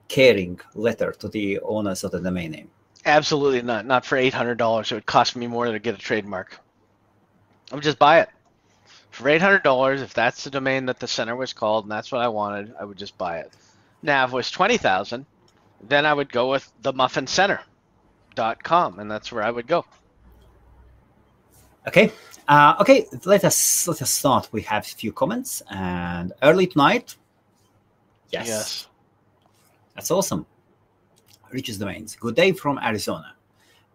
caring 0.07 0.59
letter 0.75 1.11
to 1.13 1.27
the 1.27 1.59
owners 1.61 2.03
of 2.03 2.11
the 2.11 2.21
domain 2.21 2.51
name? 2.51 2.69
Absolutely 3.05 3.63
not. 3.63 3.87
Not 3.87 4.05
for 4.05 4.17
eight 4.17 4.35
hundred 4.35 4.59
dollars. 4.59 4.91
It 4.91 4.95
would 4.95 5.05
cost 5.07 5.35
me 5.35 5.47
more 5.47 5.65
to 5.65 5.79
get 5.79 5.95
a 5.95 5.97
trademark. 5.97 6.59
I 7.71 7.75
would 7.75 7.83
just 7.83 7.99
buy 7.99 8.19
it 8.19 8.29
for 9.09 9.29
eight 9.29 9.41
hundred 9.41 9.63
dollars. 9.63 10.03
If 10.03 10.13
that's 10.13 10.43
the 10.43 10.51
domain 10.51 10.85
that 10.87 10.99
the 10.99 11.07
center 11.07 11.35
was 11.35 11.53
called 11.53 11.85
and 11.85 11.91
that's 11.91 12.11
what 12.11 12.21
I 12.21 12.27
wanted, 12.27 12.73
I 12.79 12.85
would 12.85 12.97
just 12.97 13.17
buy 13.17 13.39
it. 13.39 13.51
Now, 14.03 14.25
if 14.25 14.31
it 14.31 14.35
was 14.35 14.51
twenty 14.51 14.77
thousand, 14.77 15.25
then 15.81 16.05
I 16.05 16.13
would 16.13 16.31
go 16.31 16.51
with 16.51 16.71
the 16.81 16.93
Muffin 16.93 17.25
Center 17.25 17.61
com, 18.35 18.99
and 18.99 19.09
that's 19.09 19.31
where 19.31 19.43
I 19.43 19.51
would 19.51 19.67
go. 19.67 19.85
Okay. 21.87 22.11
Uh, 22.47 22.75
okay. 22.79 23.05
Let 23.25 23.43
us 23.45 23.87
let 23.87 24.01
us 24.01 24.11
start. 24.11 24.49
We 24.51 24.61
have 24.63 24.83
a 24.83 24.95
few 24.95 25.11
comments 25.11 25.61
and 25.71 26.33
early 26.43 26.67
tonight. 26.67 27.15
Yes, 28.31 28.47
Yes. 28.47 28.87
that's 29.95 30.11
awesome. 30.11 30.45
Richest 31.51 31.79
domains. 31.79 32.15
Good 32.15 32.35
day 32.35 32.51
from 32.51 32.77
Arizona, 32.77 33.33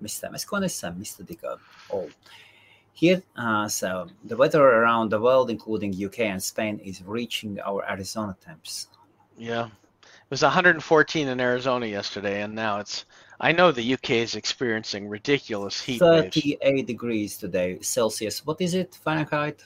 Mr. 0.03 0.29
Mescones 0.31 0.83
and 0.83 1.01
Mr. 1.01 1.25
Dicker. 1.25 1.57
All 1.91 2.11
here. 2.95 3.23
Uh, 3.37 3.69
so 3.69 4.09
the 4.25 4.37
weather 4.37 4.61
around 4.63 5.11
the 5.11 5.21
world, 5.21 5.51
including 5.51 5.93
UK 5.95 6.21
and 6.21 6.43
Spain, 6.43 6.81
is 6.81 7.03
reaching 7.05 7.61
our 7.61 7.89
Arizona 7.89 8.37
temps. 8.45 8.89
Yeah. 9.37 9.67
It 9.67 10.31
was 10.31 10.43
114 10.43 11.29
in 11.29 11.41
Arizona 11.41 11.87
yesterday, 11.87 12.43
and 12.43 12.55
now 12.55 12.81
it's. 12.81 13.05
I 13.41 13.53
know 13.53 13.73
the 13.73 13.95
UK 13.95 14.11
is 14.11 14.37
experiencing 14.37 15.09
ridiculous 15.09 15.81
heat 15.81 16.01
waves. 16.01 16.35
38 16.35 16.87
degrees 16.87 17.37
today 17.37 17.79
Celsius. 17.81 18.47
What 18.47 18.61
is 18.61 18.75
it 18.75 18.95
Fahrenheit? 19.03 19.65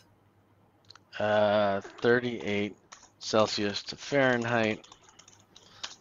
Uh, 1.18 1.80
38 2.00 2.74
Celsius 3.18 3.82
to 3.84 3.96
Fahrenheit. 3.96 4.86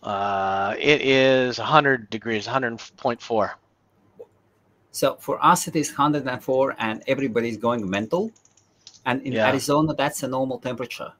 Uh, 0.03 0.75
it 0.79 1.01
is 1.01 1.57
100 1.57 2.09
degrees, 2.09 2.47
100.4. 2.47 3.51
So 4.91 5.15
for 5.19 5.43
us, 5.43 5.67
it 5.67 5.75
is 5.75 5.89
104, 5.89 6.75
and 6.79 7.03
everybody's 7.07 7.57
going 7.57 7.87
mental. 7.89 8.31
And 9.05 9.21
in 9.23 9.33
Yeah. 9.33 9.47
Arizona, 9.49 9.93
that's 9.93 10.23
a 10.23 10.27
normal 10.27 10.59
temperature. 10.59 11.13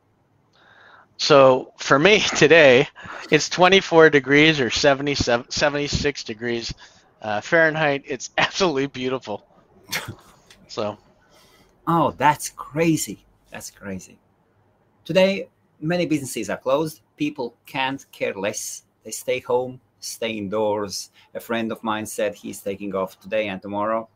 So 1.18 1.74
for 1.78 2.00
me 2.00 2.20
today, 2.38 2.88
it's 3.32 3.50
24 3.50 4.10
degrees 4.10 4.60
or 4.60 4.70
77, 4.70 5.50
76 5.50 6.24
degrees 6.24 6.74
uh, 7.22 7.42
Fahrenheit. 7.42 8.04
It's 8.06 8.30
absolutely 8.38 8.88
beautiful. 8.88 9.46
So 10.68 10.98
Oh, 11.88 12.12
that's 12.18 12.50
crazy. 12.50 13.26
That's 13.50 13.72
crazy. 13.72 14.20
Today, 15.06 15.48
many 15.80 16.06
businesses 16.06 16.50
are 16.50 16.58
closed. 16.58 17.02
People 17.16 17.56
can't 17.66 18.06
care 18.12 18.34
less. 18.34 18.84
They 19.06 19.12
stay 19.12 19.40
home, 19.40 19.80
stay 20.02 20.32
indoors. 20.32 21.12
A 21.34 21.40
friend 21.40 21.72
of 21.72 21.82
mine 21.82 22.06
said 22.06 22.36
he's 22.36 22.62
taking 22.62 22.94
off 22.94 23.18
today 23.22 23.48
and 23.48 23.62
tomorrow. 23.62 24.10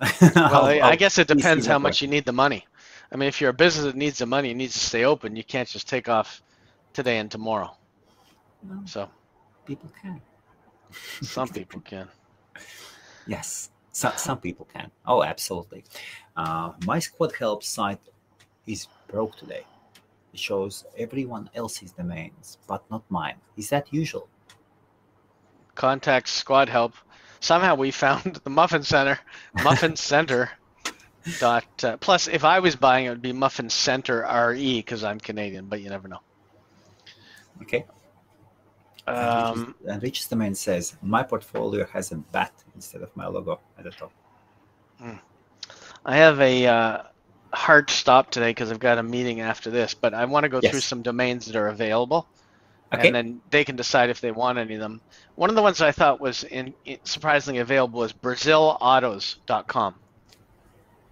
well, 0.34 0.64
I, 0.64 0.80
I 0.82 0.96
guess 0.96 1.18
it 1.18 1.28
depends 1.28 1.66
how 1.66 1.78
much 1.78 2.02
you 2.02 2.08
need 2.08 2.24
the 2.24 2.32
money. 2.32 2.66
I 3.12 3.16
mean, 3.16 3.28
if 3.28 3.40
you're 3.40 3.50
a 3.50 3.54
business 3.54 3.84
that 3.86 3.96
needs 3.96 4.18
the 4.18 4.26
money, 4.26 4.50
it 4.50 4.54
needs 4.54 4.74
to 4.74 4.80
stay 4.80 5.04
open. 5.04 5.34
You 5.36 5.44
can't 5.44 5.68
just 5.68 5.88
take 5.88 6.08
off 6.08 6.42
today 6.92 7.18
and 7.18 7.30
tomorrow. 7.30 7.76
No, 8.62 8.82
So 8.84 9.08
people 9.66 9.90
can. 10.00 10.20
some 11.22 11.48
people 11.48 11.80
can. 11.80 12.08
Yes, 13.26 13.70
some, 13.92 14.12
some 14.16 14.38
people 14.38 14.66
can. 14.72 14.90
Oh, 15.06 15.22
absolutely. 15.22 15.84
Uh, 16.36 16.72
my 16.86 16.98
Squadhelp 16.98 17.62
site 17.62 18.00
is 18.66 18.86
broke 19.08 19.36
today. 19.36 19.64
It 20.32 20.38
shows 20.38 20.84
everyone 20.96 21.50
else's 21.54 21.90
domains, 21.92 22.58
but 22.68 22.88
not 22.90 23.02
mine. 23.08 23.36
Is 23.56 23.70
that 23.70 23.92
usual? 23.92 24.28
Contact 25.74 26.26
Squadhelp. 26.28 26.92
Somehow 27.40 27.74
we 27.74 27.90
found 27.90 28.36
the 28.44 28.50
Muffin 28.50 28.82
Center, 28.82 29.18
Muffin 29.64 29.96
Center. 29.96 30.50
Dot. 31.38 31.64
Uh, 31.84 31.96
plus, 31.98 32.28
if 32.28 32.44
I 32.44 32.60
was 32.60 32.76
buying, 32.76 33.06
it 33.06 33.10
would 33.10 33.22
be 33.22 33.32
Muffin 33.32 33.68
Center 33.70 34.26
RE 34.50 34.78
because 34.78 35.04
I'm 35.04 35.20
Canadian, 35.20 35.66
but 35.66 35.80
you 35.80 35.90
never 35.90 36.08
know. 36.08 36.20
Okay. 37.62 37.84
Um, 39.06 39.74
and 39.86 40.02
Rich's 40.02 40.28
domain 40.28 40.54
says 40.54 40.96
my 41.02 41.22
portfolio 41.22 41.84
has 41.86 42.12
a 42.12 42.16
bat 42.16 42.52
instead 42.74 43.02
of 43.02 43.14
my 43.16 43.26
logo 43.26 43.60
at 43.76 43.84
the 43.84 43.90
top. 43.90 44.12
I 46.04 46.16
have 46.16 46.40
a 46.40 46.66
uh, 46.66 47.02
hard 47.52 47.90
stop 47.90 48.30
today 48.30 48.50
because 48.50 48.70
I've 48.70 48.78
got 48.78 48.98
a 48.98 49.02
meeting 49.02 49.40
after 49.40 49.70
this, 49.70 49.94
but 49.94 50.14
I 50.14 50.24
want 50.26 50.44
to 50.44 50.48
go 50.48 50.60
Yes. 50.62 50.70
through 50.70 50.80
some 50.80 51.02
domains 51.02 51.46
that 51.46 51.56
are 51.56 51.68
available, 51.68 52.26
Okay. 52.92 53.06
and 53.08 53.14
then 53.14 53.40
they 53.50 53.64
can 53.64 53.76
decide 53.76 54.10
if 54.10 54.20
they 54.20 54.30
want 54.30 54.58
any 54.58 54.74
of 54.74 54.80
them. 54.80 55.00
One 55.34 55.50
of 55.50 55.56
the 55.56 55.62
ones 55.62 55.80
I 55.82 55.92
thought 55.92 56.20
was 56.20 56.44
in, 56.44 56.72
in 56.84 56.98
surprisingly 57.04 57.60
available 57.60 58.02
is 58.04 58.12
BrazilAutos.com. 58.12 59.94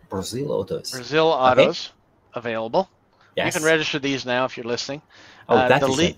Brazil 0.09 0.53
Autos. 0.53 0.91
Brazil 0.91 1.27
Autos 1.29 1.93
available. 2.35 2.89
yes. 3.37 3.55
You 3.55 3.61
can 3.61 3.67
register 3.69 3.99
these 3.99 4.25
now 4.27 4.45
if 4.45 4.57
you're 4.57 4.67
listening. 4.67 5.03
Oh, 5.49 5.57
uh, 5.57 5.69
that 5.69 5.83
is 5.83 5.97
le- 5.97 6.05
a, 6.05 6.17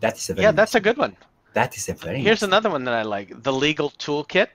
that 0.00 0.16
is 0.16 0.30
a 0.30 0.34
very 0.34 0.44
Yeah, 0.44 0.52
that's 0.52 0.74
a 0.74 0.80
good 0.80 0.96
one. 0.96 1.16
That 1.54 1.76
is 1.76 1.88
a 1.88 1.94
very 1.94 2.20
Here's 2.20 2.42
another 2.42 2.70
one 2.70 2.84
that 2.84 2.94
I 2.94 3.02
like: 3.02 3.42
the 3.42 3.52
Legal 3.52 3.90
Toolkit. 3.90 4.48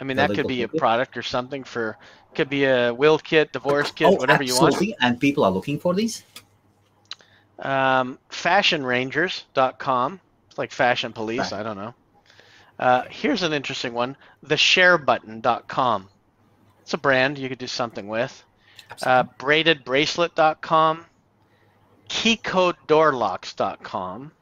I 0.00 0.04
mean, 0.04 0.16
The 0.16 0.26
that 0.28 0.34
could 0.34 0.46
be 0.46 0.62
a 0.62 0.68
product 0.68 1.16
or 1.16 1.22
something 1.22 1.64
for. 1.64 1.96
Could 2.34 2.50
be 2.50 2.64
a 2.64 2.92
will 2.92 3.18
kit, 3.18 3.52
divorce 3.52 3.90
kit, 3.90 4.08
oh, 4.08 4.16
whatever 4.16 4.42
you 4.42 4.54
want. 4.54 4.74
absolutely. 4.74 4.94
And 5.00 5.18
people 5.18 5.42
are 5.42 5.50
looking 5.50 5.78
for 5.78 5.94
these. 5.94 6.22
Um, 7.60 8.18
fashionrangers.com. 8.30 10.20
It's 10.48 10.58
like 10.58 10.70
fashion 10.70 11.14
police. 11.14 11.52
Right. 11.52 11.60
I 11.60 11.62
don't 11.62 11.76
know. 11.78 11.94
Uh, 12.78 13.04
here's 13.08 13.42
an 13.42 13.54
interesting 13.54 13.94
one: 13.94 14.16
thesharebutton.com. 14.44 16.08
It's 16.86 16.94
a 16.94 16.98
brand 16.98 17.36
you 17.36 17.48
could 17.48 17.58
do 17.58 17.66
something 17.66 18.06
with. 18.06 18.44
Uh, 19.02 19.24
braidedbracelet.com. 19.40 21.04
Keycodedoorlocks.com. 22.08 24.32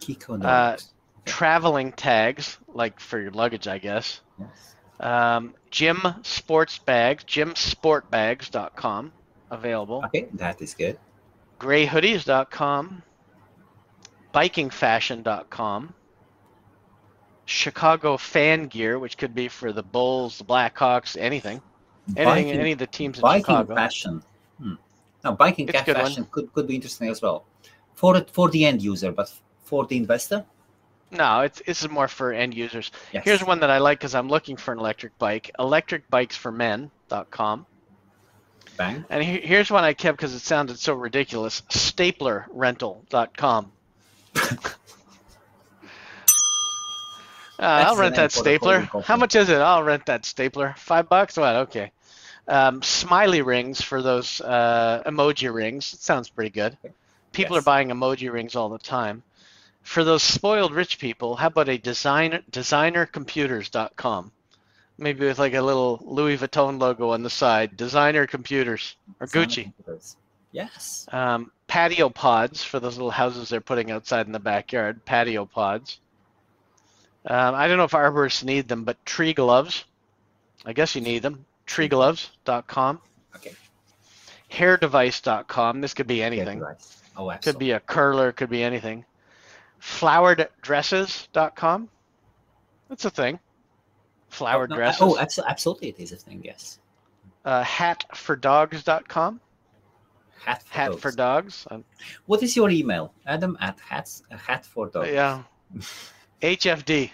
Kiko 0.00 0.34
uh, 0.34 0.70
Dogs. 0.70 0.92
Traveling 1.24 1.90
tags, 1.90 2.56
like 2.68 3.00
for 3.00 3.18
your 3.18 3.32
luggage, 3.32 3.66
I 3.66 3.78
guess. 3.78 4.20
Yes. 4.38 4.76
Um, 5.00 5.56
Gym 5.72 6.00
Sports 6.22 6.78
Bags, 6.78 7.24
gymsportbags.com, 7.24 9.12
available. 9.50 10.04
Okay, 10.04 10.28
that 10.34 10.62
is 10.62 10.74
good. 10.74 10.96
Grayhoodies.com, 11.58 13.02
bikingfashion.com, 14.32 15.94
Chicago 17.44 18.16
Fan 18.16 18.68
Gear, 18.68 19.00
which 19.00 19.18
could 19.18 19.34
be 19.34 19.48
for 19.48 19.72
the 19.72 19.82
Bulls, 19.82 20.38
the 20.38 20.44
Blackhawks, 20.44 21.16
anything, 21.18 21.60
anything, 22.16 22.24
Biking- 22.24 22.60
any 22.60 22.72
of 22.72 22.78
the 22.78 22.86
teams 22.86 23.18
in 23.18 23.22
biking 23.22 23.44
Chicago. 23.44 23.74
fashion. 23.74 24.22
Hmm. 24.60 24.74
Now, 25.24 25.32
biking 25.32 25.68
It's 25.68 25.78
a 25.80 25.84
cat 25.84 25.96
one. 25.96 26.06
fashion 26.06 26.26
could, 26.30 26.52
could 26.52 26.66
be 26.66 26.74
interesting 26.76 27.08
as 27.08 27.20
well 27.22 27.44
for 27.94 28.16
it 28.16 28.30
for 28.30 28.48
the 28.50 28.64
end 28.64 28.82
user, 28.82 29.10
but 29.12 29.30
for 29.64 29.86
the 29.86 29.96
investor. 29.96 30.44
No, 31.10 31.40
it's 31.40 31.60
this 31.66 31.82
is 31.82 31.88
more 31.90 32.06
for 32.08 32.32
end 32.32 32.54
users. 32.54 32.90
Yes. 33.12 33.24
Here's 33.24 33.42
one 33.44 33.60
that 33.60 33.70
I 33.70 33.78
like 33.78 33.98
because 33.98 34.14
I'm 34.14 34.28
looking 34.28 34.56
for 34.56 34.72
an 34.72 34.78
electric 34.78 35.18
bike. 35.18 35.50
Electricbikesformen.com. 35.58 37.66
Bang. 38.76 39.04
And 39.10 39.24
he- 39.24 39.40
here's 39.40 39.70
one 39.70 39.84
I 39.84 39.92
kept 39.94 40.18
because 40.18 40.34
it 40.34 40.40
sounded 40.40 40.78
so 40.78 40.94
ridiculous. 40.94 41.62
Staplerrental.com. 41.70 43.72
Uh, 47.60 47.86
I'll 47.88 47.96
rent 47.96 48.14
that 48.14 48.30
stapler. 48.30 48.82
How 49.04 49.16
much 49.16 49.34
is 49.34 49.48
it? 49.48 49.56
I'll 49.58 49.82
rent 49.82 50.06
that 50.06 50.24
stapler. 50.24 50.76
Five 50.78 51.08
bucks? 51.08 51.36
What? 51.36 51.56
Okay. 51.56 51.90
Um, 52.48 52.82
smiley 52.82 53.42
rings 53.42 53.80
for 53.82 54.00
those 54.02 54.40
uh, 54.40 55.02
emoji 55.06 55.52
rings. 55.52 55.92
It 55.92 56.00
sounds 56.00 56.30
pretty 56.30 56.50
good. 56.50 56.76
People 57.32 57.56
Yes. 57.56 57.62
are 57.62 57.64
buying 57.66 57.88
emoji 57.90 58.32
rings 58.32 58.56
all 58.56 58.70
the 58.70 58.78
time. 58.78 59.22
For 59.82 60.02
those 60.02 60.22
spoiled 60.22 60.72
rich 60.72 60.98
people, 60.98 61.36
how 61.36 61.48
about 61.48 61.68
a 61.68 61.76
designer 61.78 62.42
designercomputers.com? 62.50 64.32
Maybe 65.00 65.26
with 65.26 65.38
like 65.38 65.54
a 65.54 65.62
little 65.62 66.00
Louis 66.04 66.36
Vuitton 66.38 66.80
logo 66.80 67.10
on 67.10 67.22
the 67.22 67.30
side. 67.30 67.76
Designer 67.76 68.26
computers 68.26 68.96
or 69.20 69.26
Designer 69.26 69.46
Gucci. 69.46 69.62
computers. 69.64 70.16
Yes. 70.50 71.06
Um, 71.12 71.52
patio 71.68 72.08
pods 72.08 72.64
for 72.64 72.80
those 72.80 72.96
little 72.96 73.10
houses 73.10 73.48
they're 73.50 73.60
putting 73.60 73.90
outside 73.90 74.26
in 74.26 74.32
the 74.32 74.40
backyard. 74.40 75.04
Patio 75.04 75.44
pods. 75.44 76.00
Um, 77.26 77.54
I 77.54 77.68
don't 77.68 77.76
know 77.76 77.84
if 77.84 77.92
arborists 77.92 78.42
need 78.42 78.68
them, 78.68 78.84
but 78.84 79.04
tree 79.04 79.34
gloves. 79.34 79.84
I 80.64 80.72
guess 80.72 80.94
you 80.94 81.00
need 81.02 81.22
them. 81.22 81.44
Treegloves.com. 81.68 83.00
Okay. 83.36 83.52
Hairdevice.com. 84.50 85.80
This 85.80 85.94
could 85.94 86.06
be 86.06 86.22
anything. 86.22 86.62
Oh, 87.16 87.32
Could 87.42 87.58
be 87.58 87.72
a 87.72 87.80
curler. 87.80 88.32
Could 88.32 88.50
be 88.50 88.62
anything. 88.62 89.04
Flowereddresses.com. 89.80 91.88
That's 92.88 93.04
a 93.04 93.10
thing. 93.10 93.38
Flowered 94.30 94.70
No, 94.70 94.76
dresses. 94.76 95.02
Oh, 95.02 95.18
absolutely, 95.18 95.88
it 95.90 96.00
is 96.00 96.12
a 96.12 96.16
thing. 96.16 96.40
Yes. 96.44 96.78
uh, 97.44 97.62
hatfordogs.com. 97.64 99.40
Hat 100.44 100.62
for 100.62 100.74
Hat 100.74 100.90
dogs. 100.90 101.02
for 101.02 101.10
dogs. 101.12 101.66
Um, 101.70 101.84
What 102.26 102.42
is 102.42 102.56
your 102.56 102.70
email? 102.70 103.12
Adam 103.26 103.56
at 103.60 103.78
hats 103.80 104.22
a 104.30 104.36
hat 104.36 104.64
for 104.64 104.88
dogs. 104.88 105.08
Yeah. 105.10 105.42
HFD. 106.42 107.10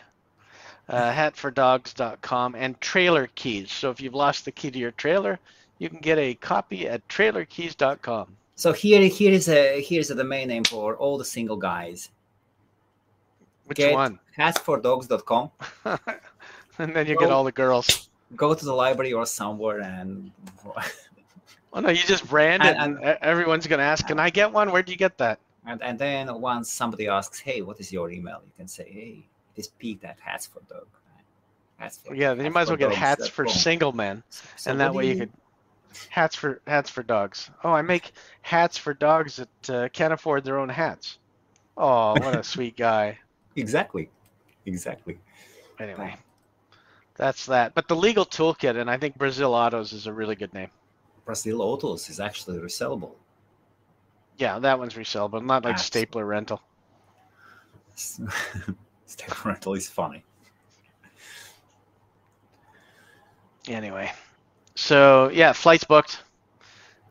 Uh, 0.88 1.12
hatfordogs.com 1.12 2.54
and 2.54 2.78
trailer 2.80 3.28
keys. 3.34 3.72
So 3.72 3.90
if 3.90 4.00
you've 4.00 4.14
lost 4.14 4.44
the 4.44 4.52
key 4.52 4.70
to 4.70 4.78
your 4.78 4.90
trailer, 4.92 5.38
you 5.78 5.88
can 5.88 5.98
get 6.00 6.18
a 6.18 6.34
copy 6.34 6.86
at 6.88 7.06
trailerkeys.com. 7.08 8.36
So 8.56 8.72
here, 8.72 9.06
here 9.08 9.32
is 9.32 9.48
a 9.48 9.80
here's 9.80 10.10
a 10.10 10.14
domain 10.14 10.48
name 10.48 10.64
for 10.64 10.96
all 10.96 11.16
the 11.18 11.24
single 11.24 11.56
guys. 11.56 12.10
Which 13.64 13.78
Get 13.78 13.94
one? 13.94 14.18
Hatsfordogs.com. 14.38 15.50
and 16.78 16.94
then 16.94 17.06
you 17.06 17.18
get 17.18 17.30
all 17.30 17.44
the 17.44 17.52
girls. 17.52 18.10
Go 18.36 18.52
to 18.54 18.64
the 18.64 18.74
library 18.74 19.12
or 19.12 19.26
somewhere 19.26 19.80
and 19.80 20.30
Oh 21.72 21.80
no, 21.80 21.88
you 21.88 22.02
just 22.04 22.28
brand 22.28 22.62
it, 22.62 22.76
And- 22.76 22.98
and, 22.98 23.04
e- 23.04 23.18
everyone's 23.20 23.66
gonna 23.66 23.82
ask, 23.82 24.06
"Can 24.06 24.20
I 24.20 24.30
get 24.30 24.52
one? 24.52 24.70
Where'd 24.70 24.88
you 24.88 24.96
get 24.96 25.18
that?" 25.18 25.40
and, 25.66 25.82
and 25.82 25.98
then 25.98 26.40
once 26.40 26.70
somebody 26.70 27.08
asks, 27.08 27.40
"Hey, 27.40 27.62
what 27.62 27.80
is 27.80 27.90
your 27.92 28.10
email?" 28.10 28.40
You 28.44 28.52
can 28.56 28.68
say, 28.68 28.84
"Hey, 28.88 29.26
it 29.54 29.60
is 29.60 29.68
peak 29.68 30.00
that 30.00 30.18
Hats 30.20 30.46
for 30.46 30.60
Dog." 30.68 30.86
Hats 31.78 31.98
for, 31.98 32.14
Yeah, 32.14 32.34
then 32.34 32.46
you 32.46 32.52
might 32.52 32.62
as 32.62 32.68
well 32.68 32.76
get 32.76 32.92
hats 32.92 33.28
for 33.28 33.46
single 33.46 33.92
men, 33.92 34.22
So 34.56 34.70
and 34.70 34.80
that 34.80 34.94
way 34.94 35.08
you 35.08 35.16
could 35.16 35.32
hats 36.10 36.36
for 36.36 36.60
hats 36.66 36.90
for 36.90 37.02
dogs. 37.02 37.50
Oh, 37.64 37.72
I 37.72 37.82
make 37.82 38.12
hats 38.42 38.78
for 38.78 38.94
dogs 38.94 39.36
that 39.36 39.70
uh, 39.70 39.88
can't 39.90 40.12
afford 40.12 40.44
their 40.44 40.58
own 40.58 40.68
hats. 40.68 41.18
Oh, 41.76 42.18
what 42.18 42.34
a 42.34 42.44
sweet 42.44 42.76
guy. 42.76 43.18
exactly, 43.56 44.10
exactly. 44.66 45.18
Anyway, 45.78 46.14
that's 47.16 47.46
that. 47.46 47.74
But 47.74 47.88
the 47.88 47.96
legal 47.96 48.24
toolkit, 48.24 48.76
and 48.80 48.90
I 48.90 48.96
think 48.98 49.16
Brazil 49.16 49.54
Autos 49.54 49.92
is 49.92 50.06
a 50.06 50.12
really 50.12 50.36
good 50.36 50.54
name. 50.54 50.70
Brazil 51.26 51.60
Autos 51.60 52.08
is 52.08 52.18
actually 52.20 52.58
resellable. 52.58 53.16
Yeah, 54.36 54.58
that 54.60 54.78
one's 54.78 54.94
resellable, 54.94 55.44
not 55.44 55.64
like 55.64 55.78
Absolutely. 55.78 55.86
Stapler 55.86 56.24
Rental. 56.24 56.60
Step 59.06 59.44
rental 59.44 59.74
is 59.74 59.88
funny. 59.88 60.24
Anyway, 63.68 64.12
so 64.74 65.30
yeah, 65.30 65.52
flights 65.52 65.84
booked. 65.84 66.22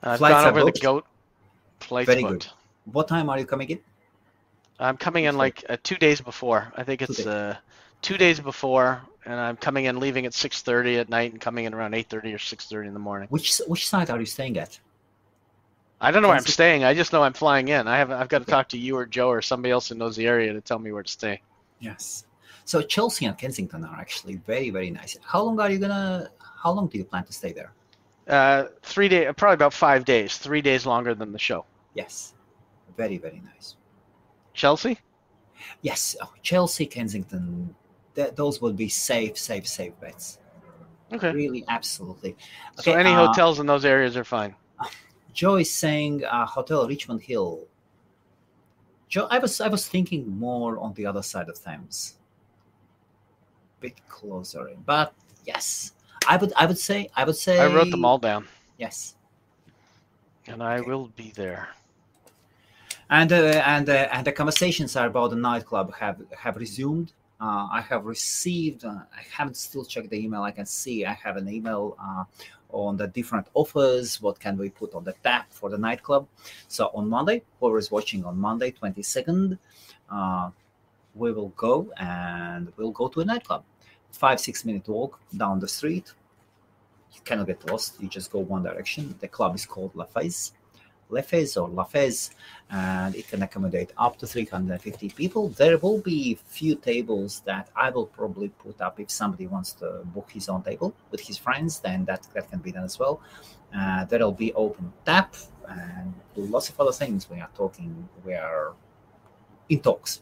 Uh, 0.03 0.11
I've 0.11 0.19
Flights 0.19 0.43
gone 0.43 0.45
over 0.45 0.63
booked? 0.65 0.75
the 0.75 0.81
goat. 0.81 1.05
Flights 1.79 2.07
Very 2.07 2.21
booked. 2.21 2.49
good. 2.49 2.93
What 2.93 3.07
time 3.07 3.29
are 3.29 3.39
you 3.39 3.45
coming 3.45 3.69
in? 3.69 3.79
I'm 4.79 4.97
coming 4.97 5.25
in 5.25 5.37
like 5.37 5.63
uh, 5.69 5.77
two 5.83 5.95
days 5.95 6.21
before. 6.21 6.71
I 6.75 6.83
think 6.83 7.01
Two 7.05 7.13
it's 7.13 7.17
days. 7.17 7.27
uh, 7.27 7.57
two 8.01 8.17
days 8.17 8.39
before, 8.39 9.01
and 9.25 9.35
I'm 9.39 9.57
coming 9.57 9.85
in, 9.85 9.99
leaving 9.99 10.25
at 10.25 10.33
6:30 10.33 10.99
at 10.99 11.09
night, 11.09 11.31
and 11.31 11.41
coming 11.41 11.65
in 11.65 11.73
around 11.73 11.93
8:30 11.95 12.33
or 12.33 12.39
6:30 12.39 12.87
in 12.87 12.93
the 12.93 12.99
morning. 12.99 13.29
Which 13.29 13.61
which 13.67 13.87
site 13.87 14.09
are 14.09 14.19
you 14.19 14.25
staying 14.25 14.57
at? 14.57 14.79
I 16.01 16.11
don't 16.11 16.21
know 16.21 16.27
where 16.27 16.37
I'm 16.37 16.45
staying. 16.45 16.83
I 16.83 16.93
just 16.93 17.13
know 17.13 17.23
I'm 17.23 17.33
flying 17.33 17.69
in. 17.69 17.87
I 17.87 17.97
haven't. 17.97 18.17
I've 18.17 18.27
got 18.29 18.39
to 18.39 18.45
talk 18.45 18.69
to 18.69 18.77
you 18.77 18.97
or 18.97 19.05
Joe 19.05 19.29
or 19.29 19.41
somebody 19.41 19.71
else 19.71 19.89
who 19.89 19.95
knows 19.95 20.15
the 20.15 20.27
area 20.27 20.53
to 20.53 20.61
tell 20.61 20.77
me 20.79 20.91
where 20.91 21.03
to 21.03 21.11
stay. 21.11 21.41
Yes. 21.84 22.25
So 22.65 22.81
Chelsea 22.81 23.25
and 23.25 23.38
Kensington 23.38 23.84
are 23.84 23.99
actually 23.99 24.38
very 24.38 24.69
very 24.69 24.89
nice. 24.89 25.17
How 25.21 25.43
long 25.43 25.59
are 25.59 25.69
you 25.69 25.79
gonna? 25.79 26.29
How 26.63 26.71
long 26.71 26.88
do 26.88 26.97
you 26.97 27.03
plan 27.03 27.25
to 27.25 27.34
stay 27.34 27.51
there? 27.51 27.73
Uh, 28.27 28.69
three 28.81 29.09
day, 29.09 29.29
probably 29.36 29.55
about 29.55 29.73
five 29.73 30.05
days. 30.05 30.38
Three 30.38 30.61
days 30.61 30.86
longer 30.86 31.13
than 31.13 31.34
the 31.34 31.39
show. 31.39 31.65
Yes. 31.93 32.34
Very 32.95 33.17
very 33.17 33.41
nice. 33.53 33.75
Chelsea. 34.53 34.97
Yes, 35.81 36.15
oh, 36.21 36.31
Chelsea, 36.41 36.86
Kensington. 36.86 37.75
Th- 38.15 38.34
those 38.36 38.61
would 38.61 38.77
be 38.77 38.89
safe, 38.89 39.38
safe, 39.38 39.67
safe 39.67 39.93
bets. 39.99 40.39
Okay. 41.11 41.31
Really, 41.31 41.63
absolutely. 41.67 42.36
so 42.79 42.93
any 42.93 43.11
uh, 43.11 43.27
hotels 43.27 43.59
in 43.59 43.65
those 43.65 43.86
areas 43.86 44.17
are 44.17 44.23
fine. 44.23 44.55
Joe 45.34 45.55
is 45.55 45.73
saying 45.73 46.23
uh, 46.25 46.45
Hotel 46.45 46.88
Richmond 46.88 47.21
Hill. 47.21 47.67
Joe, 49.14 49.28
I 49.30 49.38
was 49.38 49.61
I 49.61 49.68
was 49.68 49.88
thinking 49.88 50.28
more 50.39 50.80
on 50.80 50.95
the 50.95 51.05
other 51.05 51.22
side 51.22 51.47
of 51.47 51.61
Thames, 51.64 52.16
bit 53.80 53.93
closer 54.09 54.70
in. 54.70 54.82
But 54.88 55.14
yes, 55.45 55.93
I 56.28 56.36
would 56.38 56.51
I 56.57 56.66
would 56.66 56.80
say 56.80 57.09
I 57.16 57.24
would 57.24 57.36
say 57.38 57.59
I 57.59 57.68
wrote 57.68 57.91
them 57.91 58.05
all 58.05 58.18
down, 58.18 58.47
Yes, 58.80 59.14
and 60.47 60.64
I 60.64 60.80
Okay. 60.80 60.89
will 60.89 61.09
be 61.16 61.32
there. 61.36 61.70
and 63.11 63.32
uh, 63.32 63.61
and 63.68 63.88
uh, 63.88 64.09
and 64.11 64.26
the 64.26 64.32
conversations 64.32 64.95
are 64.95 65.05
about 65.05 65.30
the 65.30 65.36
nightclub 65.36 65.93
have 65.93 66.18
have 66.36 66.55
resumed. 66.57 67.14
Uh, 67.39 67.68
I 67.72 67.82
have 67.82 68.05
received. 68.05 68.84
Uh, 68.84 69.05
I 69.20 69.22
haven't 69.30 69.57
still 69.57 69.86
checked 69.86 70.09
the 70.09 70.18
email. 70.18 70.41
I 70.41 70.49
can 70.51 70.66
see 70.66 71.05
I 71.05 71.14
have 71.14 71.38
an 71.38 71.47
email 71.47 71.95
uh, 72.01 72.24
on 72.74 72.97
the 72.97 73.07
different 73.07 73.47
offers. 73.53 74.21
What 74.21 74.39
can 74.39 74.57
we 74.57 74.69
put 74.69 74.93
on 74.93 75.03
the 75.05 75.13
tap 75.24 75.53
for 75.53 75.69
the 75.69 75.78
nightclub? 75.78 76.28
So 76.67 76.91
on 76.93 77.07
Monday, 77.07 77.43
whoever 77.59 77.78
is 77.78 77.91
watching 77.91 78.26
on 78.26 78.38
Monday, 78.38 78.71
twenty 78.71 79.03
second, 79.03 79.57
uh, 80.11 80.49
we 81.15 81.32
will 81.32 81.49
go 81.49 81.91
and 81.97 82.74
we'll 82.76 82.91
go 82.91 83.07
to 83.07 83.21
a 83.21 83.26
nightclub. 83.26 83.63
Five 84.11 84.39
six 84.39 84.65
minute 84.65 84.88
walk 84.88 85.19
down 85.38 85.59
the 85.59 85.67
street. 85.67 86.11
You 87.13 87.21
cannot 87.24 87.47
get 87.47 87.69
lost. 87.69 88.01
You 88.01 88.09
just 88.09 88.32
go 88.32 88.39
one 88.39 88.63
direction. 88.63 89.15
The 89.19 89.28
club 89.28 89.55
is 89.55 89.65
called 89.65 89.95
La 89.95 90.05
Fez. 90.05 90.53
Lefez 91.14 91.49
or 91.61 91.70
Lafez, 91.70 92.32
and 92.70 93.16
it 93.16 93.28
can 93.28 93.41
accommodate 93.43 93.91
up 93.97 94.18
to 94.20 94.28
350 94.28 95.09
people. 95.09 95.49
There 95.49 95.78
will 95.78 95.99
be 95.99 96.38
few 96.47 96.76
tables 96.76 97.41
that 97.45 97.70
I 97.76 97.89
will 97.89 98.07
probably 98.07 98.49
put 98.49 98.82
up 98.82 98.99
if 98.99 99.09
somebody 99.11 99.47
wants 99.47 99.74
to 99.74 100.01
book 100.16 100.30
his 100.32 100.49
own 100.49 100.64
table 100.64 100.93
with 101.11 101.22
his 101.22 101.38
friends, 101.38 101.80
then 101.80 102.05
that, 102.05 102.28
that 102.34 102.49
can 102.49 102.59
be 102.59 102.72
done 102.72 102.86
as 102.86 102.97
well. 102.99 103.22
Uh, 103.76 104.05
there'll 104.05 104.32
be 104.32 104.53
open 104.53 104.91
tap 105.05 105.36
and 105.68 106.14
lots 106.36 106.70
of 106.70 106.80
other 106.80 106.91
things. 106.91 107.30
We 107.30 107.39
are 107.39 107.49
talking, 107.55 108.07
we 108.26 108.34
are 108.34 108.74
in 109.70 109.80
talks. 109.80 110.22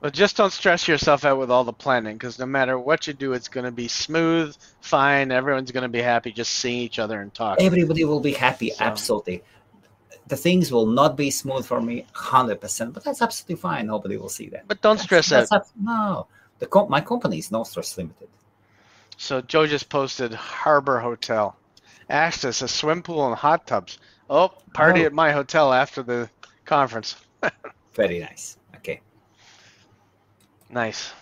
But 0.00 0.12
just 0.12 0.36
don't 0.36 0.52
stress 0.52 0.86
yourself 0.86 1.24
out 1.24 1.38
with 1.38 1.50
all 1.50 1.64
the 1.64 1.72
planning, 1.72 2.16
because 2.16 2.38
no 2.38 2.46
matter 2.46 2.78
what 2.78 3.06
you 3.06 3.12
do, 3.14 3.32
it's 3.32 3.48
going 3.48 3.64
to 3.64 3.70
be 3.72 3.88
smooth, 3.88 4.54
fine. 4.80 5.32
Everyone's 5.32 5.72
going 5.72 5.82
to 5.82 5.88
be 5.88 6.02
happy 6.02 6.32
just 6.32 6.52
seeing 6.52 6.80
each 6.80 6.98
other 6.98 7.20
and 7.20 7.32
talking. 7.32 7.64
Everybody 7.64 8.04
will 8.04 8.20
be 8.20 8.32
happy, 8.32 8.70
So- 8.70 8.84
absolutely. 8.84 9.42
The 10.28 10.36
things 10.36 10.72
will 10.72 10.86
not 10.86 11.16
be 11.16 11.30
smooth 11.30 11.64
for 11.64 11.80
me 11.80 12.04
100%, 12.14 12.92
but 12.92 13.04
that's 13.04 13.22
absolutely 13.22 13.54
fine. 13.56 13.86
Nobody 13.86 14.16
will 14.16 14.28
see 14.28 14.48
that. 14.48 14.66
But 14.66 14.82
don't 14.82 14.98
stress 14.98 15.30
out. 15.30 15.48
That's 15.48 15.52
abs- 15.52 15.72
no, 15.80 16.26
the 16.58 16.66
com- 16.66 16.90
my 16.90 17.00
company 17.00 17.38
is 17.38 17.52
no 17.52 17.62
stress 17.62 17.96
limited. 17.96 18.28
So 19.16 19.40
Joe 19.40 19.66
just 19.68 19.88
posted 19.88 20.34
Harbor 20.34 20.98
Hotel. 20.98 21.56
Access 22.10 22.60
a 22.60 22.66
swim 22.68 23.02
pool 23.02 23.24
and 23.26 23.36
hot 23.36 23.66
tubs. 23.68 23.98
Oh, 24.28 24.52
party 24.74 25.02
Oh. 25.04 25.06
at 25.06 25.12
my 25.12 25.30
hotel 25.30 25.72
after 25.72 26.02
the 26.02 26.28
conference. 26.64 27.14
Very 27.94 28.18
nice. 28.18 28.58
Nice. 30.70 31.12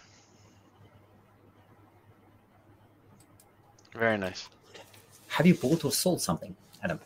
Very 3.95 4.18
nice. 4.18 4.49
Have 5.28 5.47
you 5.47 5.55
bought 5.55 5.84
or 5.84 5.92
sold 5.92 6.20
something, 6.20 6.55
Adam, 6.82 6.99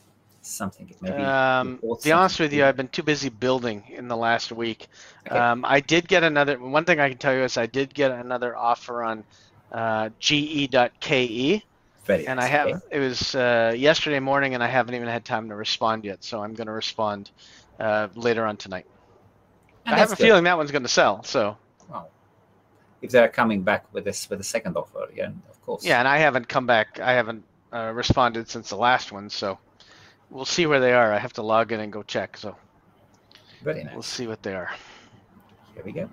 something 0.43 0.89
maybe. 1.01 1.23
Um, 1.23 1.79
to 1.79 1.99
be 2.03 2.13
honest 2.13 2.41
with 2.41 2.53
you, 2.53 2.65
I've 2.65 2.77
been 2.77 2.89
too 2.89 3.03
busy 3.03 3.29
building 3.29 3.85
in 3.89 4.09
the 4.09 4.17
last 4.17 4.53
week. 4.53 4.89
Okay. 5.27 5.39
Um, 5.39 5.65
I 5.65 5.81
did 5.81 6.09
get 6.09 6.25
another. 6.25 6.59
One 6.59 6.85
thing 6.85 7.01
I 7.01 7.09
can 7.09 7.19
tell 7.19 7.35
you 7.35 7.43
is 7.43 7.57
I 7.57 7.67
did 7.67 7.93
get 7.93 8.11
another 8.11 8.57
offer 8.57 9.03
on 9.03 9.25
uh, 9.73 10.11
GE.KE, 10.19 11.63
Very 12.05 12.27
and 12.27 12.41
I 12.41 12.47
have. 12.47 12.69
okay. 12.69 12.79
It 12.91 12.99
was 12.99 13.35
uh, 13.35 13.75
yesterday 13.77 14.21
morning, 14.21 14.55
and 14.55 14.63
I 14.63 14.69
haven't 14.69 14.95
even 14.95 15.09
had 15.09 15.25
time 15.25 15.49
to 15.51 15.55
respond 15.55 16.05
yet. 16.05 16.25
So 16.25 16.43
I'm 16.43 16.55
going 16.55 16.67
to 16.69 16.73
respond 16.73 17.31
uh, 17.79 18.09
later 18.15 18.47
on 18.47 18.57
tonight. 18.57 18.87
And 19.87 19.95
I 19.95 19.99
have 19.99 20.13
a 20.13 20.17
good. 20.17 20.25
feeling 20.25 20.45
that 20.45 20.57
one's 20.57 20.71
going 20.71 20.83
to 20.83 20.89
sell. 20.89 21.23
So 21.25 21.57
Wow. 21.89 22.09
If 23.01 23.11
they're 23.11 23.29
coming 23.29 23.63
back 23.63 23.87
with 23.93 24.05
this 24.05 24.29
with 24.29 24.41
a 24.41 24.45
second 24.45 24.77
offer, 24.77 25.09
yeah, 25.15 25.31
of 25.49 25.63
course. 25.63 25.85
yeah, 25.85 25.99
and 25.99 26.09
I 26.09 26.19
haven't 26.19 26.49
come 26.49 26.67
back. 26.67 26.99
I 27.01 27.13
haven't 27.13 27.45
uh, 27.73 27.93
responded 27.95 28.49
since 28.49 28.71
the 28.71 28.77
last 28.77 29.13
one. 29.13 29.31
So 29.31 29.59
we'll 30.31 30.45
see 30.45 30.67
where 30.67 30.81
they 30.81 30.93
are. 30.93 31.13
I 31.13 31.19
have 31.19 31.33
to 31.35 31.43
log 31.43 31.73
in 31.73 31.81
and 31.81 31.93
go 31.93 32.03
check. 32.03 32.37
So 32.37 32.57
Very 33.63 33.87
we'll 33.93 34.03
see 34.03 34.27
what 34.27 34.43
they 34.43 34.55
are. 34.55 34.71
Here 35.75 35.85
we 35.85 35.93
go. 35.93 36.09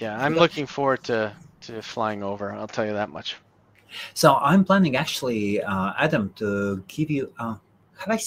Yeah, 0.00 0.18
I'm 0.18 0.34
looking 0.34 0.66
forward 0.66 1.04
to 1.04 1.32
to 1.62 1.82
flying 1.82 2.22
over. 2.22 2.52
I'll 2.52 2.68
tell 2.68 2.86
you 2.86 2.94
that 2.94 3.10
much. 3.10 3.36
So 4.12 4.34
I'm 4.34 4.64
planning 4.64 4.96
actually, 4.96 5.62
uh, 5.62 5.92
Adam, 5.98 6.32
to 6.36 6.82
give 6.88 7.10
you. 7.10 7.32
Uh, 7.38 7.56
have 7.98 8.10
I 8.10 8.20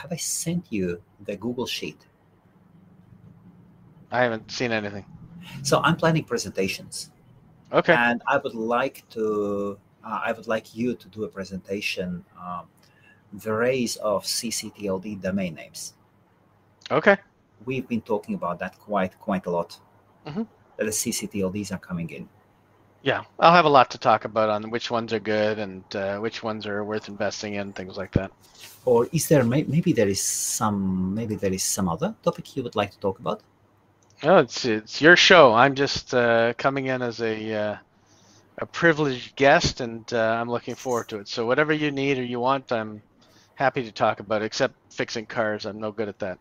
have 0.00 0.10
I 0.10 0.16
sent 0.16 0.66
you 0.70 1.02
the 1.26 1.36
Google 1.36 1.66
sheet? 1.66 2.06
I 4.10 4.22
haven't 4.22 4.50
seen 4.50 4.72
anything. 4.72 5.04
So 5.62 5.80
I'm 5.82 5.96
planning 5.96 6.24
presentations, 6.24 7.10
Okay. 7.72 7.94
and 7.94 8.22
I 8.26 8.36
would 8.38 8.54
like 8.54 9.04
to. 9.10 9.78
Uh, 10.04 10.20
I 10.24 10.32
would 10.32 10.48
like 10.48 10.74
you 10.74 10.94
to 10.94 11.08
do 11.08 11.24
a 11.24 11.28
presentation. 11.28 12.24
Um, 12.40 12.64
the 13.32 13.52
raise 13.52 13.96
of 13.96 14.24
CCTLD 14.24 15.20
domain 15.20 15.54
names. 15.54 15.94
Okay. 16.90 17.16
We've 17.64 17.86
been 17.86 18.00
talking 18.00 18.34
about 18.34 18.58
that 18.58 18.78
quite 18.78 19.18
quite 19.20 19.46
a 19.46 19.50
lot. 19.50 19.78
Mhm. 20.26 20.46
That 20.76 20.86
the 20.86 20.92
CCTLDs 20.92 21.70
are 21.72 21.78
coming 21.78 22.10
in. 22.10 22.28
Yeah, 23.02 23.22
I'll 23.38 23.52
have 23.52 23.64
a 23.64 23.68
lot 23.70 23.90
to 23.92 23.98
talk 23.98 24.24
about 24.24 24.50
on 24.50 24.70
which 24.70 24.90
ones 24.90 25.12
are 25.12 25.20
good 25.20 25.58
and 25.58 25.84
uh, 25.96 26.18
which 26.18 26.42
ones 26.42 26.66
are 26.66 26.84
worth 26.84 27.08
investing 27.08 27.54
in, 27.54 27.72
things 27.72 27.96
like 27.96 28.12
that. 28.12 28.30
Or 28.84 29.06
is 29.12 29.28
there 29.28 29.44
maybe 29.44 29.92
there 29.92 30.08
is 30.08 30.20
some 30.22 31.14
maybe 31.14 31.34
there 31.34 31.52
is 31.52 31.62
some 31.62 31.88
other 31.88 32.14
topic 32.22 32.56
you 32.56 32.62
would 32.62 32.76
like 32.76 32.90
to 32.90 32.98
talk 32.98 33.18
about? 33.18 33.40
No, 34.22 34.36
it's 34.36 34.66
it's 34.66 35.00
your 35.00 35.16
show. 35.16 35.54
I'm 35.54 35.74
just 35.74 36.12
uh, 36.12 36.52
coming 36.58 36.86
in 36.86 37.00
as 37.00 37.22
a 37.22 37.54
uh, 37.54 37.76
a 38.58 38.66
privileged 38.66 39.34
guest, 39.36 39.80
and 39.80 40.04
uh, 40.12 40.36
I'm 40.38 40.50
looking 40.50 40.74
forward 40.74 41.08
to 41.08 41.20
it. 41.20 41.28
So 41.28 41.46
whatever 41.46 41.72
you 41.72 41.90
need 41.90 42.18
or 42.18 42.24
you 42.24 42.38
want, 42.38 42.70
I'm 42.70 43.00
happy 43.54 43.82
to 43.82 43.92
talk 43.92 44.20
about. 44.20 44.42
Except 44.42 44.74
fixing 44.92 45.24
cars, 45.24 45.64
I'm 45.64 45.80
no 45.80 45.90
good 45.90 46.08
at 46.08 46.18
that. 46.18 46.38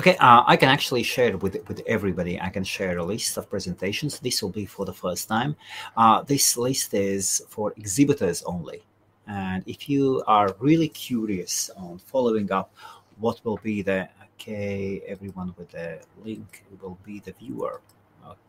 Okay, 0.00 0.16
uh, 0.16 0.44
I 0.46 0.56
can 0.56 0.70
actually 0.70 1.02
share 1.02 1.36
with 1.36 1.56
with 1.68 1.82
everybody. 1.86 2.40
I 2.40 2.48
can 2.48 2.64
share 2.64 2.96
a 2.96 3.04
list 3.04 3.36
of 3.36 3.50
presentations. 3.50 4.18
This 4.18 4.42
will 4.42 4.52
be 4.52 4.64
for 4.64 4.86
the 4.86 4.94
first 4.94 5.28
time. 5.28 5.54
Uh, 5.98 6.22
this 6.22 6.56
list 6.56 6.94
is 6.94 7.42
for 7.50 7.74
exhibitors 7.76 8.42
only, 8.44 8.82
and 9.26 9.62
if 9.66 9.86
you 9.86 10.22
are 10.26 10.56
really 10.60 10.88
curious 10.88 11.68
on 11.76 11.98
following 11.98 12.50
up, 12.50 12.72
what 13.18 13.44
will 13.44 13.58
be 13.62 13.82
the 13.82 14.08
okay? 14.36 15.02
Everyone 15.06 15.54
with 15.56 15.70
the 15.70 16.00
link 16.24 16.64
will 16.80 16.98
be 17.04 17.20
the 17.20 17.32
viewer. 17.32 17.80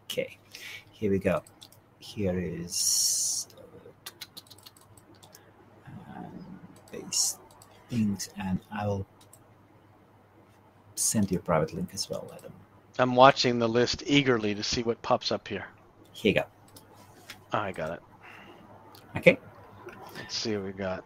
Okay, 0.05 0.37
here 0.89 1.11
we 1.11 1.19
go. 1.19 1.43
Here 1.99 2.39
is 2.39 3.47
uh, 6.15 6.23
these 6.91 7.37
things, 7.89 8.29
and 8.37 8.59
I 8.71 8.87
will 8.87 9.05
send 10.95 11.31
you 11.31 11.37
a 11.37 11.41
private 11.41 11.73
link 11.73 11.89
as 11.93 12.09
well, 12.09 12.31
Adam. 12.37 12.53
I'm 12.99 13.15
watching 13.15 13.59
the 13.59 13.69
list 13.69 14.03
eagerly 14.07 14.55
to 14.55 14.63
see 14.63 14.81
what 14.83 15.01
pops 15.01 15.31
up 15.31 15.47
here. 15.47 15.65
Here 16.13 16.31
you 16.31 16.41
go. 16.41 16.45
I 17.51 17.71
got 17.71 17.93
it. 17.93 18.01
Okay. 19.17 19.37
Let's 20.15 20.35
see 20.35 20.55
what 20.55 20.65
we 20.65 20.71
got. 20.71 21.03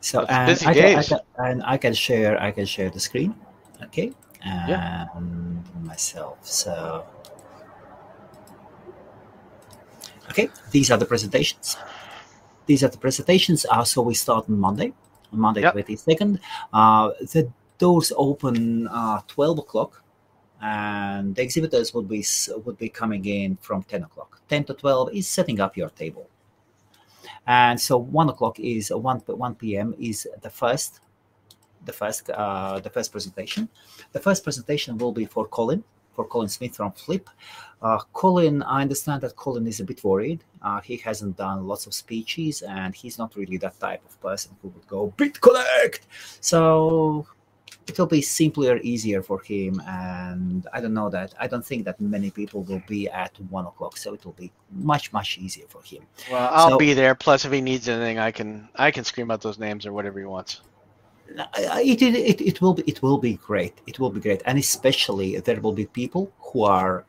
So 0.00 0.24
and 0.28 0.58
I, 0.64 0.74
can, 0.74 0.98
I 0.98 1.02
can, 1.02 1.18
and 1.38 1.62
I 1.64 1.76
can 1.76 1.92
share 1.92 2.40
I 2.40 2.50
can 2.50 2.64
share 2.64 2.90
the 2.90 3.00
screen. 3.00 3.34
Okay. 3.84 4.12
And 4.42 4.68
Yeah. 4.68 5.06
myself. 5.82 6.38
So 6.46 7.04
okay, 10.30 10.48
these 10.70 10.90
are 10.90 10.96
the 10.96 11.04
presentations. 11.04 11.76
These 12.64 12.82
are 12.84 12.88
the 12.88 12.98
presentations. 12.98 13.66
Uh, 13.68 13.84
so 13.84 14.00
we 14.00 14.14
start 14.14 14.48
on 14.48 14.58
Monday, 14.58 14.92
on 15.32 15.40
Monday 15.40 15.60
Yep. 15.62 15.72
twenty 15.72 15.96
second. 15.96 16.40
Uh, 16.72 17.10
the 17.32 17.50
doors 17.78 18.12
open 18.16 18.88
uh, 18.88 19.20
twelve 19.26 19.58
o'clock, 19.58 20.02
and 20.62 21.34
the 21.34 21.42
exhibitors 21.42 21.92
would 21.92 22.08
be 22.08 22.24
would 22.64 22.78
be 22.78 22.88
coming 22.88 23.24
in 23.26 23.58
from 23.60 23.82
ten 23.82 24.04
o'clock. 24.04 24.40
Ten 24.48 24.64
to 24.64 24.72
twelve 24.74 25.12
is 25.12 25.26
setting 25.28 25.60
up 25.60 25.76
your 25.76 25.90
table 25.90 26.29
and 27.46 27.80
so 27.80 27.96
one 27.96 28.28
o'clock 28.28 28.58
is 28.60 28.90
one 28.90 29.18
one 29.26 29.54
p.m. 29.54 29.94
is 29.98 30.26
the 30.42 30.50
first, 30.50 31.00
the 31.84 31.92
first 31.92 32.30
uh, 32.30 32.80
the 32.80 32.90
first 32.90 33.12
presentation. 33.12 33.68
The 34.12 34.20
first 34.20 34.44
presentation 34.44 34.98
will 34.98 35.12
be 35.12 35.26
for 35.26 35.46
Colin, 35.46 35.82
for 36.14 36.24
Colin 36.24 36.48
Smith 36.48 36.76
from 36.76 36.92
Flip. 36.92 37.28
Uh, 37.82 37.98
Colin, 38.12 38.62
I 38.62 38.82
understand 38.82 39.22
that 39.22 39.36
Colin 39.36 39.66
is 39.66 39.80
a 39.80 39.84
bit 39.84 40.04
worried. 40.04 40.44
Uh, 40.60 40.80
he 40.82 40.98
hasn't 40.98 41.36
done 41.38 41.66
lots 41.66 41.86
of 41.86 41.94
speeches, 41.94 42.62
and 42.62 42.94
he's 42.94 43.18
not 43.18 43.34
really 43.36 43.56
that 43.56 43.80
type 43.80 44.02
of 44.04 44.20
person 44.20 44.54
who 44.60 44.68
would 44.68 44.86
go 44.86 45.14
BitConnect. 45.16 46.00
So 46.40 47.26
it 47.90 47.98
will 47.98 48.06
be 48.06 48.22
simpler, 48.22 48.78
easier 48.78 49.22
for 49.22 49.40
him, 49.40 49.80
and 49.86 50.66
I 50.72 50.80
don't 50.80 50.94
know 50.94 51.10
that. 51.10 51.34
I 51.38 51.46
don't 51.46 51.64
think 51.64 51.84
that 51.84 52.00
many 52.00 52.30
people 52.30 52.62
will 52.62 52.82
be 52.86 53.08
at 53.08 53.32
one 53.50 53.66
o'clock, 53.66 53.96
so 53.96 54.14
it 54.14 54.24
will 54.24 54.38
be 54.44 54.50
much 54.72 55.12
much 55.12 55.38
easier 55.38 55.66
for 55.68 55.82
him. 55.82 56.02
Well, 56.30 56.48
I'll 56.52 56.70
So- 56.70 56.78
be 56.78 56.94
there. 56.94 57.14
Plus, 57.14 57.44
if 57.44 57.52
he 57.52 57.60
needs 57.60 57.88
anything, 57.88 58.18
I 58.18 58.30
can 58.30 58.68
I 58.86 58.90
can 58.90 59.04
scream 59.04 59.30
out 59.30 59.40
those 59.42 59.58
names 59.58 59.86
or 59.86 59.92
whatever 59.92 60.18
he 60.18 60.26
wants. 60.36 60.60
It, 61.36 62.02
it, 62.02 62.40
it, 62.40 62.60
will 62.60 62.74
be 62.74 62.82
it 62.92 63.02
will 63.02 63.18
be 63.18 63.34
great 63.34 63.74
it 63.86 64.00
will 64.00 64.10
be 64.10 64.18
great 64.18 64.42
and 64.46 64.58
especially 64.58 65.38
there 65.38 65.60
will 65.60 65.72
be 65.82 65.86
people 65.86 66.24
who 66.40 66.64
are 66.64 67.04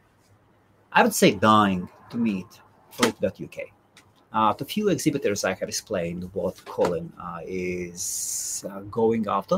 i 0.93 1.01
would 1.01 1.15
say 1.15 1.31
dying 1.33 1.89
to 2.11 2.17
meet 2.17 2.45
flip.uk 2.91 3.57
uh, 4.31 4.53
to 4.53 4.63
few 4.63 4.89
exhibitors 4.89 5.43
i 5.43 5.53
have 5.59 5.67
explained 5.67 6.29
what 6.33 6.63
colin 6.65 7.11
uh, 7.19 7.39
is 7.47 8.63
uh, 8.69 8.81
going 9.01 9.25
after 9.27 9.57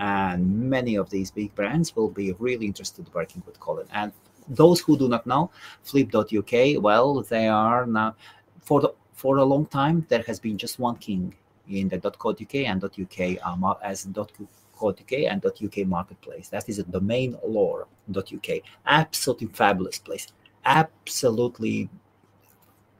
and 0.00 0.68
many 0.68 0.96
of 0.96 1.08
these 1.10 1.30
big 1.30 1.54
brands 1.54 1.94
will 1.94 2.08
be 2.08 2.32
really 2.38 2.66
interested 2.66 3.06
in 3.06 3.12
working 3.12 3.42
with 3.46 3.60
colin 3.60 3.86
and 3.92 4.12
those 4.48 4.80
who 4.80 4.96
do 4.98 5.08
not 5.08 5.26
know 5.26 5.50
flip.uk 5.82 6.82
well 6.82 7.22
they 7.22 7.46
are 7.46 7.86
now 7.86 8.14
for 8.62 8.80
the 8.80 8.92
for 9.12 9.36
a 9.36 9.44
long 9.44 9.66
time 9.66 10.04
there 10.08 10.24
has 10.26 10.40
been 10.40 10.58
just 10.58 10.78
one 10.78 10.96
king 10.96 11.34
in 11.70 11.88
the 11.88 11.98
.co.uk 11.98 12.54
and 12.54 12.82
.uk 12.84 13.46
um, 13.46 13.74
as 13.82 14.08
.co.uk 14.14 15.12
and 15.12 15.44
.uk 15.44 15.86
marketplace. 15.86 16.48
That 16.48 16.68
is 16.68 16.78
a 16.78 16.84
domain 16.84 17.36
lore.uk. 17.46 18.50
Absolutely 18.86 19.48
fabulous 19.48 19.98
place. 19.98 20.26
Absolutely 20.64 21.88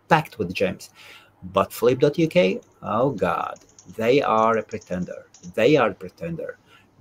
packed 0.08 0.38
with 0.38 0.52
gems. 0.52 0.90
But 1.42 1.72
flip.uk, 1.72 2.62
oh 2.82 3.10
god, 3.10 3.60
they 3.96 4.22
are 4.22 4.58
a 4.58 4.62
pretender. 4.62 5.26
They 5.54 5.76
are 5.76 5.90
a 5.90 5.94
pretender. 5.94 6.58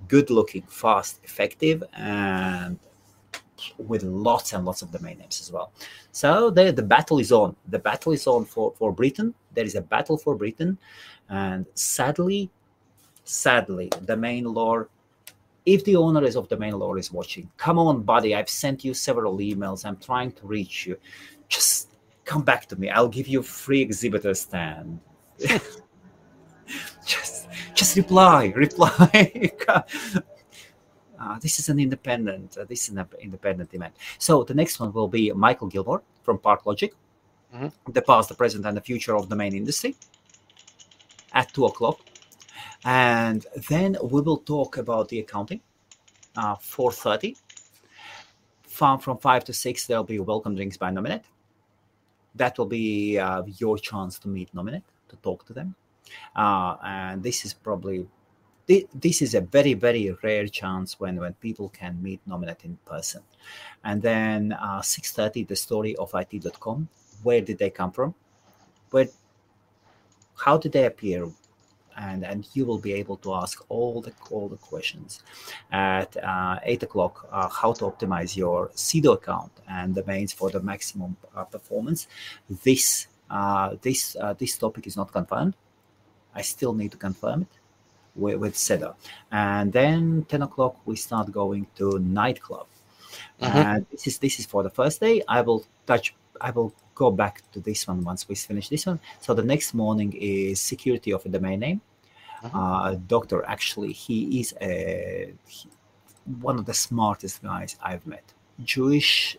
Good 0.08 0.30
looking, 0.30 0.62
fast, 0.62 1.20
effective, 1.24 1.82
and 1.94 2.78
with 3.78 4.02
lots 4.02 4.52
and 4.52 4.64
lots 4.64 4.82
of 4.82 4.90
domain 4.90 5.18
names 5.18 5.40
as 5.40 5.52
well. 5.52 5.72
So 6.12 6.50
the, 6.50 6.72
the 6.72 6.82
battle 6.82 7.18
is 7.18 7.32
on. 7.32 7.56
The 7.68 7.78
battle 7.78 8.12
is 8.12 8.26
on 8.26 8.44
for, 8.44 8.72
for 8.76 8.92
Britain. 8.92 9.34
There 9.54 9.64
is 9.64 9.74
a 9.74 9.80
battle 9.80 10.16
for 10.16 10.34
Britain. 10.34 10.78
And 11.28 11.66
sadly, 11.74 12.50
sadly, 13.24 13.90
DomainLore, 13.90 14.88
if 15.66 15.84
the 15.84 15.96
owner 15.96 16.24
is 16.24 16.36
of 16.36 16.48
DomainLore 16.48 16.98
is 16.98 17.12
watching, 17.12 17.50
come 17.56 17.78
on, 17.78 18.02
buddy. 18.02 18.34
I've 18.34 18.48
sent 18.48 18.84
you 18.84 18.94
several 18.94 19.38
emails. 19.38 19.84
I'm 19.84 19.96
trying 19.96 20.32
to 20.32 20.46
reach 20.46 20.86
you. 20.86 20.96
Just 21.48 21.90
come 22.24 22.42
back 22.42 22.66
to 22.66 22.76
me. 22.76 22.88
I'll 22.88 23.08
give 23.08 23.28
you 23.28 23.42
free 23.42 23.80
exhibitor 23.80 24.34
stand. 24.34 25.00
just 27.94 28.08
reply, 28.08 28.52
reply. 28.56 29.52
Uh, 31.18 31.38
this 31.40 31.58
is 31.58 31.68
an 31.68 31.78
independent. 31.78 32.56
Uh, 32.56 32.64
this 32.64 32.88
is 32.88 32.96
an 32.96 33.04
independent 33.20 33.74
event. 33.74 33.94
So 34.18 34.44
the 34.44 34.54
next 34.54 34.80
one 34.80 34.92
will 34.92 35.08
be 35.08 35.32
Michael 35.32 35.68
Gilmore 35.68 36.02
from 36.22 36.38
ParkLogic, 36.38 36.92
Mhm. 37.52 37.72
the 37.92 38.02
past, 38.02 38.28
the 38.28 38.34
present, 38.34 38.64
and 38.66 38.76
the 38.76 38.80
future 38.80 39.16
of 39.16 39.28
the 39.28 39.36
main 39.36 39.54
industry. 39.54 39.96
At 41.32 41.52
two 41.52 41.66
o'clock, 41.66 41.98
and 42.84 43.46
then 43.68 43.96
we 44.02 44.20
will 44.20 44.38
talk 44.38 44.78
about 44.78 45.08
the 45.08 45.20
accounting. 45.20 45.60
Uh, 46.36 46.56
Four 46.56 46.92
thirty. 46.92 47.36
From 48.62 48.98
from 48.98 49.18
five 49.18 49.44
to 49.44 49.52
six, 49.52 49.86
there'll 49.86 50.04
be 50.16 50.18
welcome 50.20 50.54
drinks 50.56 50.76
by 50.76 50.90
Nominet. 50.90 51.22
That 52.34 52.56
will 52.58 52.66
be 52.66 53.18
uh, 53.18 53.42
your 53.62 53.78
chance 53.78 54.18
to 54.20 54.28
meet 54.28 54.52
Nominet 54.54 54.82
to 55.08 55.16
talk 55.16 55.44
to 55.46 55.52
them. 55.52 55.74
Uh, 56.34 56.76
and 56.84 57.22
this 57.22 57.44
is 57.44 57.54
probably 57.54 58.06
this 58.94 59.20
is 59.20 59.34
a 59.34 59.40
very 59.40 59.74
very 59.74 60.16
rare 60.22 60.46
chance 60.46 61.00
when 61.00 61.16
when 61.16 61.34
people 61.34 61.68
can 61.70 62.00
meet 62.00 62.20
Nominet 62.28 62.64
in 62.64 62.78
person 62.86 63.20
and 63.82 64.00
then 64.00 64.52
uh, 64.52 64.80
6.30 64.80 65.48
the 65.48 65.56
story 65.56 65.96
of 65.96 66.14
it.com 66.14 66.88
where 67.24 67.40
did 67.40 67.58
they 67.58 67.70
come 67.70 67.90
from 67.90 68.14
where 68.92 69.08
how 70.36 70.56
did 70.56 70.70
they 70.70 70.86
appear 70.86 71.28
and 72.00 72.24
and 72.24 72.48
you 72.54 72.64
will 72.64 72.78
be 72.78 72.92
able 72.92 73.16
to 73.16 73.34
ask 73.34 73.64
all 73.68 74.00
the 74.00 74.12
all 74.30 74.48
the 74.48 74.56
questions 74.56 75.22
at 75.70 76.16
uh, 76.16 76.58
eight 76.64 76.82
o'clock. 76.82 77.28
Uh, 77.30 77.48
how 77.48 77.72
to 77.72 77.84
optimize 77.84 78.36
your 78.36 78.68
Sedo 78.68 79.14
account 79.14 79.52
and 79.68 79.94
domains 79.94 80.32
for 80.32 80.50
the 80.50 80.60
maximum 80.60 81.16
uh, 81.34 81.44
performance. 81.44 82.06
This 82.48 83.06
uh, 83.28 83.76
this 83.82 84.16
uh, 84.20 84.34
this 84.34 84.56
topic 84.56 84.86
is 84.86 84.96
not 84.96 85.12
confirmed. 85.12 85.54
I 86.34 86.42
still 86.42 86.72
need 86.72 86.92
to 86.92 86.96
confirm 86.96 87.42
it 87.42 87.58
with, 88.14 88.36
with 88.36 88.54
Sedo. 88.54 88.94
And 89.30 89.72
then 89.72 90.26
ten 90.28 90.42
o'clock 90.42 90.76
we 90.86 90.96
start 90.96 91.30
going 91.32 91.66
to 91.76 91.98
nightclub. 91.98 92.66
Mm-hmm. 93.40 93.56
And 93.56 93.86
this 93.90 94.06
is 94.06 94.18
this 94.18 94.38
is 94.38 94.46
for 94.46 94.62
the 94.62 94.70
first 94.70 95.00
day. 95.00 95.22
I 95.28 95.40
will 95.40 95.64
touch. 95.86 96.14
I 96.40 96.50
will 96.50 96.72
go 96.94 97.10
back 97.10 97.42
to 97.52 97.60
this 97.60 97.86
one 97.88 98.04
once 98.04 98.28
we 98.28 98.34
finish 98.34 98.68
this 98.68 98.86
one. 98.86 99.00
So 99.20 99.34
the 99.34 99.42
next 99.42 99.74
morning 99.74 100.12
is 100.18 100.60
security 100.60 101.12
of 101.12 101.24
a 101.26 101.28
domain 101.28 101.60
name. 101.60 101.80
Uh-huh. 102.42 102.58
Uh, 102.58 102.94
doctor, 103.06 103.44
actually, 103.46 103.92
he 103.92 104.40
is 104.40 104.54
a 104.60 105.34
he, 105.46 105.68
one 106.40 106.58
of 106.58 106.64
the 106.66 106.74
smartest 106.74 107.42
guys 107.42 107.76
I've 107.82 108.06
met. 108.06 108.32
Jewish, 108.64 109.36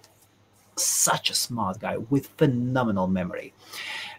such 0.76 1.30
a 1.30 1.34
smart 1.34 1.80
guy 1.80 1.98
with 1.98 2.28
phenomenal 2.38 3.08
memory. 3.08 3.54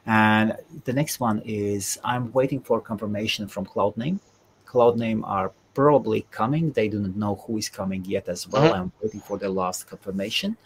And 0.07 0.57
the 0.85 0.93
next 0.93 1.21
one 1.21 1.43
is 1.45 1.99
I'm 2.05 2.33
waiting 2.33 2.61
for 2.61 2.81
confirmation 2.81 3.47
from 3.47 3.67
Cloudname. 3.67 4.19
Cloudname 4.67 5.23
are 5.25 5.53
probably 5.75 6.27
coming. 6.31 6.73
They 6.73 6.89
do 6.89 7.01
not 7.01 7.17
know 7.17 7.35
who 7.47 7.59
is 7.59 7.69
coming 7.69 8.05
yet 8.05 8.29
as 8.29 8.49
well. 8.49 8.65
Mm-hmm. 8.65 8.75
I'm 8.75 8.93
waiting 9.01 9.21
for 9.21 9.39
the 9.39 9.49
last 9.49 9.87
confirmation. 9.87 10.57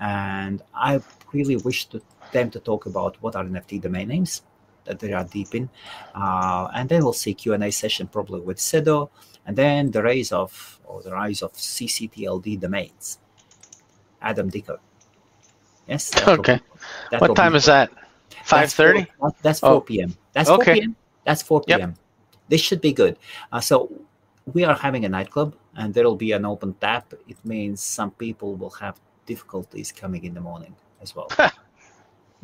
And 0.00 0.62
I 0.74 1.00
really 1.32 1.56
wish 1.56 1.86
to 1.86 2.02
them 2.32 2.50
to 2.50 2.60
talk 2.60 2.86
about 2.86 3.16
what 3.20 3.36
are 3.36 3.44
NFT 3.44 3.80
domain 3.80 4.08
names 4.08 4.42
that 4.84 4.98
they 4.98 5.12
are 5.12 5.24
deep 5.24 5.54
in. 5.54 5.68
Uh, 6.14 6.68
and 6.74 6.88
then 6.88 7.02
we'll 7.02 7.12
see 7.12 7.34
Q&A 7.34 7.70
session 7.70 8.06
probably 8.06 8.40
with 8.40 8.58
Sedo, 8.58 9.10
and 9.46 9.56
then 9.56 9.90
the 9.90 10.02
rise 10.02 10.32
of 10.32 10.80
or 10.84 11.02
the 11.02 11.12
rise 11.12 11.42
of 11.42 11.52
CCTLD 11.54 12.60
domains. 12.60 13.18
Adam 14.20 14.48
Dicker. 14.48 14.78
Yes. 15.86 16.12
Okay. 16.28 16.60
What 17.18 17.36
time 17.36 17.54
is 17.54 17.66
that? 17.66 17.90
Five 18.44 18.72
thirty. 18.72 19.06
That's 19.42 19.60
four, 19.60 19.82
p.m. 19.82 20.16
That's 20.32 20.48
four 20.48 20.58
p.m. 20.60 20.96
That's 21.24 21.42
four 21.42 21.62
p.m. 21.62 21.80
Yep. 21.80 21.94
This 22.48 22.60
should 22.60 22.80
be 22.80 22.92
good. 22.92 23.16
Uh, 23.52 23.60
so 23.60 23.90
we 24.52 24.64
are 24.64 24.74
having 24.74 25.04
a 25.04 25.08
nightclub, 25.08 25.56
and 25.76 25.94
there 25.94 26.04
will 26.04 26.16
be 26.16 26.32
an 26.32 26.44
open 26.44 26.74
tap. 26.74 27.14
It 27.28 27.38
means 27.44 27.82
some 27.82 28.10
people 28.10 28.56
will 28.56 28.70
have 28.70 29.00
difficulties 29.26 29.92
coming 29.92 30.24
in 30.24 30.34
the 30.34 30.40
morning 30.40 30.74
as 31.00 31.14
well. 31.14 31.30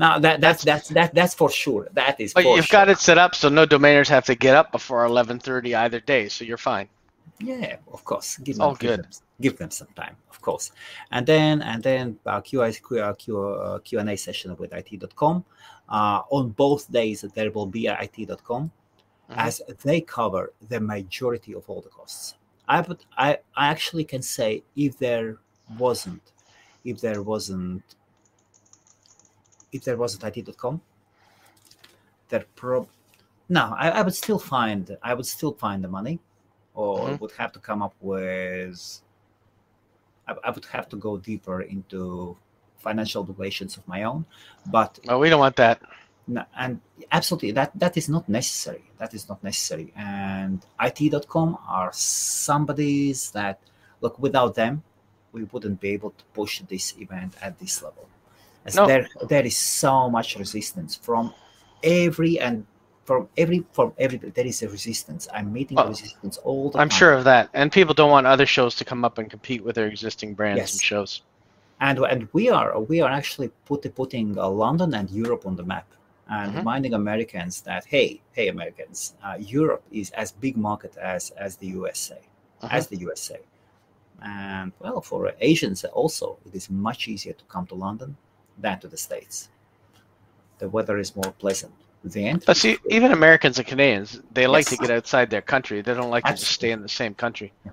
Now 0.01 0.18
that 0.18 0.41
that's 0.41 0.64
that's 0.64 0.89
that 0.89 1.14
that's 1.14 1.35
for 1.35 1.51
sure. 1.51 1.87
That 1.93 2.18
is. 2.18 2.33
But 2.33 2.47
you've 2.47 2.64
sure. 2.64 2.72
got 2.72 2.89
it 2.89 2.97
set 2.97 3.18
up 3.18 3.35
so 3.35 3.51
no 3.51 3.66
domainers 3.66 4.09
have 4.09 4.24
to 4.24 4.35
get 4.35 4.57
up 4.57 4.72
before 4.72 5.05
eleven 5.05 5.39
thirty 5.39 5.74
either 5.74 6.01
day, 6.01 6.31
so 6.31 6.43
you're 6.43 6.57
fine. 6.57 6.89
Yeah, 7.39 7.76
of 7.93 8.05
course. 8.05 8.39
Give 8.39 8.57
them, 8.57 8.66
All 8.66 8.74
give 8.74 8.91
good. 8.91 9.05
Them, 9.05 9.11
give 9.41 9.57
them 9.57 9.70
some 9.70 9.89
time, 9.97 10.16
of 10.31 10.41
course, 10.41 10.72
and 11.11 11.26
then 11.26 11.62
and 11.62 11.83
then 11.83 12.18
our 12.26 12.43
Q, 12.43 12.62
Q, 12.87 13.14
Q, 13.18 13.39
uh, 13.39 13.78
Q 13.78 13.99
and 13.99 14.11
A 14.11 14.16
session 14.16 14.55
with 14.57 14.72
IT.com. 14.72 15.45
Uh, 15.89 16.22
on 16.31 16.51
both 16.51 16.91
days, 16.93 17.24
there 17.35 17.51
will 17.51 17.66
be 17.66 17.89
at 17.89 18.03
IT.com, 18.03 18.70
mm-hmm. 18.70 19.41
as 19.41 19.62
they 19.83 20.01
cover 20.01 20.53
the 20.68 20.81
majority 20.81 21.55
of 21.55 21.68
all 21.68 21.81
the 21.81 21.89
costs. 21.89 22.35
I 22.68 22.83
but 22.83 23.05
I 23.16 23.39
I 23.57 23.68
actually 23.68 24.05
can 24.05 24.22
say 24.22 24.62
if 24.76 24.99
there 24.99 25.39
wasn't 25.78 26.33
if 26.85 27.01
there 27.01 27.22
wasn't 27.22 27.83
if 29.72 29.85
there 29.85 29.97
wasn't 29.97 30.24
IT.com, 30.24 30.81
there 32.28 32.45
prob 32.55 32.89
no, 33.51 33.74
I, 33.76 33.91
I, 33.91 34.03
would 34.03 34.14
still 34.14 34.39
find 34.39 34.97
I 35.03 35.12
would 35.12 35.26
still 35.26 35.53
find 35.55 35.83
the 35.83 35.89
money, 35.89 36.20
or 36.81 36.99
mm-hmm. 37.01 37.16
would 37.20 37.33
have 37.33 37.53
to 37.53 37.61
come 37.68 37.83
up 37.83 37.95
with. 38.01 39.01
I, 40.26 40.35
I, 40.45 40.51
would 40.51 40.64
have 40.66 40.89
to 40.91 40.97
go 40.97 41.18
deeper 41.18 41.61
into 41.62 42.37
financial 42.78 43.22
relations 43.24 43.76
of 43.76 43.87
my 43.87 44.05
own, 44.05 44.24
but 44.66 44.99
oh, 45.09 45.18
we 45.18 45.28
don't 45.28 45.41
want 45.41 45.57
that. 45.57 45.83
No, 46.26 46.45
and 46.57 46.81
absolutely 47.11 47.51
that 47.53 47.70
that 47.78 47.97
is 47.97 48.09
not 48.09 48.28
necessary. 48.28 48.85
That 48.99 49.12
is 49.14 49.28
not 49.28 49.43
necessary. 49.43 49.93
And 49.97 50.64
IT.com 50.81 51.59
are 51.68 51.91
somebody's 51.93 53.31
that 53.33 53.59
look 54.01 54.18
without 54.18 54.55
them, 54.55 54.83
we 55.33 55.45
wouldn't 55.45 55.81
be 55.81 55.91
able 55.91 56.11
to 56.11 56.24
push 56.33 56.61
this 56.61 56.95
event 56.99 57.35
at 57.43 57.59
this 57.59 57.83
level. 57.83 58.09
As 58.64 58.76
no. 58.76 58.87
there 58.87 59.09
there 59.28 59.45
is 59.45 59.57
so 59.57 60.09
much 60.09 60.37
resistance 60.37 60.95
from 60.95 61.35
every 61.83 62.39
and 62.39 62.66
from 63.11 63.28
every 63.36 63.64
from 63.72 63.92
every 63.98 64.18
there 64.18 64.46
is 64.46 64.62
a 64.62 64.68
resistance. 64.68 65.26
I'm 65.34 65.52
meeting 65.52 65.74
well, 65.74 65.88
resistance 65.88 66.36
all 66.44 66.70
the 66.70 66.78
time 66.78 66.82
I'm 66.82 66.90
sure 66.90 67.12
of 67.12 67.24
that. 67.24 67.50
And 67.54 67.72
people 67.72 67.92
don't 67.92 68.12
want 68.16 68.28
other 68.28 68.46
shows 68.46 68.76
to 68.76 68.84
come 68.84 69.04
up 69.04 69.18
and 69.18 69.28
compete 69.28 69.64
with 69.64 69.74
their 69.74 69.88
existing 69.88 70.34
brands 70.34 70.61
yes. 70.61 70.72
and 70.74 70.80
shows. 70.80 71.22
And 71.80 71.98
and 72.12 72.28
we 72.32 72.50
are 72.50 72.68
we 72.78 73.00
are 73.00 73.11
actually 73.11 73.48
put, 73.64 73.82
putting 73.96 74.38
uh, 74.38 74.48
London 74.48 74.94
and 74.94 75.11
Europe 75.11 75.44
on 75.44 75.56
the 75.56 75.64
map 75.64 75.88
and 76.28 76.50
mm-hmm. 76.50 76.58
reminding 76.58 76.94
Americans 76.94 77.62
that 77.62 77.84
hey 77.84 78.20
hey 78.30 78.46
Americans 78.46 79.14
uh, 79.24 79.36
Europe 79.40 79.82
is 79.90 80.11
as 80.11 80.30
big 80.30 80.56
market 80.56 80.96
as 80.96 81.30
as 81.30 81.56
the 81.56 81.66
USA 81.78 82.20
mm-hmm. 82.22 82.76
as 82.76 82.86
the 82.86 82.98
USA 83.06 83.40
and 84.22 84.70
well 84.78 85.00
for 85.00 85.32
Asians 85.40 85.82
also 86.02 86.38
it 86.46 86.54
is 86.54 86.70
much 86.70 87.08
easier 87.08 87.34
to 87.40 87.44
come 87.52 87.66
to 87.66 87.74
London 87.74 88.16
than 88.56 88.78
to 88.78 88.86
the 88.86 89.00
States. 89.08 89.48
The 90.58 90.68
weather 90.68 90.96
is 91.04 91.16
more 91.16 91.32
pleasant. 91.44 91.74
But 92.03 92.57
see, 92.57 92.78
even 92.88 93.12
Americans 93.12 93.59
and 93.59 93.66
Canadians, 93.66 94.20
they 94.32 94.46
like 94.46 94.70
yes. 94.70 94.78
to 94.78 94.86
get 94.86 94.90
outside 94.90 95.28
their 95.28 95.42
country. 95.42 95.82
They 95.82 95.92
don't 95.92 96.11
like 96.11 96.24
Absolutely. 96.24 96.36
to 96.36 96.40
just 96.40 96.53
stay 96.53 96.70
in 96.70 96.82
the 96.82 96.88
same 96.88 97.14
country. 97.14 97.53
Yeah. 97.64 97.72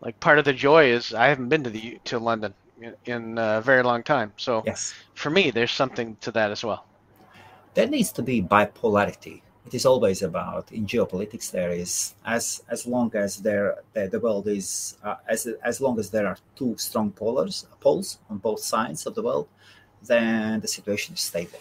Like 0.00 0.18
part 0.20 0.38
of 0.38 0.44
the 0.44 0.52
joy 0.54 0.86
is 0.86 1.12
I 1.14 1.26
haven't 1.26 1.48
been 1.48 1.62
to 1.64 1.70
the 1.70 1.98
to 2.04 2.18
London 2.18 2.54
in, 2.80 2.94
in 3.04 3.38
a 3.38 3.60
very 3.60 3.82
long 3.82 4.02
time. 4.02 4.32
So 4.36 4.62
yes. 4.66 4.94
for 5.14 5.30
me, 5.30 5.50
there's 5.50 5.70
something 5.70 6.16
to 6.22 6.30
that 6.32 6.50
as 6.50 6.64
well. 6.64 6.86
There 7.74 7.86
needs 7.86 8.10
to 8.12 8.22
be 8.22 8.42
bipolarity. 8.42 9.42
It 9.66 9.74
is 9.74 9.86
always 9.86 10.22
about 10.22 10.72
in 10.72 10.86
geopolitics. 10.86 11.50
There 11.50 11.70
is 11.70 12.14
as 12.24 12.62
as 12.68 12.86
long 12.86 13.14
as 13.14 13.36
there 13.36 13.76
the, 13.92 14.08
the 14.08 14.18
world 14.18 14.48
is 14.48 14.96
uh, 15.04 15.16
as 15.28 15.46
as 15.62 15.80
long 15.80 15.98
as 16.00 16.10
there 16.10 16.26
are 16.26 16.38
two 16.56 16.76
strong 16.78 17.12
polars 17.12 17.66
poles 17.80 18.18
on 18.28 18.38
both 18.38 18.60
sides 18.60 19.06
of 19.06 19.14
the 19.14 19.22
world, 19.22 19.46
then 20.02 20.60
the 20.60 20.68
situation 20.68 21.14
is 21.14 21.20
stable. 21.20 21.60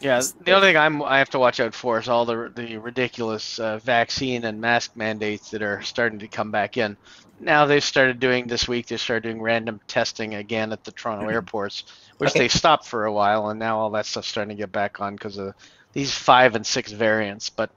Yeah, 0.00 0.22
the 0.44 0.52
only 0.52 0.68
thing 0.68 0.76
I'm 0.78 1.02
I 1.02 1.18
have 1.18 1.30
to 1.30 1.38
watch 1.38 1.60
out 1.60 1.74
for 1.74 1.98
is 1.98 2.08
all 2.08 2.24
the 2.24 2.50
the 2.54 2.78
ridiculous 2.78 3.58
uh, 3.58 3.78
vaccine 3.78 4.44
and 4.44 4.60
mask 4.60 4.96
mandates 4.96 5.50
that 5.50 5.62
are 5.62 5.82
starting 5.82 6.18
to 6.20 6.28
come 6.28 6.50
back 6.50 6.78
in. 6.78 6.96
Now 7.38 7.66
they've 7.66 7.84
started 7.84 8.18
doing 8.18 8.46
this 8.46 8.66
week. 8.66 8.86
They 8.86 8.96
started 8.96 9.24
doing 9.24 9.42
random 9.42 9.80
testing 9.88 10.34
again 10.34 10.72
at 10.72 10.84
the 10.84 10.92
Toronto 10.92 11.24
mm-hmm. 11.24 11.34
airports, 11.34 11.84
which 12.18 12.30
okay. 12.30 12.40
they 12.40 12.48
stopped 12.48 12.86
for 12.86 13.04
a 13.04 13.12
while, 13.12 13.50
and 13.50 13.58
now 13.58 13.78
all 13.78 13.90
that 13.90 14.06
stuff's 14.06 14.28
starting 14.28 14.56
to 14.56 14.60
get 14.60 14.72
back 14.72 15.00
on 15.00 15.16
because 15.16 15.36
of 15.36 15.54
these 15.92 16.14
five 16.14 16.54
and 16.54 16.66
six 16.66 16.92
variants. 16.92 17.50
But 17.50 17.70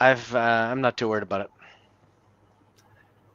I've 0.00 0.34
uh, 0.34 0.38
I'm 0.38 0.80
not 0.80 0.96
too 0.96 1.08
worried 1.08 1.22
about 1.22 1.42
it. 1.42 1.50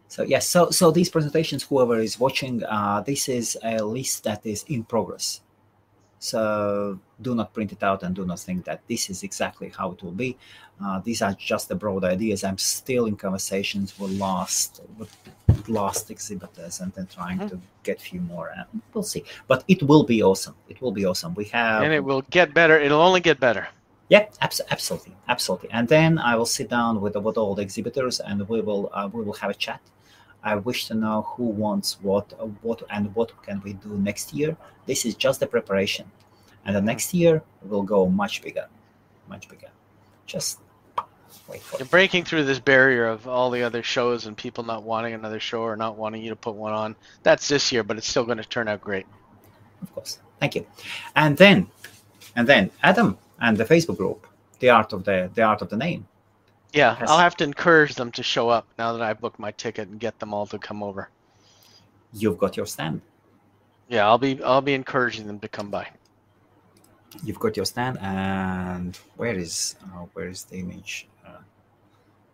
So 0.10 0.24
yes, 0.24 0.48
so 0.48 0.72
so 0.72 0.92
these 0.92 1.10
presentations, 1.10 1.64
whoever 1.64 2.00
is 2.00 2.20
watching, 2.20 2.64
uh, 2.66 3.02
this 3.02 3.30
is 3.30 3.58
a 3.64 3.82
list 3.82 4.26
that 4.26 4.46
is 4.46 4.66
in 4.68 4.84
progress. 4.84 5.40
So 6.20 7.00
do 7.22 7.34
not 7.34 7.54
print 7.54 7.72
it 7.72 7.82
out 7.82 8.04
and 8.04 8.14
do 8.14 8.26
not 8.26 8.40
think 8.40 8.66
that 8.66 8.82
this 8.88 9.10
is 9.10 9.24
exactly 9.24 9.72
how 9.76 9.92
it 9.92 10.04
will 10.04 10.12
be. 10.12 10.38
Uh, 10.84 11.00
these 11.00 11.22
are 11.22 11.34
just 11.34 11.70
the 11.70 11.76
broad 11.76 12.04
ideas. 12.04 12.44
I'm 12.44 12.58
still 12.58 13.06
in 13.06 13.16
conversations 13.16 13.98
with 14.00 14.12
last 14.12 14.82
with 14.98 15.16
last 15.68 16.12
exhibitors 16.12 16.80
and 16.80 16.94
then 16.94 17.08
trying 17.08 17.38
mm-hmm. 17.38 17.50
to 17.50 17.60
get 17.84 17.98
a 17.98 18.02
few 18.02 18.22
more. 18.22 18.52
And 18.56 18.82
we'll 18.94 19.04
see. 19.04 19.24
But 19.48 19.64
it 19.68 19.84
will 19.84 20.04
be 20.04 20.22
awesome. 20.22 20.56
It 20.68 20.82
will 20.82 20.92
be 20.92 21.06
awesome. 21.06 21.34
We 21.36 21.46
have 21.46 21.84
and 21.84 21.94
it 21.94 22.04
will 22.04 22.22
get 22.30 22.54
better. 22.54 22.80
It'll 22.80 23.02
only 23.02 23.22
get 23.22 23.40
better. 23.40 23.68
Yeah, 24.10 24.26
abs- 24.42 24.62
absolutely, 24.72 25.16
absolutely. 25.28 25.70
And 25.72 25.88
then 25.88 26.18
I 26.18 26.36
will 26.36 26.46
sit 26.46 26.70
down 26.70 27.00
with 27.02 27.16
with 27.16 27.38
all 27.38 27.56
the 27.56 27.62
exhibitors 27.62 28.20
and 28.20 28.48
we 28.48 28.62
will 28.62 28.90
uh, 28.94 29.10
we 29.12 29.24
will 29.24 29.34
have 29.34 29.52
a 29.52 29.54
chat 29.54 29.82
I 30.44 30.56
wish 30.56 30.88
to 30.88 30.94
know 30.94 31.24
who 31.36 31.44
wants 31.44 32.02
what, 32.02 32.32
what, 32.64 32.82
and 32.90 33.14
what 33.16 33.32
can 33.44 33.62
we 33.64 33.74
do 33.74 33.90
next 33.98 34.34
year. 34.34 34.56
This 34.86 35.06
is 35.06 35.16
just 35.16 35.40
the 35.40 35.48
preparation, 35.48 36.10
and 36.66 36.76
the 36.76 36.82
next 36.82 37.14
year 37.14 37.44
will 37.64 37.84
go 37.84 38.08
much 38.08 38.42
bigger, 38.42 38.68
much 39.28 39.50
bigger. 39.50 39.70
Just 40.26 40.60
wait 41.48 41.62
for 41.62 41.78
You're 41.78 41.86
it. 41.86 41.92
breaking 41.92 42.24
through 42.24 42.46
this 42.46 42.60
barrier 42.60 43.08
of 43.08 43.28
all 43.28 43.50
the 43.50 43.64
other 43.64 43.84
shows 43.84 44.26
and 44.28 44.38
people 44.38 44.64
not 44.64 44.84
wanting 44.84 45.14
another 45.14 45.40
show 45.40 45.62
or 45.62 45.76
not 45.76 45.98
wanting 45.98 46.24
you 46.24 46.30
to 46.30 46.36
put 46.36 46.56
one 46.56 46.74
on. 46.74 46.96
That's 47.24 47.48
this 47.48 47.72
year, 47.72 47.84
but 47.84 47.98
it's 47.98 48.08
still 48.08 48.26
going 48.26 48.38
to 48.38 48.48
turn 48.48 48.68
out 48.68 48.82
great. 48.82 49.06
Of 49.82 49.94
course, 49.94 50.20
thank 50.40 50.56
you. 50.56 50.66
And 51.16 51.36
then, 51.36 51.68
and 52.36 52.48
then 52.48 52.72
Adam 52.84 53.18
and 53.42 53.58
the 53.58 53.66
Facebook 53.66 53.98
group, 53.98 54.26
the 54.60 54.70
art 54.70 54.94
of 54.94 55.04
the 55.04 55.30
the 55.34 55.42
art 55.42 55.62
of 55.62 55.70
the 55.70 55.78
name 55.78 56.08
Yeah. 56.74 56.98
I'll 57.02 57.20
have 57.20 57.36
to 57.38 57.44
encourage 57.44 57.96
them 57.96 58.12
to 58.14 58.24
show 58.24 58.50
up 58.50 58.68
now 58.78 58.94
that 58.94 59.02
I've 59.02 59.20
booked 59.20 59.40
my 59.40 59.52
ticket 59.52 59.88
and 59.88 60.00
get 60.00 60.20
them 60.20 60.34
all 60.34 60.46
to 60.48 60.60
come 60.60 60.84
over. 60.84 61.10
You've 62.14 62.38
got 62.38 62.58
your 62.58 62.66
stand. 62.66 63.02
Yeah, 63.88 64.08
I'll 64.08 64.18
be 64.20 64.42
I'll 64.44 64.62
be 64.62 64.74
encouraging 64.74 65.26
them 65.26 65.40
to 65.40 65.48
come 65.48 65.72
by. 65.72 65.88
You've 67.24 67.40
got 67.40 67.58
your 67.58 67.66
stand, 67.66 67.98
and 68.02 68.96
where 69.18 69.36
is 69.36 69.76
uh, 69.84 70.06
where 70.14 70.28
is 70.28 70.44
the 70.44 70.58
image? 70.58 71.08
Uh, 71.26 71.40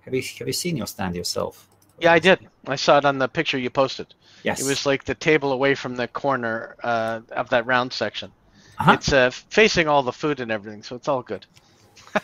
have 0.02 0.14
you 0.14 0.22
have 0.40 0.48
you 0.48 0.54
seen 0.54 0.76
your 0.76 0.88
stand 0.88 1.16
yourself? 1.16 1.70
Yeah, 2.00 2.12
I 2.12 2.20
did. 2.20 2.40
I 2.68 2.76
saw 2.76 2.98
it 2.98 3.06
on 3.06 3.18
the 3.20 3.30
picture 3.30 3.58
you 3.58 3.70
posted. 3.70 4.14
Yes. 4.44 4.60
It 4.62 4.68
was 4.68 4.86
like 4.86 5.06
the 5.06 5.16
table 5.16 5.54
away 5.54 5.76
from 5.76 5.96
the 5.96 6.10
corner 6.10 6.76
uh, 6.84 7.22
of 7.32 7.50
that 7.50 7.66
round 7.66 7.94
section. 7.94 8.32
Uh-huh. 8.78 8.92
It's 8.92 9.14
uh, 9.14 9.30
facing 9.30 9.88
all 9.88 10.04
the 10.04 10.12
food 10.12 10.42
and 10.42 10.52
everything, 10.52 10.84
so 10.84 10.98
it's 10.98 11.08
all 11.08 11.22
good. 11.22 11.46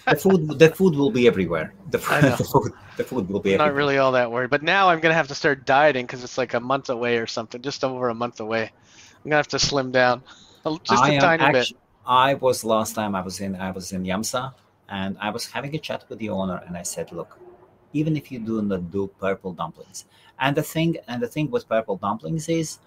The 0.07 0.15
food. 0.15 0.59
The 0.59 0.69
food 0.69 0.95
will 0.95 1.11
be 1.11 1.27
everywhere. 1.27 1.73
The, 1.89 1.99
food- 1.99 2.37
the 2.37 2.43
food. 2.53 2.71
The 2.97 3.03
food 3.03 3.29
will 3.29 3.39
be 3.39 3.53
I'm 3.53 3.57
not 3.57 3.67
everywhere. 3.69 3.77
really 3.77 3.97
all 3.97 4.11
that 4.13 4.31
worried. 4.31 4.49
But 4.49 4.63
now 4.63 4.89
I'm 4.89 4.99
gonna 4.99 5.13
have 5.13 5.27
to 5.29 5.35
start 5.35 5.65
dieting 5.65 6.05
because 6.05 6.23
it's 6.23 6.37
like 6.37 6.53
a 6.53 6.59
month 6.59 6.89
away 6.89 7.17
or 7.17 7.27
something, 7.27 7.61
just 7.61 7.83
over 7.83 8.09
a 8.09 8.15
month 8.15 8.39
away. 8.39 8.63
I'm 8.63 9.29
gonna 9.29 9.37
have 9.37 9.47
to 9.49 9.59
slim 9.59 9.91
down, 9.91 10.23
just 10.83 11.03
I 11.03 11.13
a 11.13 11.19
tiny 11.19 11.51
bit. 11.51 11.71
I 12.05 12.33
was 12.33 12.63
last 12.63 12.95
time 12.95 13.15
I 13.15 13.21
was 13.21 13.39
in 13.39 13.55
I 13.55 13.71
was 13.71 13.91
in 13.91 14.03
Yamsa 14.03 14.53
and 14.89 15.17
I 15.19 15.29
was 15.29 15.45
having 15.45 15.75
a 15.75 15.79
chat 15.79 16.05
with 16.09 16.19
the 16.19 16.29
owner 16.29 16.61
and 16.67 16.75
I 16.75 16.83
said, 16.83 17.11
look, 17.11 17.39
even 17.93 18.17
if 18.17 18.31
you 18.31 18.39
do 18.39 18.61
not 18.61 18.91
do 18.91 19.07
purple 19.19 19.53
dumplings, 19.53 20.05
and 20.39 20.55
the 20.55 20.63
thing 20.63 20.97
and 21.07 21.21
the 21.21 21.27
thing 21.27 21.51
with 21.51 21.67
purple 21.69 21.97
dumplings 21.97 22.49
is 22.49 22.79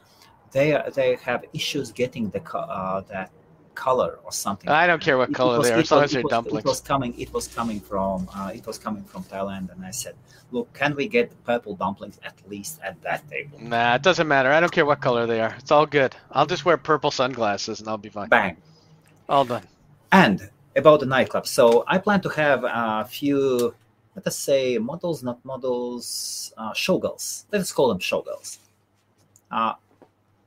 they 0.52 0.72
are, 0.72 0.90
they 0.90 1.16
have 1.16 1.44
issues 1.52 1.92
getting 1.92 2.30
the 2.30 2.42
uh, 2.55 3.00
that 3.09 3.30
color 3.75 4.18
or 4.25 4.33
something. 4.33 4.68
I 4.70 4.87
don't 4.87 5.03
care 5.03 5.16
what 5.18 5.31
It 5.31 5.35
color 5.35 5.59
was- 5.59 5.68
they 5.68 5.75
are, 5.75 5.79
it 5.79 5.83
as 5.83 5.91
long 5.91 6.03
was- 6.03 6.11
as 6.11 6.14
they're 6.14 6.22
dumplings. 6.37 6.64
It 6.64 6.68
was 6.68 6.81
coming. 6.81 7.18
It 7.18 7.33
was 7.33 7.49
coming 7.49 7.81
from. 7.81 8.29
Uh, 8.35 8.51
it 8.55 8.66
was 8.66 8.79
coming 8.79 9.05
from 9.05 9.22
Thailand, 9.25 9.70
and 9.72 9.85
I 9.85 9.91
said, 9.91 10.14
"Look, 10.53 10.72
can 10.72 10.95
we 10.95 11.09
get 11.09 11.27
purple 11.45 11.75
dumplings 11.75 12.18
at 12.25 12.35
least 12.49 12.81
at 12.83 13.01
that 13.03 13.29
table?" 13.31 13.59
Nah, 13.61 13.95
it 13.97 14.03
doesn't 14.03 14.29
matter. 14.29 14.51
I 14.51 14.61
don't 14.61 14.72
care 14.72 14.87
what 14.87 15.01
color 15.01 15.27
they 15.27 15.41
are. 15.41 15.55
It's 15.59 15.70
all 15.70 15.87
good. 15.87 16.14
I'll 16.33 16.47
just 16.47 16.64
wear 16.64 16.77
purple 16.77 17.11
sunglasses 17.11 17.81
and 17.81 17.89
I'll 17.89 17.99
be 17.99 18.09
fine. 18.11 18.29
Bang. 18.29 18.57
All 19.29 19.45
done. 19.45 19.62
And 20.12 20.51
about 20.77 21.01
the 21.01 21.07
nightclub, 21.07 21.47
so 21.47 21.85
I 21.87 21.99
plan 21.99 22.20
to 22.22 22.29
have 22.31 22.64
a 22.64 23.05
few, 23.09 23.75
let 24.16 24.27
us 24.27 24.37
say, 24.37 24.79
models, 24.79 25.22
not 25.22 25.39
models, 25.45 26.53
uh, 26.57 26.72
showgirls. 26.72 27.45
Let's 27.53 27.72
call 27.72 27.89
them 27.89 27.99
showgirls. 27.99 28.59
Uh, 29.51 29.75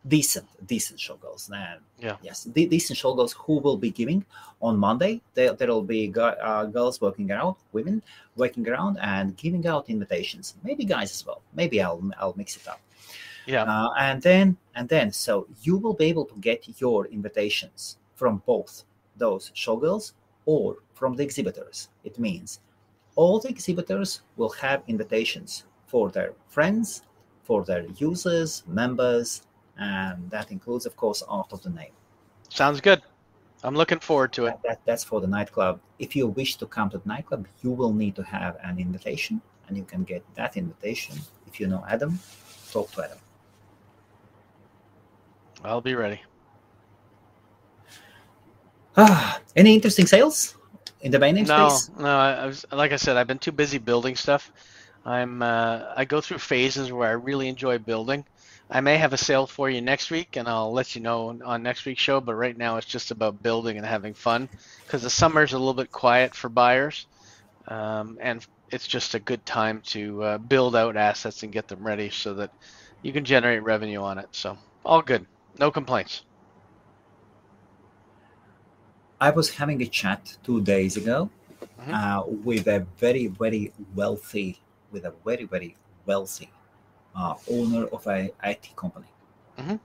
decent, 0.07 0.47
decent 0.67 0.99
showgirls. 0.99 1.49
And 1.51 1.81
Yeah. 1.99 2.17
yes, 2.21 2.43
de- 2.45 2.67
decent 2.67 2.97
showgirls 2.99 3.33
who 3.33 3.59
will 3.59 3.77
be 3.77 3.91
giving 3.91 4.25
on 4.61 4.77
Monday. 4.77 5.21
There, 5.33 5.53
there 5.53 5.67
will 5.67 5.83
be 5.83 6.07
gu- 6.07 6.21
uh, 6.49 6.65
girls 6.65 7.01
working 7.01 7.31
around, 7.31 7.55
women 7.73 8.01
working 8.35 8.67
around, 8.67 8.97
and 9.01 9.35
giving 9.37 9.65
out 9.67 9.89
invitations. 9.89 10.55
Maybe 10.63 10.85
guys 10.85 11.11
as 11.11 11.25
well. 11.25 11.41
Maybe 11.53 11.81
I'll 11.81 12.01
I'll 12.19 12.33
mix 12.37 12.55
it 12.55 12.67
up. 12.67 12.79
Yeah. 13.45 13.63
Uh, 13.63 13.89
and 13.97 14.21
then 14.21 14.57
and 14.75 14.89
then 14.89 15.11
so 15.11 15.47
you 15.61 15.77
will 15.77 15.93
be 15.93 16.05
able 16.05 16.25
to 16.25 16.35
get 16.39 16.79
your 16.81 17.05
invitations 17.07 17.97
from 18.15 18.41
both 18.45 18.83
those 19.15 19.51
showgirls 19.55 20.13
or 20.45 20.77
from 20.93 21.15
the 21.15 21.23
exhibitors 21.23 21.89
it 22.03 22.19
means 22.19 22.59
all 23.15 23.39
the 23.39 23.49
exhibitors 23.49 24.21
will 24.35 24.49
have 24.49 24.83
invitations 24.87 25.63
for 25.87 26.09
their 26.11 26.33
friends 26.47 27.03
for 27.43 27.63
their 27.63 27.85
users 27.97 28.63
members 28.67 29.43
and 29.79 30.29
that 30.29 30.51
includes 30.51 30.85
of 30.85 30.95
course 30.95 31.23
art 31.27 31.51
of 31.53 31.61
the 31.63 31.69
name 31.69 31.91
Sounds 32.49 32.81
good. 32.81 33.01
I'm 33.63 33.75
looking 33.75 33.99
forward 33.99 34.33
to 34.33 34.45
it. 34.47 34.51
that, 34.51 34.63
that- 34.63 34.81
that's 34.85 35.03
for 35.03 35.19
the 35.21 35.27
nightclub 35.27 35.79
if 35.99 36.15
you 36.15 36.27
wish 36.27 36.55
to 36.57 36.65
come 36.65 36.89
to 36.89 36.97
the 36.97 37.07
nightclub 37.07 37.47
you 37.63 37.71
will 37.71 37.93
need 37.93 38.15
to 38.15 38.23
have 38.23 38.57
an 38.63 38.79
invitation 38.79 39.41
and 39.67 39.77
you 39.77 39.83
can 39.83 40.03
get 40.03 40.23
that 40.35 40.57
invitation 40.57 41.15
if 41.47 41.59
you 41.59 41.67
know 41.67 41.83
adam 41.89 42.19
talk 42.71 42.91
to 42.91 43.03
adam 43.03 43.17
I'll 45.63 45.81
be 45.81 45.95
ready. 45.95 46.21
Ah, 48.95 49.39
any 49.55 49.73
interesting 49.75 50.05
sales 50.07 50.55
in 51.01 51.11
the 51.11 51.19
main 51.19 51.35
name 51.35 51.45
No, 51.45 51.53
space? 51.67 51.89
no. 51.97 52.05
I, 52.17 52.31
I 52.33 52.45
was 52.45 52.65
like 52.71 52.91
I 52.91 52.95
said, 52.97 53.17
I've 53.17 53.27
been 53.27 53.39
too 53.39 53.51
busy 53.51 53.77
building 53.77 54.15
stuff. 54.15 54.51
I'm 55.05 55.41
uh, 55.41 55.93
I 55.95 56.05
go 56.05 56.21
through 56.21 56.39
phases 56.39 56.91
where 56.91 57.07
I 57.09 57.13
really 57.13 57.47
enjoy 57.47 57.77
building. 57.77 58.25
I 58.69 58.81
may 58.81 58.97
have 58.97 59.13
a 59.13 59.17
sale 59.17 59.47
for 59.47 59.69
you 59.69 59.81
next 59.81 60.11
week, 60.11 60.35
and 60.35 60.47
I'll 60.47 60.73
let 60.73 60.93
you 60.95 61.01
know 61.01 61.39
on- 61.45 61.63
next 61.63 61.85
week's 61.85 62.01
show. 62.01 62.19
But 62.19 62.35
right 62.35 62.57
now, 62.57 62.75
it's 62.77 62.87
just 62.87 63.11
about 63.11 63.41
building 63.41 63.77
and 63.77 63.85
having 63.85 64.13
fun 64.13 64.49
because 64.85 65.03
the 65.03 65.09
summer's 65.09 65.53
a 65.53 65.57
little 65.57 65.73
bit 65.73 65.91
quiet 65.91 66.35
for 66.35 66.49
buyers, 66.49 67.07
um, 67.69 68.17
and 68.21 68.45
it's 68.69 68.87
just 68.87 69.15
a 69.15 69.19
good 69.19 69.45
time 69.45 69.81
to 69.87 70.23
uh, 70.23 70.37
build 70.37 70.75
out 70.75 70.97
assets 70.97 71.43
and 71.43 71.53
get 71.53 71.69
them 71.69 71.85
ready 71.85 72.09
so 72.09 72.33
that 72.33 72.51
you 73.01 73.13
can 73.13 73.23
generate 73.23 73.63
revenue 73.63 74.01
on 74.01 74.17
it. 74.17 74.27
So 74.31 74.57
all 74.83 75.01
good, 75.01 75.25
no 75.57 75.71
complaints. 75.71 76.23
I 79.19 79.31
was 79.31 79.49
having 79.49 79.81
a 79.81 79.87
chat 79.87 80.37
two 80.43 80.61
days 80.61 80.97
ago 80.97 81.29
Mhm. 81.79 81.93
uh, 81.93 82.23
with 82.27 82.67
a 82.67 82.85
very, 82.97 83.27
very 83.27 83.71
wealthy, 83.95 84.59
with 84.91 85.05
a 85.05 85.13
very, 85.25 85.45
very 85.45 85.75
wealthy 86.05 86.49
uh, 87.17 87.35
owner 87.49 87.85
of 87.87 88.05
a 88.07 88.31
IT 88.43 88.69
company. 88.75 89.07
Mhm. 89.57 89.79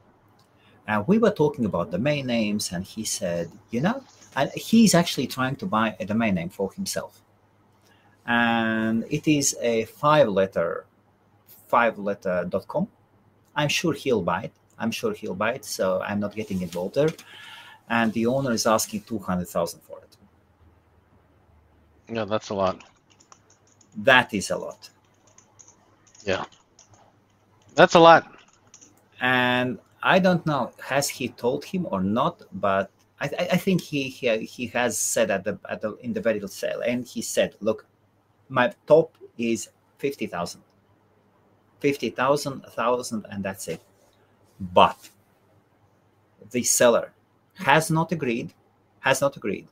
And 0.86 1.08
we 1.08 1.18
were 1.18 1.30
talking 1.30 1.64
about 1.64 1.90
domain 1.90 2.26
names, 2.26 2.72
and 2.72 2.84
he 2.84 3.04
said, 3.04 3.50
you 3.70 3.80
know, 3.80 4.02
and 4.36 4.50
he's 4.52 4.94
actually 4.94 5.26
trying 5.26 5.56
to 5.56 5.66
buy 5.66 5.96
a 6.00 6.04
domain 6.04 6.34
name 6.34 6.48
for 6.48 6.72
himself. 6.72 7.20
And 8.26 9.04
it 9.10 9.26
is 9.28 9.56
a 9.60 9.84
five 9.84 10.28
letter, 10.28 10.86
five 11.68 11.98
letter 11.98 12.44
dot 12.48 12.66
com. 12.68 12.88
I'm 13.54 13.68
sure 13.68 13.92
he'll 13.92 14.22
buy 14.22 14.42
it. 14.44 14.52
I'm 14.78 14.90
sure 14.90 15.12
he'll 15.12 15.34
buy 15.34 15.52
it. 15.54 15.64
So 15.64 16.00
I'm 16.02 16.20
not 16.20 16.34
getting 16.34 16.62
involved 16.62 16.94
there. 16.94 17.10
And 17.88 18.12
the 18.12 18.26
owner 18.26 18.52
is 18.52 18.66
asking 18.66 19.02
200,000 19.02 19.80
for 19.80 19.98
it. 19.98 20.16
Yeah, 22.08 22.24
that's 22.24 22.50
a 22.50 22.54
lot. 22.54 22.82
That 23.96 24.32
is 24.32 24.50
a 24.50 24.56
lot. 24.56 24.90
That's 27.74 27.94
a 27.94 28.00
lot. 28.00 28.26
And 29.20 29.78
I 30.02 30.18
don't 30.18 30.44
know, 30.46 30.72
has 30.82 31.08
he 31.08 31.28
told 31.28 31.64
him 31.64 31.86
or 31.90 32.02
not? 32.02 32.42
But 32.52 32.90
I, 33.20 33.26
I 33.38 33.48
I 33.52 33.56
think 33.56 33.80
he, 33.82 34.08
he 34.08 34.38
he 34.44 34.66
has 34.68 34.98
said 34.98 35.30
at 35.30 35.44
the, 35.44 35.58
at 35.68 35.80
the 35.80 35.96
in 35.96 36.12
the 36.12 36.20
very 36.20 36.34
little 36.36 36.48
sale, 36.48 36.80
and 36.86 37.06
he 37.06 37.22
said, 37.22 37.56
"Look, 37.60 37.86
my 38.48 38.72
top 38.86 39.16
is 39.38 39.70
fifty 39.98 40.26
thousand, 40.26 40.62
fifty 41.80 42.10
thousand, 42.10 42.62
thousand, 42.70 43.26
and 43.30 43.44
that's 43.44 43.68
it." 43.68 43.82
But 44.60 45.10
the 46.50 46.62
seller 46.62 47.12
has 47.54 47.90
not 47.90 48.12
agreed, 48.12 48.52
has 49.00 49.20
not 49.20 49.36
agreed, 49.36 49.68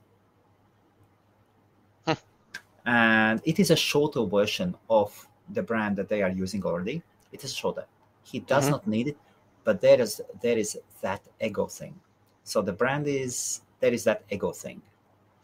and 2.86 3.40
it 3.44 3.58
is 3.58 3.70
a 3.70 3.76
shorter 3.76 4.24
version 4.24 4.74
of 4.88 5.26
the 5.50 5.62
brand 5.62 5.96
that 5.96 6.08
they 6.08 6.22
are 6.22 6.30
using 6.30 6.64
already. 6.64 7.02
It 7.32 7.44
is 7.44 7.52
shorter. 7.54 7.86
He 8.22 8.40
does 8.40 8.66
Mhm. 8.66 8.70
not 8.70 8.86
need 8.86 9.08
it, 9.08 9.18
but 9.64 9.80
there 9.80 10.00
is 10.00 10.20
there 10.42 10.58
is 10.58 10.78
that 11.02 11.22
ego 11.40 11.66
thing. 11.66 12.00
So 12.44 12.62
the 12.62 12.72
brand 12.72 13.06
is 13.06 13.62
there 13.80 13.92
is 13.92 14.04
that 14.04 14.24
ego 14.30 14.52
thing, 14.52 14.82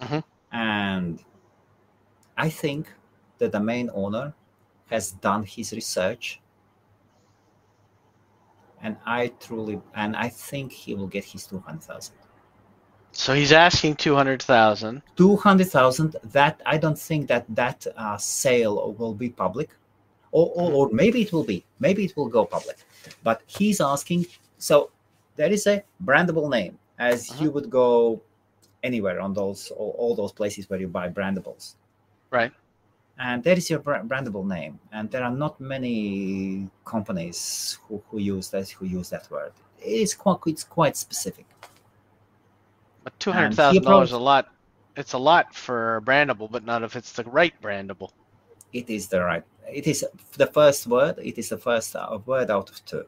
Mhm. 0.01 0.24
and 0.53 1.24
I 2.37 2.49
think 2.51 2.93
that 3.39 3.53
the 3.53 3.59
domain 3.59 3.91
owner 3.93 4.34
has 4.87 5.12
done 5.12 5.45
his 5.45 5.72
research, 5.72 6.41
and 8.82 8.97
I 9.05 9.28
truly 9.28 9.80
and 9.95 10.16
I 10.16 10.28
think 10.28 10.72
he 10.72 10.95
will 10.95 11.09
get 11.09 11.24
his 11.24 11.47
two 11.47 11.59
hundred 11.61 11.82
thousand. 11.84 12.16
So 13.12 13.34
he's 13.34 13.53
asking 13.53 13.97
two 13.97 14.14
hundred 14.14 14.43
thousand. 14.43 15.03
200,000 15.16 16.16
that 16.22 16.61
I 16.66 16.76
don't 16.76 16.99
think 16.99 17.28
that 17.28 17.47
that 17.55 17.87
uh, 17.97 18.18
sale 18.18 18.93
will 18.93 19.14
be 19.14 19.30
public 19.30 19.70
or, 20.39 20.47
or, 20.61 20.68
or 20.78 20.84
maybe 21.03 21.18
it 21.26 21.30
will 21.34 21.45
be 21.55 21.59
maybe 21.87 22.01
it 22.09 22.12
will 22.16 22.30
go 22.39 22.43
public 22.57 22.78
but 23.28 23.39
he's 23.59 23.80
asking 23.80 24.20
so 24.68 24.91
there 25.39 25.53
is 25.57 25.64
a 25.74 25.76
brandable 26.09 26.49
name 26.59 26.74
as 27.11 27.18
Mhm. 27.30 27.41
you 27.43 27.49
would 27.55 27.68
go 27.70 28.20
anywhere 28.89 29.18
on 29.26 29.30
those 29.41 29.61
all, 29.78 29.93
all 30.01 30.14
those 30.20 30.32
places 30.41 30.68
where 30.68 30.80
you 30.84 30.89
buy 30.99 31.07
brandables 31.18 31.64
Right. 32.39 32.53
and 33.18 33.43
there 33.47 33.57
is 33.61 33.66
your 33.72 33.80
brandable 34.12 34.47
name 34.57 34.74
and 34.93 35.05
there 35.12 35.24
are 35.28 35.37
not 35.45 35.55
many 35.74 35.97
companies 36.84 37.39
who, 37.82 37.95
who 38.09 38.18
use 38.34 38.47
that 38.51 38.68
who 38.76 38.84
use 38.99 39.09
that 39.14 39.24
word 39.30 39.53
it's 39.80 40.14
quite 40.22 40.41
it's 40.53 40.64
quite 40.78 40.97
specific 41.07 41.47
But 43.05 43.12
two 43.24 43.32
hundred 43.32 43.55
thousand 43.55 43.84
dollars 43.84 44.12
a 44.12 44.18
lot. 44.30 44.45
It's 45.01 45.12
a 45.20 45.22
lot 45.30 45.47
for 45.55 46.03
brandable, 46.09 46.49
but 46.51 46.62
not 46.70 46.82
if 46.82 46.97
it's 46.97 47.12
the 47.18 47.24
right 47.39 47.55
brandable. 47.66 48.11
It 48.73 48.89
is 48.91 49.09
the 49.09 49.21
right 49.21 49.45
it 49.73 49.87
is 49.87 50.05
the 50.37 50.47
first 50.47 50.87
word 50.87 51.19
it 51.19 51.39
is 51.39 51.49
the 51.49 51.59
first 51.59 51.95
uh, 51.97 52.19
word 52.27 52.51
out 52.51 52.69
of 52.71 52.85
two 52.85 53.05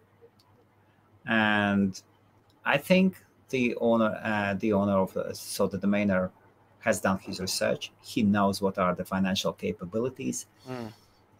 and 1.26 2.02
i 2.64 2.76
think 2.76 3.16
the 3.50 3.74
owner 3.80 4.18
uh, 4.22 4.54
the 4.54 4.72
owner 4.72 4.98
of 4.98 5.16
uh, 5.16 5.32
so 5.32 5.66
the 5.66 5.78
domainer 5.78 6.30
has 6.80 7.00
done 7.00 7.18
his 7.18 7.40
research. 7.40 7.90
He 8.02 8.22
knows 8.22 8.62
what 8.62 8.78
are 8.78 8.94
the 8.94 9.04
financial 9.04 9.52
capabilities, 9.52 10.46
Mm. 10.68 10.92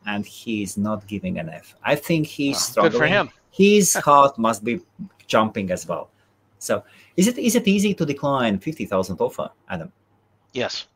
and 0.05 0.27
he's 0.27 0.77
not 0.77 1.07
giving 1.07 1.39
an 1.39 1.49
F. 1.49 1.77
I 1.85 1.95
think 1.95 2.27
he's 2.27 2.57
Well, 2.57 2.61
struggling. 2.61 2.91
good 2.93 2.99
for 2.99 3.07
him. 3.07 3.31
His 3.53 3.95
heart 3.95 4.37
must 4.37 4.65
be 4.65 4.81
jumping 5.29 5.71
as 5.71 5.87
well. 5.87 6.11
So, 6.59 6.83
is 7.17 7.29
it 7.29 7.39
is 7.39 7.55
it 7.55 7.69
easy 7.69 7.95
to 7.95 8.05
decline 8.05 8.59
fifty 8.59 8.85
thousand 8.85 9.21
offer, 9.21 9.51
Adam? 9.69 9.93
Yes. 10.53 10.87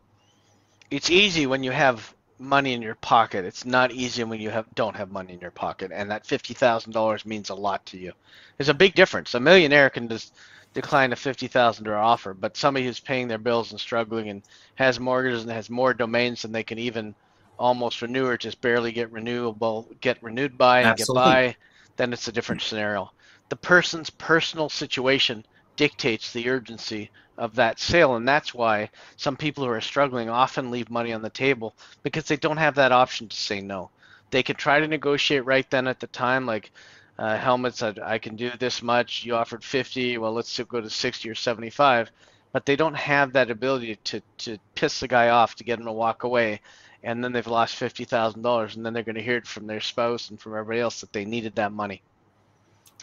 It's 0.91 1.09
easy 1.11 1.47
when 1.47 1.63
you 1.63 1.71
have 1.71 2.13
money 2.43 2.75
in 2.75 2.83
your 2.83 2.97
pocket. 2.97 3.45
It's 3.45 3.65
not 3.65 3.93
easy 3.93 4.25
when 4.25 4.41
you 4.41 4.51
have 4.51 4.67
don't 4.75 4.97
have 4.97 5.11
money 5.11 5.35
in 5.35 5.41
your 5.41 5.51
pocket, 5.53 5.91
and 5.95 6.11
that 6.11 6.27
fifty 6.27 6.55
thousand 6.55 6.93
dollars 6.93 7.25
means 7.27 7.51
a 7.51 7.55
lot 7.55 7.85
to 7.87 7.99
you. 7.99 8.13
There's 8.59 8.69
a 8.71 8.75
big 8.75 8.95
difference. 8.95 9.35
A 9.35 9.41
millionaire 9.41 9.91
can 9.91 10.09
just 10.09 10.37
decline 10.75 11.13
a 11.13 11.17
fifty 11.17 11.49
thousand 11.49 11.85
dollar 11.85 11.99
offer, 11.99 12.35
but 12.35 12.57
somebody 12.57 12.87
who's 12.87 13.01
paying 13.01 13.29
their 13.29 13.39
bills 13.39 13.73
and 13.73 13.81
struggling 13.81 14.31
and 14.31 14.43
has 14.77 15.01
mortgages 15.01 15.43
and 15.43 15.53
has 15.53 15.71
more 15.71 15.95
domains 15.95 16.43
than 16.43 16.53
they 16.53 16.65
can 16.65 16.79
even 16.79 17.15
almost 17.59 18.03
renew 18.03 18.27
or 18.27 18.37
just 18.37 18.61
barely 18.61 18.93
get 18.93 19.11
renewable 19.13 19.91
get 20.01 20.23
renewed 20.23 20.59
by 20.59 20.81
and 20.83 20.97
Absolutely. 20.97 20.97
get 20.97 21.13
by, 21.13 21.57
then 21.97 22.13
it's 22.13 22.29
a 22.29 22.33
different 22.33 22.63
scenario. 22.63 23.11
The 23.51 23.57
person's 23.57 24.11
personal 24.11 24.69
situation 24.69 25.45
dictates 25.77 26.33
the 26.33 26.49
urgency 26.49 27.11
of 27.39 27.55
that 27.57 27.79
sale, 27.79 28.17
and 28.17 28.29
that's 28.29 28.55
why 28.55 28.91
some 29.17 29.37
people 29.37 29.65
who 29.65 29.71
are 29.71 29.81
struggling 29.81 30.29
often 30.29 30.71
leave 30.71 30.91
money 30.91 31.13
on 31.13 31.23
the 31.23 31.31
table 31.31 31.75
because 32.03 32.25
they 32.25 32.37
don't 32.37 32.59
have 32.59 32.75
that 32.75 32.93
option 32.93 33.29
to 33.29 33.37
say 33.37 33.61
no. 33.61 33.91
They 34.31 34.43
could 34.43 34.59
try 34.59 34.81
to 34.81 34.87
negotiate 34.89 35.45
right 35.45 35.69
then 35.71 35.87
at 35.87 36.01
the 36.01 36.07
time, 36.09 36.47
like 36.47 36.71
uh, 37.19 37.37
Helmut 37.37 37.75
said, 37.75 37.99
I 37.99 38.19
can 38.19 38.37
do 38.37 38.51
this 38.59 38.83
much. 38.83 39.25
You 39.25 39.35
offered 39.35 39.63
50. 39.63 40.19
Well, 40.19 40.33
let's 40.33 40.59
go 40.61 40.81
to 40.81 40.91
60 40.91 41.29
or 41.29 41.35
75. 41.35 42.11
But 42.53 42.67
they 42.67 42.77
don't 42.77 42.95
have 42.95 43.33
that 43.33 43.51
ability 43.51 43.97
to, 44.05 44.23
to 44.39 44.59
piss 44.75 45.01
the 45.01 45.09
guy 45.09 45.29
off 45.29 45.55
to 45.57 45.65
get 45.65 45.79
him 45.79 45.87
to 45.87 45.93
walk 45.93 46.25
away. 46.25 46.61
And 47.03 47.23
then 47.23 47.33
they've 47.33 47.47
lost 47.47 47.79
$50,000. 47.79 48.77
And 48.77 48.85
then 48.85 48.93
they're 48.93 49.03
going 49.03 49.17
to 49.17 49.23
hear 49.23 49.37
it 49.37 49.47
from 49.47 49.67
their 49.67 49.81
spouse 49.81 50.31
and 50.31 50.41
from 50.41 50.53
everybody 50.53 50.81
else 50.81 51.01
that 51.01 51.13
they 51.13 51.25
needed 51.25 51.55
that 51.57 51.73
money. 51.73 52.03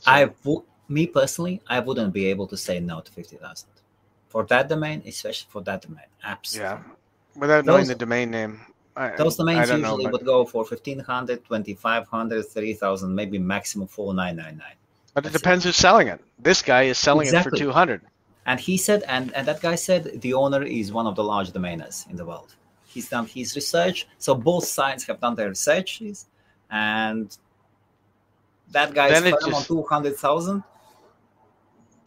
So- 0.02 0.12
I 0.12 0.30
me 0.90 1.08
personally, 1.08 1.62
I 1.68 1.80
wouldn't 1.80 2.14
be 2.14 2.26
able 2.28 2.48
to 2.48 2.58
say 2.58 2.80
no 2.80 3.00
to 3.02 3.12
fifty 3.12 3.38
thousand 3.38 3.70
for 4.28 4.44
that 4.46 4.68
domain, 4.70 5.02
especially 5.06 5.48
for 5.50 5.62
that 5.64 5.82
domain. 5.84 6.06
Absolutely. 6.24 6.70
Yeah. 6.70 6.80
Without 7.36 7.66
knowing 7.66 7.88
the 7.88 7.96
domain 7.96 8.32
name, 8.32 8.60
I, 8.96 9.16
Those 9.16 9.38
domains 9.38 9.70
don't 9.70 9.82
know, 9.82 9.90
usually 9.92 10.06
but- 10.06 10.14
would 10.14 10.26
go 10.26 10.46
for 10.46 10.64
1500 10.66 11.46
2500 11.46 12.44
3000 12.44 13.16
maybe 13.16 13.38
maximum 13.40 13.88
4999 13.88 14.76
But 15.14 15.22
it 15.22 15.24
That's 15.24 15.36
it. 15.36 15.40
depends 15.40 15.64
who's 15.66 15.76
selling 15.78 16.08
it. 16.10 16.20
This 16.38 16.62
guy 16.62 16.84
is 16.84 16.98
selling 16.98 17.28
it 17.28 17.44
for 17.44 17.52
200. 17.52 18.02
and 18.46 18.60
he 18.60 18.76
said 18.78 19.04
and, 19.08 19.34
and 19.36 19.48
that 19.48 19.62
guy 19.62 19.76
said 19.76 20.22
the 20.22 20.34
owner 20.34 20.64
is 20.64 20.92
one 20.92 21.08
of 21.08 21.16
the 21.16 21.24
large 21.24 21.52
domainers 21.58 22.10
in 22.10 22.16
the 22.16 22.26
world 22.26 22.56
he's 22.94 23.08
done 23.10 23.26
his 23.28 23.56
research 23.56 24.08
so 24.18 24.34
both 24.34 24.66
sides 24.66 25.02
have 25.08 25.20
done 25.26 25.36
their 25.36 25.50
researches 25.50 26.26
and 26.72 27.38
that 28.72 28.94
guy 28.94 29.08
is 29.08 29.14
Then 29.22 29.34
it 29.34 29.40
firm 29.42 29.54
on 29.54 29.60
just- 29.62 29.68
200000 29.68 30.64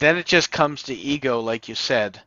Then 0.03 0.17
it 0.17 0.25
just 0.25 0.51
comes 0.51 0.83
to 0.83 0.93
ego, 0.93 1.39
like 1.39 1.69
you 1.69 1.75
said. 1.75 2.19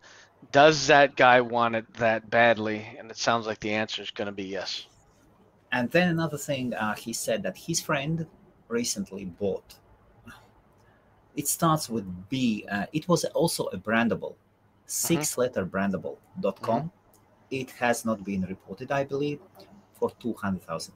Does 0.51 0.87
that 0.87 1.15
guy 1.15 1.43
want 1.43 1.75
it 1.75 1.93
that 1.95 2.31
badly? 2.31 2.87
And 2.99 3.11
it 3.11 3.19
sounds 3.19 3.47
like 3.47 3.61
the 3.61 3.75
answer 3.75 4.01
is 4.01 4.11
going 4.11 4.27
to 4.27 4.33
be 4.33 4.45
yes. 4.45 4.87
and 5.73 5.91
then 5.91 6.09
another 6.09 6.39
thing 6.39 6.73
uh, 6.73 6.95
he 6.95 7.13
said 7.13 7.43
that 7.43 7.57
his 7.67 7.81
friend 7.81 8.27
recently 8.69 9.25
bought 9.27 9.75
it 11.35 11.47
starts 11.49 11.89
with 11.95 12.07
b 12.31 12.65
uh, 12.71 12.87
it 12.93 13.05
was 13.09 13.25
also 13.41 13.65
a 13.77 13.79
brandable 13.89 14.35
six 14.87 15.37
letter 15.37 15.67
brandable.com 15.67 16.91
it 17.51 17.71
has 17.83 18.05
not 18.05 18.25
been 18.25 18.43
reported 18.55 18.91
i 18.91 19.03
believe 19.05 19.41
for 19.99 20.11
200000 20.21 20.95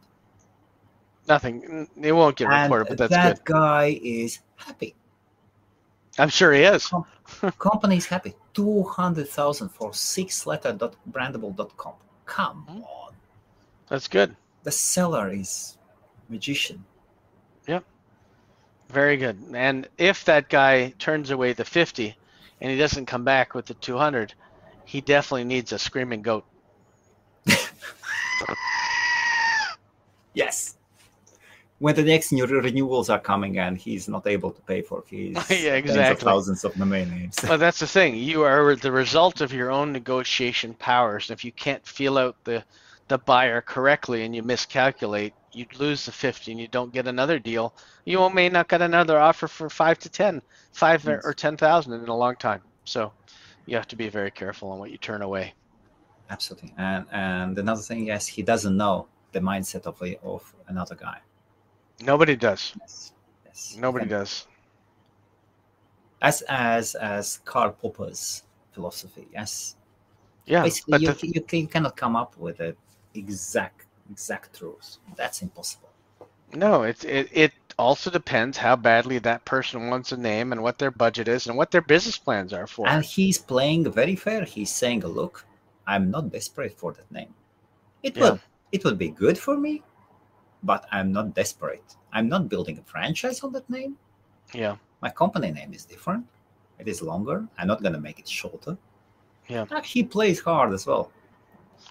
Nothing. 1.29 1.87
It 2.01 2.13
won't 2.13 2.37
get 2.37 2.49
and 2.49 2.73
reported, 2.73 2.89
but 2.89 2.99
that's 2.99 3.13
that 3.13 3.45
good. 3.45 3.53
guy 3.53 4.01
is 4.03 4.41
happy 4.57 4.95
I'm 6.21 6.29
sure 6.29 6.53
he 6.53 6.63
is. 6.63 6.93
company 7.59 7.97
is 7.97 8.07
happy 8.07 8.35
200000 8.55 9.69
for 9.71 9.95
six 9.95 10.47
letter 10.47 10.73
dot 10.73 10.95
brandable.com 11.11 11.95
come 12.27 12.67
Mhm. 12.69 12.83
on 12.83 13.13
That's 13.89 14.07
good. 14.09 14.37
the 14.63 14.71
seller 14.71 15.31
is 15.31 15.79
magician 16.29 16.85
Yep. 17.67 17.85
Very 18.89 19.17
good. 19.17 19.39
And 19.55 19.89
if 19.97 20.25
that 20.25 20.49
guy 20.49 20.91
turns 20.99 21.31
away 21.31 21.53
the 21.53 21.65
50 21.65 22.17
and 22.61 22.71
he 22.71 22.77
doesn't 22.77 23.07
come 23.07 23.25
back 23.25 23.55
with 23.55 23.67
the 23.67 23.75
200, 23.75 24.35
he 24.85 25.01
definitely 25.01 25.45
needs 25.45 25.73
a 25.73 25.79
screaming 25.79 26.23
goat. 26.23 26.45
yes 30.35 30.77
when 31.81 31.95
the 31.95 32.03
next 32.05 32.31
new 32.33 32.47
renewals 32.47 33.09
are 33.11 33.19
coming 33.33 33.59
and 33.59 33.77
he's 33.85 34.07
not 34.09 34.27
able 34.27 34.51
to 34.53 34.63
pay 34.63 34.81
for 34.83 35.03
his 35.11 35.35
Yeah, 35.51 35.75
tens 35.81 35.91
of 35.91 35.97
exactly. 35.97 36.25
thousands 36.31 36.65
of 36.65 36.73
domain 36.75 37.09
names 37.11 37.37
Well, 37.49 37.59
that's 37.59 37.81
the 37.81 37.87
thing. 37.99 38.15
You 38.15 38.43
are 38.43 38.77
the 38.77 38.93
result 38.93 39.41
of 39.41 39.53
your 39.53 39.71
own 39.79 39.89
negotiation 39.93 40.75
powers. 40.75 41.31
If 41.31 41.45
you 41.47 41.53
can't 41.53 41.85
feel 41.87 42.17
out 42.19 42.37
the 42.45 42.63
the 43.09 43.19
buyer 43.19 43.61
correctly 43.61 44.23
and 44.25 44.37
you 44.37 44.43
miscalculate, 44.45 45.33
you 45.53 45.67
lose 45.79 46.05
the 46.07 46.13
50 46.13 46.53
and 46.53 46.61
you 46.61 46.69
don't 46.69 46.93
get 46.93 47.09
another 47.09 47.39
deal. 47.41 47.75
You 48.05 48.31
may 48.31 48.49
not 48.49 48.69
get 48.69 48.83
another 48.83 49.19
offer 49.19 49.49
for 49.49 49.69
5 49.69 49.99
to 49.99 50.09
10, 50.09 50.41
5 50.73 51.09
or- 51.09 51.11
Yes. 51.15 51.23
or 51.25 51.35
10,000 51.35 51.93
in 51.93 52.09
a 52.09 52.17
long 52.17 52.37
time. 52.37 52.61
So 52.85 53.13
you 53.67 53.75
have 53.77 53.89
to 53.89 53.97
be 53.97 54.09
very 54.09 54.31
careful 54.31 54.71
on 54.71 54.79
what 54.79 54.91
you 54.93 54.99
turn 54.99 55.23
away. 55.23 55.55
absolutely 56.31 56.73
and 56.79 57.05
and 57.11 57.59
another 57.59 57.83
thing 57.91 58.07
yes 58.07 58.25
he 58.37 58.43
doesn't 58.53 58.77
know 58.83 58.97
the 59.33 59.41
mindset 59.41 59.85
of 59.91 59.97
of 60.35 60.43
another 60.69 60.95
guy 61.07 61.19
Nobody 62.03 62.37
does. 62.37 62.75
yes 62.81 63.13
yes 63.45 63.77
Nobody 63.79 64.07
does. 64.07 64.47
as 66.23 66.43
as 66.49 66.95
as 66.97 67.39
karl 67.45 67.71
popper's 67.73 68.43
philosophy 68.73 69.27
yes 69.33 69.77
Yeah. 70.47 70.63
basically 70.63 70.93
But 70.93 71.01
you, 71.03 71.09
the, 71.09 71.27
you, 71.35 71.41
can- 71.43 71.61
you 71.61 71.69
cannot 71.69 71.97
come 71.97 72.17
up 72.17 72.37
with 72.39 72.59
the 72.59 72.77
exact 73.15 73.87
exact 74.11 74.59
truth 74.59 74.99
that's 75.17 75.43
impossible 75.43 75.89
no, 76.53 76.83
it, 76.83 77.05
it 77.05 77.29
it 77.33 77.53
also 77.79 78.11
depends 78.11 78.59
how 78.59 78.75
badly 78.77 79.19
that 79.21 79.45
person 79.45 79.89
wants 79.89 80.11
a 80.13 80.17
name 80.17 80.53
and 80.53 80.63
what 80.63 80.79
their 80.79 80.91
budget 80.91 81.29
is 81.29 81.47
and 81.47 81.57
what 81.57 81.71
their 81.71 81.81
business 81.81 82.19
plans 82.19 82.53
are 82.53 82.67
for. 82.67 82.87
and 82.89 83.05
he's 83.05 83.39
playing 83.39 83.91
very 83.91 84.17
fair 84.17 84.45
he's 84.45 84.73
saying 84.83 85.01
look 85.01 85.45
i'm 85.87 86.11
not 86.11 86.31
desperate 86.33 86.75
for 86.77 86.93
that 86.93 87.11
name 87.13 87.33
it 88.03 88.17
Yeah. 88.17 88.23
would 88.23 88.41
it 88.73 88.85
would 88.85 88.99
be 88.99 89.09
good 89.11 89.39
for 89.39 89.57
me 89.57 89.83
but 90.63 90.87
i'm 90.93 91.13
not 91.13 91.35
desperate 91.35 91.97
i'm 92.13 92.29
not 92.29 92.49
building 92.49 92.79
a 92.79 92.83
franchise 92.83 93.41
on 93.41 93.53
that 93.53 93.69
name 93.71 93.97
yeah. 94.55 94.77
my 95.03 95.11
company 95.11 95.51
name 95.51 95.73
is 95.73 95.85
different 95.85 96.25
it 96.79 96.89
is 96.89 97.03
longer 97.03 97.47
i'm 97.59 97.67
not 97.67 97.83
going 97.83 97.93
to 97.93 98.01
make 98.01 98.19
it 98.19 98.29
shorter 98.29 98.77
Yeah. 99.49 99.67
Ah, 99.71 99.81
he 99.83 100.03
plays 100.03 100.41
hard 100.41 100.73
as 100.73 100.87
well 100.87 101.11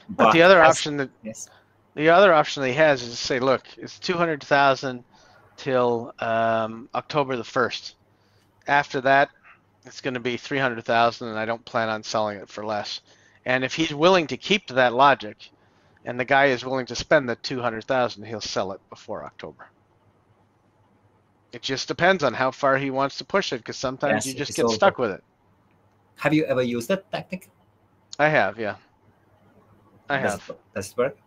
But, 0.10 0.34
the 0.34 0.42
other 0.42 0.62
as- 0.62 0.72
option 0.78 0.98
that 0.98 1.10
yes 1.24 1.50
The 1.96 2.10
other 2.10 2.34
option 2.34 2.62
that 2.62 2.70
he 2.70 2.76
has 2.76 3.02
is 3.02 3.10
to 3.10 3.18
say, 3.18 3.40
look, 3.40 3.64
it's 3.76 4.00
two 4.00 4.14
hundred 4.22 4.42
thousand 4.44 5.04
till 5.58 6.14
um, 6.20 6.88
October 6.94 7.36
the 7.36 7.44
first. 7.44 7.96
After 8.68 9.02
that, 9.02 9.28
it's 9.86 10.00
going 10.00 10.14
to 10.14 10.20
be 10.32 10.38
three 10.38 10.60
hundred 10.60 10.86
thousand, 10.86 11.28
and 11.30 11.38
I 11.40 11.46
don't 11.46 11.66
plan 11.66 11.90
on 11.90 12.04
selling 12.04 12.38
it 12.38 12.48
for 12.48 12.64
less. 12.64 13.02
And 13.46 13.64
if 13.66 13.74
he's 13.74 13.94
willing 13.94 14.28
to 14.28 14.38
keep 14.38 14.68
to 14.68 14.74
that 14.76 14.94
logic, 14.94 15.50
and 16.06 16.20
the 16.20 16.26
guy 16.26 16.48
is 16.48 16.66
willing 16.66 16.86
to 16.88 16.96
spend 16.96 17.28
the 17.30 17.36
two 17.36 17.62
hundred 17.62 17.86
thousand, 17.86 18.24
he'll 18.26 18.42
sell 18.42 18.72
it 18.72 18.82
before 18.90 19.24
October. 19.26 19.70
It 21.52 21.62
just 21.62 21.88
depends 21.88 22.24
on 22.24 22.34
how 22.34 22.52
far 22.52 22.78
he 22.78 22.92
wants 22.92 23.18
to 23.18 23.26
push 23.26 23.54
it, 23.54 23.58
because 23.58 23.78
sometimes 23.78 24.26
Yes, 24.26 24.28
you 24.28 24.34
just 24.34 24.56
get 24.56 24.66
over. 24.66 24.74
stuck 24.76 24.98
with 25.00 25.12
it. 25.12 25.24
have 26.18 26.34
you 26.34 26.46
ever 26.46 26.62
used 26.62 26.88
that 26.90 27.10
tactic 27.12 27.50
I 28.20 28.28
have, 28.30 28.60
yeah. 28.60 28.76
I 30.10 30.22
does 30.22 30.32
have. 30.34 30.50
it, 30.50 30.60
does 30.76 30.92
it 30.92 30.98
work 30.98 31.18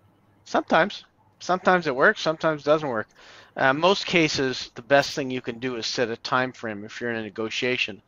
Sometimes. 0.44 1.04
Sometimes 1.40 1.86
it 1.86 1.96
works, 1.96 2.20
sometimes 2.20 2.62
it 2.62 2.64
doesn't 2.66 2.88
work. 2.88 3.08
Uh, 3.56 3.72
most 3.72 4.06
cases, 4.06 4.70
the 4.74 4.82
best 4.82 5.14
thing 5.14 5.30
you 5.30 5.40
can 5.40 5.58
do 5.58 5.76
is 5.76 5.86
set 5.86 6.08
a 6.08 6.16
time 6.16 6.52
frame 6.52 6.84
if 6.84 7.00
you're 7.00 7.10
in 7.10 7.16
a 7.16 7.22
negotiation 7.22 8.00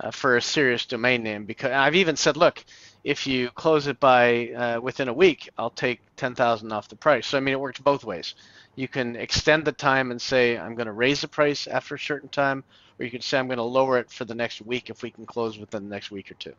uh, 0.00 0.10
for 0.10 0.36
a 0.36 0.42
serious 0.42 0.86
domain 0.86 1.22
name. 1.22 1.44
Because 1.44 1.70
I've 1.72 1.96
even 1.96 2.16
said, 2.16 2.36
look, 2.36 2.64
if 3.08 3.26
you 3.26 3.48
close 3.52 3.86
it 3.86 3.98
by 4.00 4.50
uh, 4.50 4.80
within 4.82 5.08
a 5.08 5.12
week, 5.14 5.48
I'll 5.56 5.70
take 5.70 6.00
10,000 6.16 6.70
off 6.70 6.88
the 6.88 6.96
price. 6.96 7.26
So 7.26 7.38
I 7.38 7.40
mean, 7.40 7.54
it 7.54 7.60
works 7.60 7.80
both 7.80 8.04
ways. 8.04 8.34
You 8.76 8.86
can 8.86 9.16
extend 9.16 9.64
the 9.64 9.72
time 9.72 10.10
and 10.10 10.20
say 10.20 10.58
I'm 10.58 10.74
going 10.74 10.88
to 10.88 10.92
raise 10.92 11.22
the 11.22 11.28
price 11.28 11.66
after 11.66 11.94
a 11.94 11.98
certain 11.98 12.28
time, 12.28 12.62
or 12.98 13.06
you 13.06 13.10
can 13.10 13.22
say 13.22 13.38
I'm 13.38 13.46
going 13.46 13.64
to 13.64 13.70
lower 13.78 13.96
it 13.96 14.10
for 14.10 14.26
the 14.26 14.34
next 14.34 14.60
week 14.60 14.90
if 14.90 15.02
we 15.02 15.10
can 15.10 15.24
close 15.24 15.58
within 15.58 15.84
the 15.84 15.88
next 15.88 16.10
week 16.10 16.30
or 16.30 16.34
two. 16.34 16.52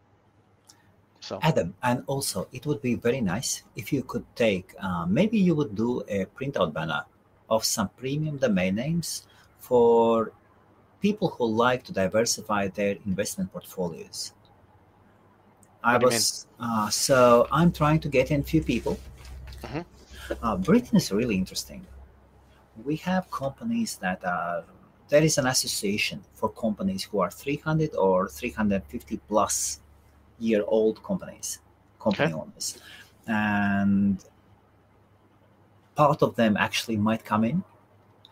So 1.19 1.37
Adam, 1.43 1.75
and 1.83 2.03
also 2.07 2.47
it 2.51 2.65
would 2.65 2.81
be 2.81 2.95
very 2.95 3.21
nice 3.21 3.61
if 3.75 3.93
you 3.93 4.01
could 4.01 4.25
take, 4.35 4.73
uh, 4.79 5.05
maybe 5.05 5.37
you 5.37 5.53
would 5.53 5.75
do 5.75 6.01
a 6.07 6.25
printout 6.25 6.73
banner 6.73 7.03
of 7.47 7.63
some 7.63 7.89
premium 7.89 8.37
domain 8.37 8.73
names 8.73 9.27
for 9.59 10.31
people 10.99 11.29
who 11.29 11.45
like 11.45 11.83
to 11.83 11.93
diversify 11.93 12.69
their 12.69 12.95
investment 13.05 13.51
portfolios. 13.51 14.33
I 15.83 15.93
What 15.93 16.03
was 16.03 16.47
uh, 16.59 16.89
so 16.89 17.47
I'm 17.51 17.71
trying 17.71 17.99
to 18.01 18.09
get 18.09 18.31
in 18.31 18.43
few 18.43 18.61
people. 18.61 18.99
Mhm. 19.63 19.85
Uh, 20.41 20.57
Britain 20.57 20.97
is 20.97 21.11
really 21.11 21.35
interesting. 21.35 21.85
We 22.85 22.97
have 22.97 23.29
companies 23.31 23.97
that 23.97 24.23
are 24.25 24.63
there 25.09 25.23
is 25.23 25.37
an 25.37 25.47
association 25.47 26.23
for 26.33 26.49
companies 26.49 27.03
who 27.03 27.19
are 27.19 27.31
300 27.31 27.95
or 27.95 28.27
350 28.29 29.17
plus 29.27 29.79
year 30.37 30.63
old 30.67 31.01
companies, 31.03 31.59
company 31.99 32.31
owners, 32.33 32.77
and 33.27 34.23
part 35.95 36.21
of 36.21 36.35
them 36.35 36.55
actually 36.57 36.97
might 36.97 37.25
come 37.25 37.43
in 37.43 37.63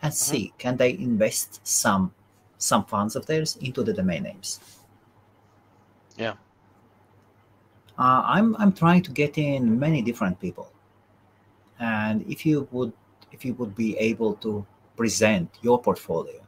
and 0.02 0.14
see 0.14 0.52
can 0.58 0.76
they 0.76 0.92
invest 0.92 1.60
some 1.66 2.12
some 2.58 2.84
funds 2.84 3.16
of 3.16 3.26
theirs 3.26 3.56
into 3.56 3.82
the 3.82 3.92
domain 3.92 4.22
names. 4.22 4.60
Yeah. 6.16 6.34
Uh, 7.98 8.22
I'm 8.24 8.54
I'm 8.56 8.72
trying 8.72 9.02
to 9.02 9.10
get 9.10 9.38
in 9.38 9.78
many 9.78 10.02
different 10.02 10.38
people, 10.40 10.70
and 11.80 12.24
if 12.30 12.46
you 12.46 12.68
would 12.70 12.92
if 13.32 13.44
you 13.44 13.54
would 13.54 13.74
be 13.74 13.96
able 13.98 14.34
to 14.34 14.64
present 14.96 15.50
your 15.62 15.80
portfolio, 15.80 16.40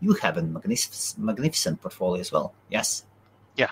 you 0.00 0.12
have 0.14 0.36
a 0.36 0.42
magnificent 0.42 1.24
magnificent 1.24 1.80
portfolio 1.80 2.20
as 2.20 2.30
well. 2.30 2.52
Yes. 2.68 3.04
Yeah. 3.56 3.70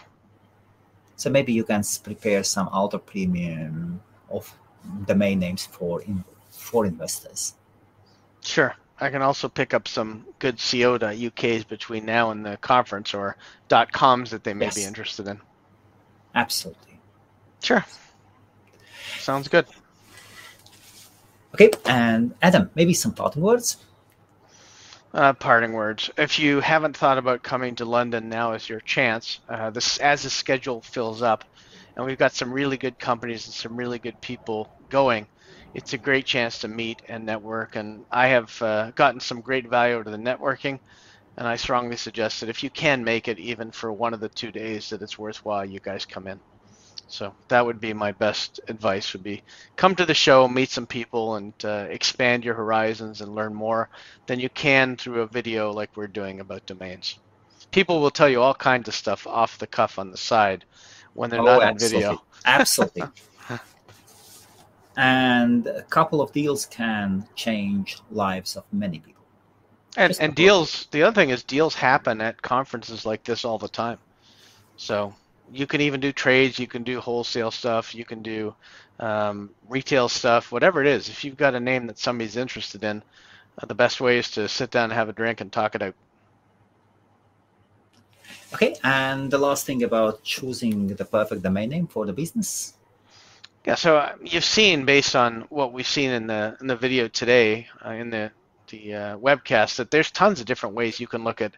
So 1.17 1.29
maybe 1.31 1.53
you 1.53 1.65
can 1.65 1.83
prepare 2.03 2.43
some 2.45 2.69
ultra 2.73 2.99
premium 2.99 4.01
of 4.31 4.55
domain 5.07 5.41
names 5.41 5.67
for 5.67 6.03
in, 6.03 6.25
for 6.51 6.87
investors. 6.87 7.55
Sure. 8.41 8.75
I 9.01 9.11
can 9.11 9.23
also 9.23 9.49
pick 9.49 9.75
up 9.75 9.87
some 9.87 10.27
good 10.39 10.59
co.uk's 10.59 11.65
between 11.65 12.05
now 12.05 12.31
and 12.31 12.45
the 12.45 12.57
conference 12.57 13.15
or 13.15 13.37
dot 13.69 13.93
.coms 13.93 14.31
that 14.31 14.43
they 14.43 14.55
may 14.55 14.71
be 14.75 14.83
interested 14.83 15.29
in. 15.29 15.41
Absolutely. 16.35 16.98
Sure. 17.61 17.85
Sounds 19.19 19.49
good. 19.49 19.67
Okay, 21.55 21.71
and 21.87 22.35
Adam, 22.43 22.71
maybe 22.75 22.95
some 22.95 23.13
parting 23.13 23.43
words. 23.43 23.79
Uh, 25.15 25.33
parting 25.33 25.73
words. 25.73 26.11
If 26.19 26.39
you 26.39 26.61
haven't 26.61 26.97
thought 26.97 27.19
about 27.19 27.43
coming 27.43 27.75
to 27.77 27.85
London, 27.85 28.29
now 28.29 28.53
is 28.53 28.69
your 28.69 28.81
chance. 28.81 29.41
Uh, 29.49 29.71
this 29.71 29.99
as 29.99 30.23
the 30.23 30.31
schedule 30.31 30.83
fills 30.83 31.23
up, 31.23 31.45
and 31.97 32.05
we've 32.05 32.19
got 32.19 32.33
some 32.33 32.53
really 32.53 32.77
good 32.77 32.99
companies 32.99 33.47
and 33.47 33.55
some 33.55 33.77
really 33.77 33.99
good 33.99 34.21
people 34.21 34.71
going. 34.91 35.27
It's 35.75 35.95
a 35.95 35.99
great 35.99 36.27
chance 36.27 36.59
to 36.61 36.69
meet 36.69 37.03
and 37.09 37.25
network, 37.25 37.77
and 37.77 38.05
I 38.11 38.29
have 38.29 38.61
uh, 38.63 38.91
gotten 38.93 39.21
some 39.21 39.41
great 39.41 39.69
value 39.69 39.97
out 39.97 40.07
of 40.07 40.13
the 40.13 40.19
networking. 40.19 40.79
And 41.37 41.47
I 41.47 41.55
strongly 41.55 41.97
suggest 41.97 42.41
that 42.41 42.49
if 42.49 42.65
you 42.65 42.71
can 42.71 43.05
make 43.05 43.29
it, 43.29 43.39
even 43.39 43.71
for 43.71 43.93
one 43.93 44.13
of 44.13 44.19
the 44.19 44.29
two 44.29 44.51
days, 44.51 44.91
that 44.91 45.03
it's 45.03 45.19
worthwhile 45.19 45.65
you 45.65 45.79
guys 45.79 46.05
come 46.05 46.27
in. 46.27 46.41
So 47.09 47.35
that 47.49 47.65
would 47.65 47.81
be 47.81 47.93
my 47.95 48.13
best 48.13 48.61
advice: 48.69 49.13
would 49.15 49.23
be 49.23 49.43
come 49.77 49.95
to 49.97 50.05
the 50.05 50.15
show, 50.15 50.47
meet 50.47 50.69
some 50.69 50.87
people, 50.87 51.37
and 51.37 51.55
uh, 51.65 51.87
expand 51.89 52.45
your 52.45 52.55
horizons 52.55 53.23
and 53.23 53.35
learn 53.35 53.55
more 53.55 53.89
than 54.27 54.39
you 54.39 54.51
can 54.51 54.97
through 54.97 55.23
a 55.23 55.27
video 55.27 55.73
like 55.73 55.97
we're 55.97 56.07
doing 56.07 56.41
about 56.41 56.67
domains. 56.67 57.19
People 57.71 58.01
will 58.01 58.11
tell 58.11 58.29
you 58.29 58.43
all 58.43 58.55
kinds 58.55 58.89
of 58.89 58.95
stuff 58.95 59.27
off 59.27 59.59
the 59.59 59.67
cuff 59.67 59.99
on 59.99 60.11
the 60.11 60.17
side 60.17 60.65
when 61.15 61.31
they're 61.31 61.43
not 61.43 61.63
on 61.63 61.79
video. 61.79 62.23
Absolutely. 62.45 63.03
and 64.97 65.67
a 65.67 65.83
couple 65.85 66.21
of 66.21 66.33
deals 66.33 66.67
can 66.67 67.27
change 67.35 67.99
lives 68.11 68.57
of 68.57 68.65
many 68.73 68.99
people. 68.99 69.23
And, 69.97 70.11
Just 70.11 70.21
and 70.21 70.35
deals, 70.35 70.87
the 70.91 71.03
other 71.03 71.15
thing 71.15 71.31
is 71.31 71.43
deals 71.43 71.75
happen 71.75 72.21
at 72.21 72.41
conferences 72.43 73.07
like 73.07 73.25
this 73.25 73.45
all 73.45 73.59
the 73.59 73.69
time. 73.69 73.99
So 74.77 75.15
you 75.53 75.67
can 75.67 75.81
even 75.81 76.01
do 76.01 76.13
trades, 76.13 76.59
you 76.59 76.67
can 76.67 76.83
do 76.83 77.01
wholesale 77.01 77.51
stuff, 77.51 77.95
you 77.95 78.05
can 78.05 78.23
do 78.23 78.55
um, 79.01 79.51
retail 79.69 80.09
stuff, 80.09 80.53
whatever 80.53 80.81
it 80.81 80.87
is. 80.87 81.09
If 81.09 81.25
you've 81.25 81.37
got 81.37 81.55
a 81.55 81.61
name 81.61 81.87
that 81.87 81.99
somebody's 81.99 82.37
interested 82.37 82.85
in, 82.85 83.03
uh, 83.61 83.67
the 83.67 83.75
best 83.75 84.01
way 84.01 84.19
is 84.19 84.31
to 84.33 84.49
sit 84.49 84.71
down 84.71 84.85
and 84.85 84.93
have 84.93 85.09
a 85.09 85.13
drink 85.13 85.41
and 85.41 85.53
talk 85.53 85.75
it 85.75 85.83
out. 85.83 85.95
Okay, 88.55 88.77
and 88.83 89.31
the 89.31 89.39
last 89.39 89.67
thing 89.67 89.83
about 89.83 90.23
choosing 90.23 90.87
the 90.87 91.05
perfect 91.05 91.43
domain 91.43 91.69
name 91.69 91.87
for 91.87 92.07
the 92.07 92.13
business. 92.13 92.75
Yeah, 93.67 93.75
so 93.75 93.99
uh, 93.99 94.15
you've 94.23 94.45
seen 94.45 94.87
based 94.87 95.15
on 95.15 95.43
what 95.51 95.73
we've 95.73 95.87
seen 95.87 96.11
in 96.11 96.27
the 96.27 96.57
in 96.61 96.67
the 96.67 96.77
video 96.77 97.09
today 97.09 97.69
uh, 97.85 97.91
in 97.91 98.09
the 98.09 98.31
the 98.69 98.95
uh, 98.95 99.19
webcast 99.19 99.77
that 99.77 99.91
there's 99.91 100.11
tons 100.11 100.41
of 100.41 100.47
different 100.47 100.75
ways 100.75 101.01
you 101.01 101.07
can 101.07 101.25
look 101.25 101.43
at 101.43 101.53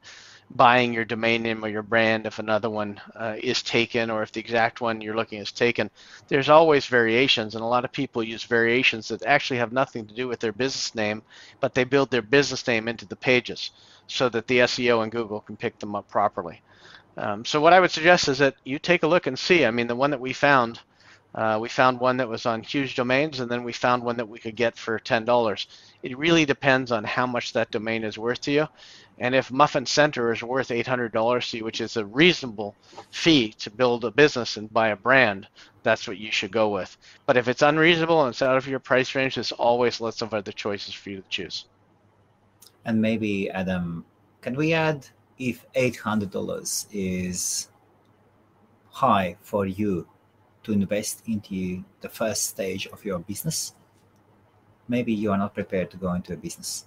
buying 0.51 0.93
your 0.93 1.05
domain 1.05 1.43
name 1.43 1.65
or 1.65 1.69
your 1.69 1.83
brand 1.83 2.27
if 2.27 2.39
another 2.39 2.69
one 2.69 3.01
uh, 3.15 3.37
is 3.41 3.63
taken 3.63 4.11
or 4.11 4.23
if 4.23 4.33
the 4.33 4.41
exact 4.41 4.81
one 4.81 5.01
you're 5.01 5.17
looking 5.17 5.41
is 5.41 5.53
taken. 5.53 5.91
There's 6.29 6.49
always 6.49 6.87
variations, 6.87 7.55
and 7.55 7.63
a 7.63 7.67
lot 7.67 7.85
of 7.85 7.93
people 7.93 8.23
use 8.23 8.45
variations 8.45 9.09
that 9.09 9.25
actually 9.25 9.59
have 9.59 9.73
nothing 9.73 10.07
to 10.07 10.15
do 10.15 10.27
with 10.27 10.41
their 10.41 10.53
business 10.53 10.95
name, 10.95 11.23
but 11.61 11.75
they 11.75 11.85
build 11.85 12.11
their 12.11 12.23
business 12.23 12.67
name 12.67 12.89
into 12.89 13.07
the 13.07 13.17
pages 13.17 13.71
so 14.09 14.29
that 14.31 14.49
the 14.49 14.59
SEO 14.59 15.03
and 15.03 15.13
Google 15.13 15.41
can 15.41 15.57
pick 15.57 15.79
them 15.79 15.95
up 15.95 16.09
properly. 16.09 16.63
Um, 17.17 17.45
so 17.45 17.61
what 17.61 17.73
I 17.73 17.81
would 17.81 17.91
suggest 17.91 18.29
is 18.29 18.39
that 18.39 18.57
you 18.65 18.79
take 18.79 19.03
a 19.03 19.09
look 19.09 19.27
and 19.27 19.39
see. 19.39 19.65
I 19.65 19.71
mean, 19.71 19.87
the 19.87 19.97
one 19.97 20.11
that 20.11 20.21
we 20.21 20.33
found. 20.33 20.81
Uh, 21.33 21.57
we 21.61 21.69
found 21.69 22.01
one 22.01 22.17
that 22.17 22.29
was 22.29 22.45
on 22.45 22.61
HugeDomains, 22.61 23.39
and 23.39 23.49
then 23.49 23.63
we 23.63 23.73
found 23.73 24.03
one 24.03 24.17
that 24.17 24.29
we 24.29 24.41
could 24.41 24.57
get 24.57 24.77
for 24.77 24.99
ten 24.99 25.25
dollars. 25.25 25.69
It 26.03 26.19
really 26.19 26.45
depends 26.45 26.91
on 26.91 27.05
how 27.05 27.25
much 27.25 27.53
that 27.53 27.71
domain 27.71 28.03
is 28.03 28.19
worth 28.19 28.41
to 28.43 28.51
you, 28.51 28.67
and 29.21 29.35
if 29.35 29.53
Muffin 29.53 29.85
Center 29.85 30.33
is 30.33 30.43
worth 30.43 30.71
eight 30.71 30.87
hundred 30.87 31.13
dollars 31.13 31.51
to 31.51 31.59
you, 31.59 31.65
which 31.65 31.83
is 31.83 31.99
a 31.99 32.07
reasonable 32.07 32.75
fee 33.11 33.53
to 33.59 33.71
build 33.71 34.05
a 34.07 34.11
business 34.11 34.57
and 34.57 34.73
buy 34.73 34.89
a 34.89 34.97
brand, 34.97 35.47
that's 35.83 36.09
what 36.09 36.17
you 36.17 36.33
should 36.33 36.51
go 36.51 36.71
with. 36.71 36.97
But 37.27 37.37
if 37.37 37.47
it's 37.47 37.61
unreasonable 37.61 38.23
and 38.23 38.31
it's 38.31 38.41
out 38.41 38.57
of 38.57 38.67
your 38.67 38.79
price 38.79 39.15
range, 39.15 39.35
there's 39.35 39.53
always 39.53 40.01
lots 40.01 40.23
of 40.23 40.33
other 40.33 40.53
choices 40.53 40.95
for 40.95 41.11
you 41.11 41.17
to 41.19 41.29
choose. 41.29 41.67
And 42.87 43.01
maybe, 43.01 43.51
Adam, 43.51 44.07
can 44.41 44.57
we 44.57 44.73
add 44.73 45.07
if 45.39 45.67
$800 45.75 46.87
is 46.91 47.69
high 48.89 49.37
for 49.43 49.67
you 49.67 50.09
to 50.63 50.73
invest 50.73 51.23
into 51.27 51.85
the 52.01 52.09
first 52.09 52.47
stage 52.47 52.87
of 52.87 53.05
your 53.05 53.19
business? 53.19 53.75
Maybe 54.89 55.13
you 55.13 55.31
are 55.31 55.39
not 55.39 55.55
prepared 55.55 55.91
to 55.91 55.99
go 55.99 56.15
into 56.15 56.33
a 56.33 56.37
business. 56.37 56.87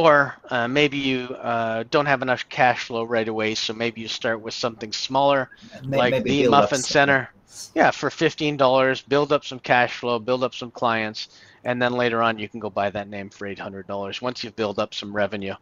Or 0.00 0.34
uh, 0.48 0.66
maybe 0.66 0.96
you 0.96 1.26
uh, 1.42 1.84
don't 1.90 2.06
have 2.06 2.22
enough 2.22 2.48
cash 2.48 2.84
flow 2.84 3.04
right 3.04 3.28
away, 3.28 3.54
so 3.54 3.74
maybe 3.74 4.00
you 4.00 4.08
start 4.08 4.40
with 4.40 4.54
something 4.54 4.92
smaller, 4.92 5.50
And 5.74 5.88
may- 5.88 5.98
like 5.98 6.10
maybe 6.12 6.44
the 6.44 6.48
Muffin 6.48 6.78
Center. 6.78 7.28
Yeah, 7.74 7.90
for 7.90 8.08
fifteen 8.08 8.56
dollars, 8.56 9.02
build 9.02 9.30
up 9.30 9.44
some 9.44 9.58
cash 9.58 9.92
flow, 9.98 10.18
build 10.18 10.42
up 10.42 10.54
some 10.54 10.70
clients, 10.70 11.28
and 11.64 11.82
then 11.82 11.92
later 11.92 12.22
on 12.22 12.38
you 12.38 12.48
can 12.48 12.60
go 12.60 12.70
buy 12.70 12.88
that 12.88 13.08
name 13.08 13.28
for 13.28 13.46
eight 13.46 13.58
hundred 13.58 13.86
dollars 13.86 14.22
once 14.22 14.42
you've 14.42 14.56
built 14.56 14.78
up 14.78 14.94
some 14.94 15.14
revenue 15.14 15.54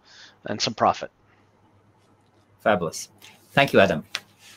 and 0.46 0.60
some 0.60 0.74
profit. 0.74 1.10
Fabulous. 2.60 3.08
Thank 3.50 3.72
you, 3.72 3.80
Adam. 3.80 4.04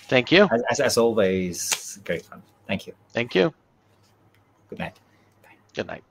Thank 0.10 0.32
you. 0.32 0.48
As, 0.52 0.62
as, 0.70 0.80
as 0.80 0.98
always, 1.00 1.98
great 2.06 2.24
fun. 2.24 2.44
Thank 2.68 2.86
you. 2.86 2.94
Thank 3.14 3.34
you. 3.34 3.52
Good 4.70 4.78
night. 4.78 5.00
Good 5.74 5.88
night. 5.88 6.04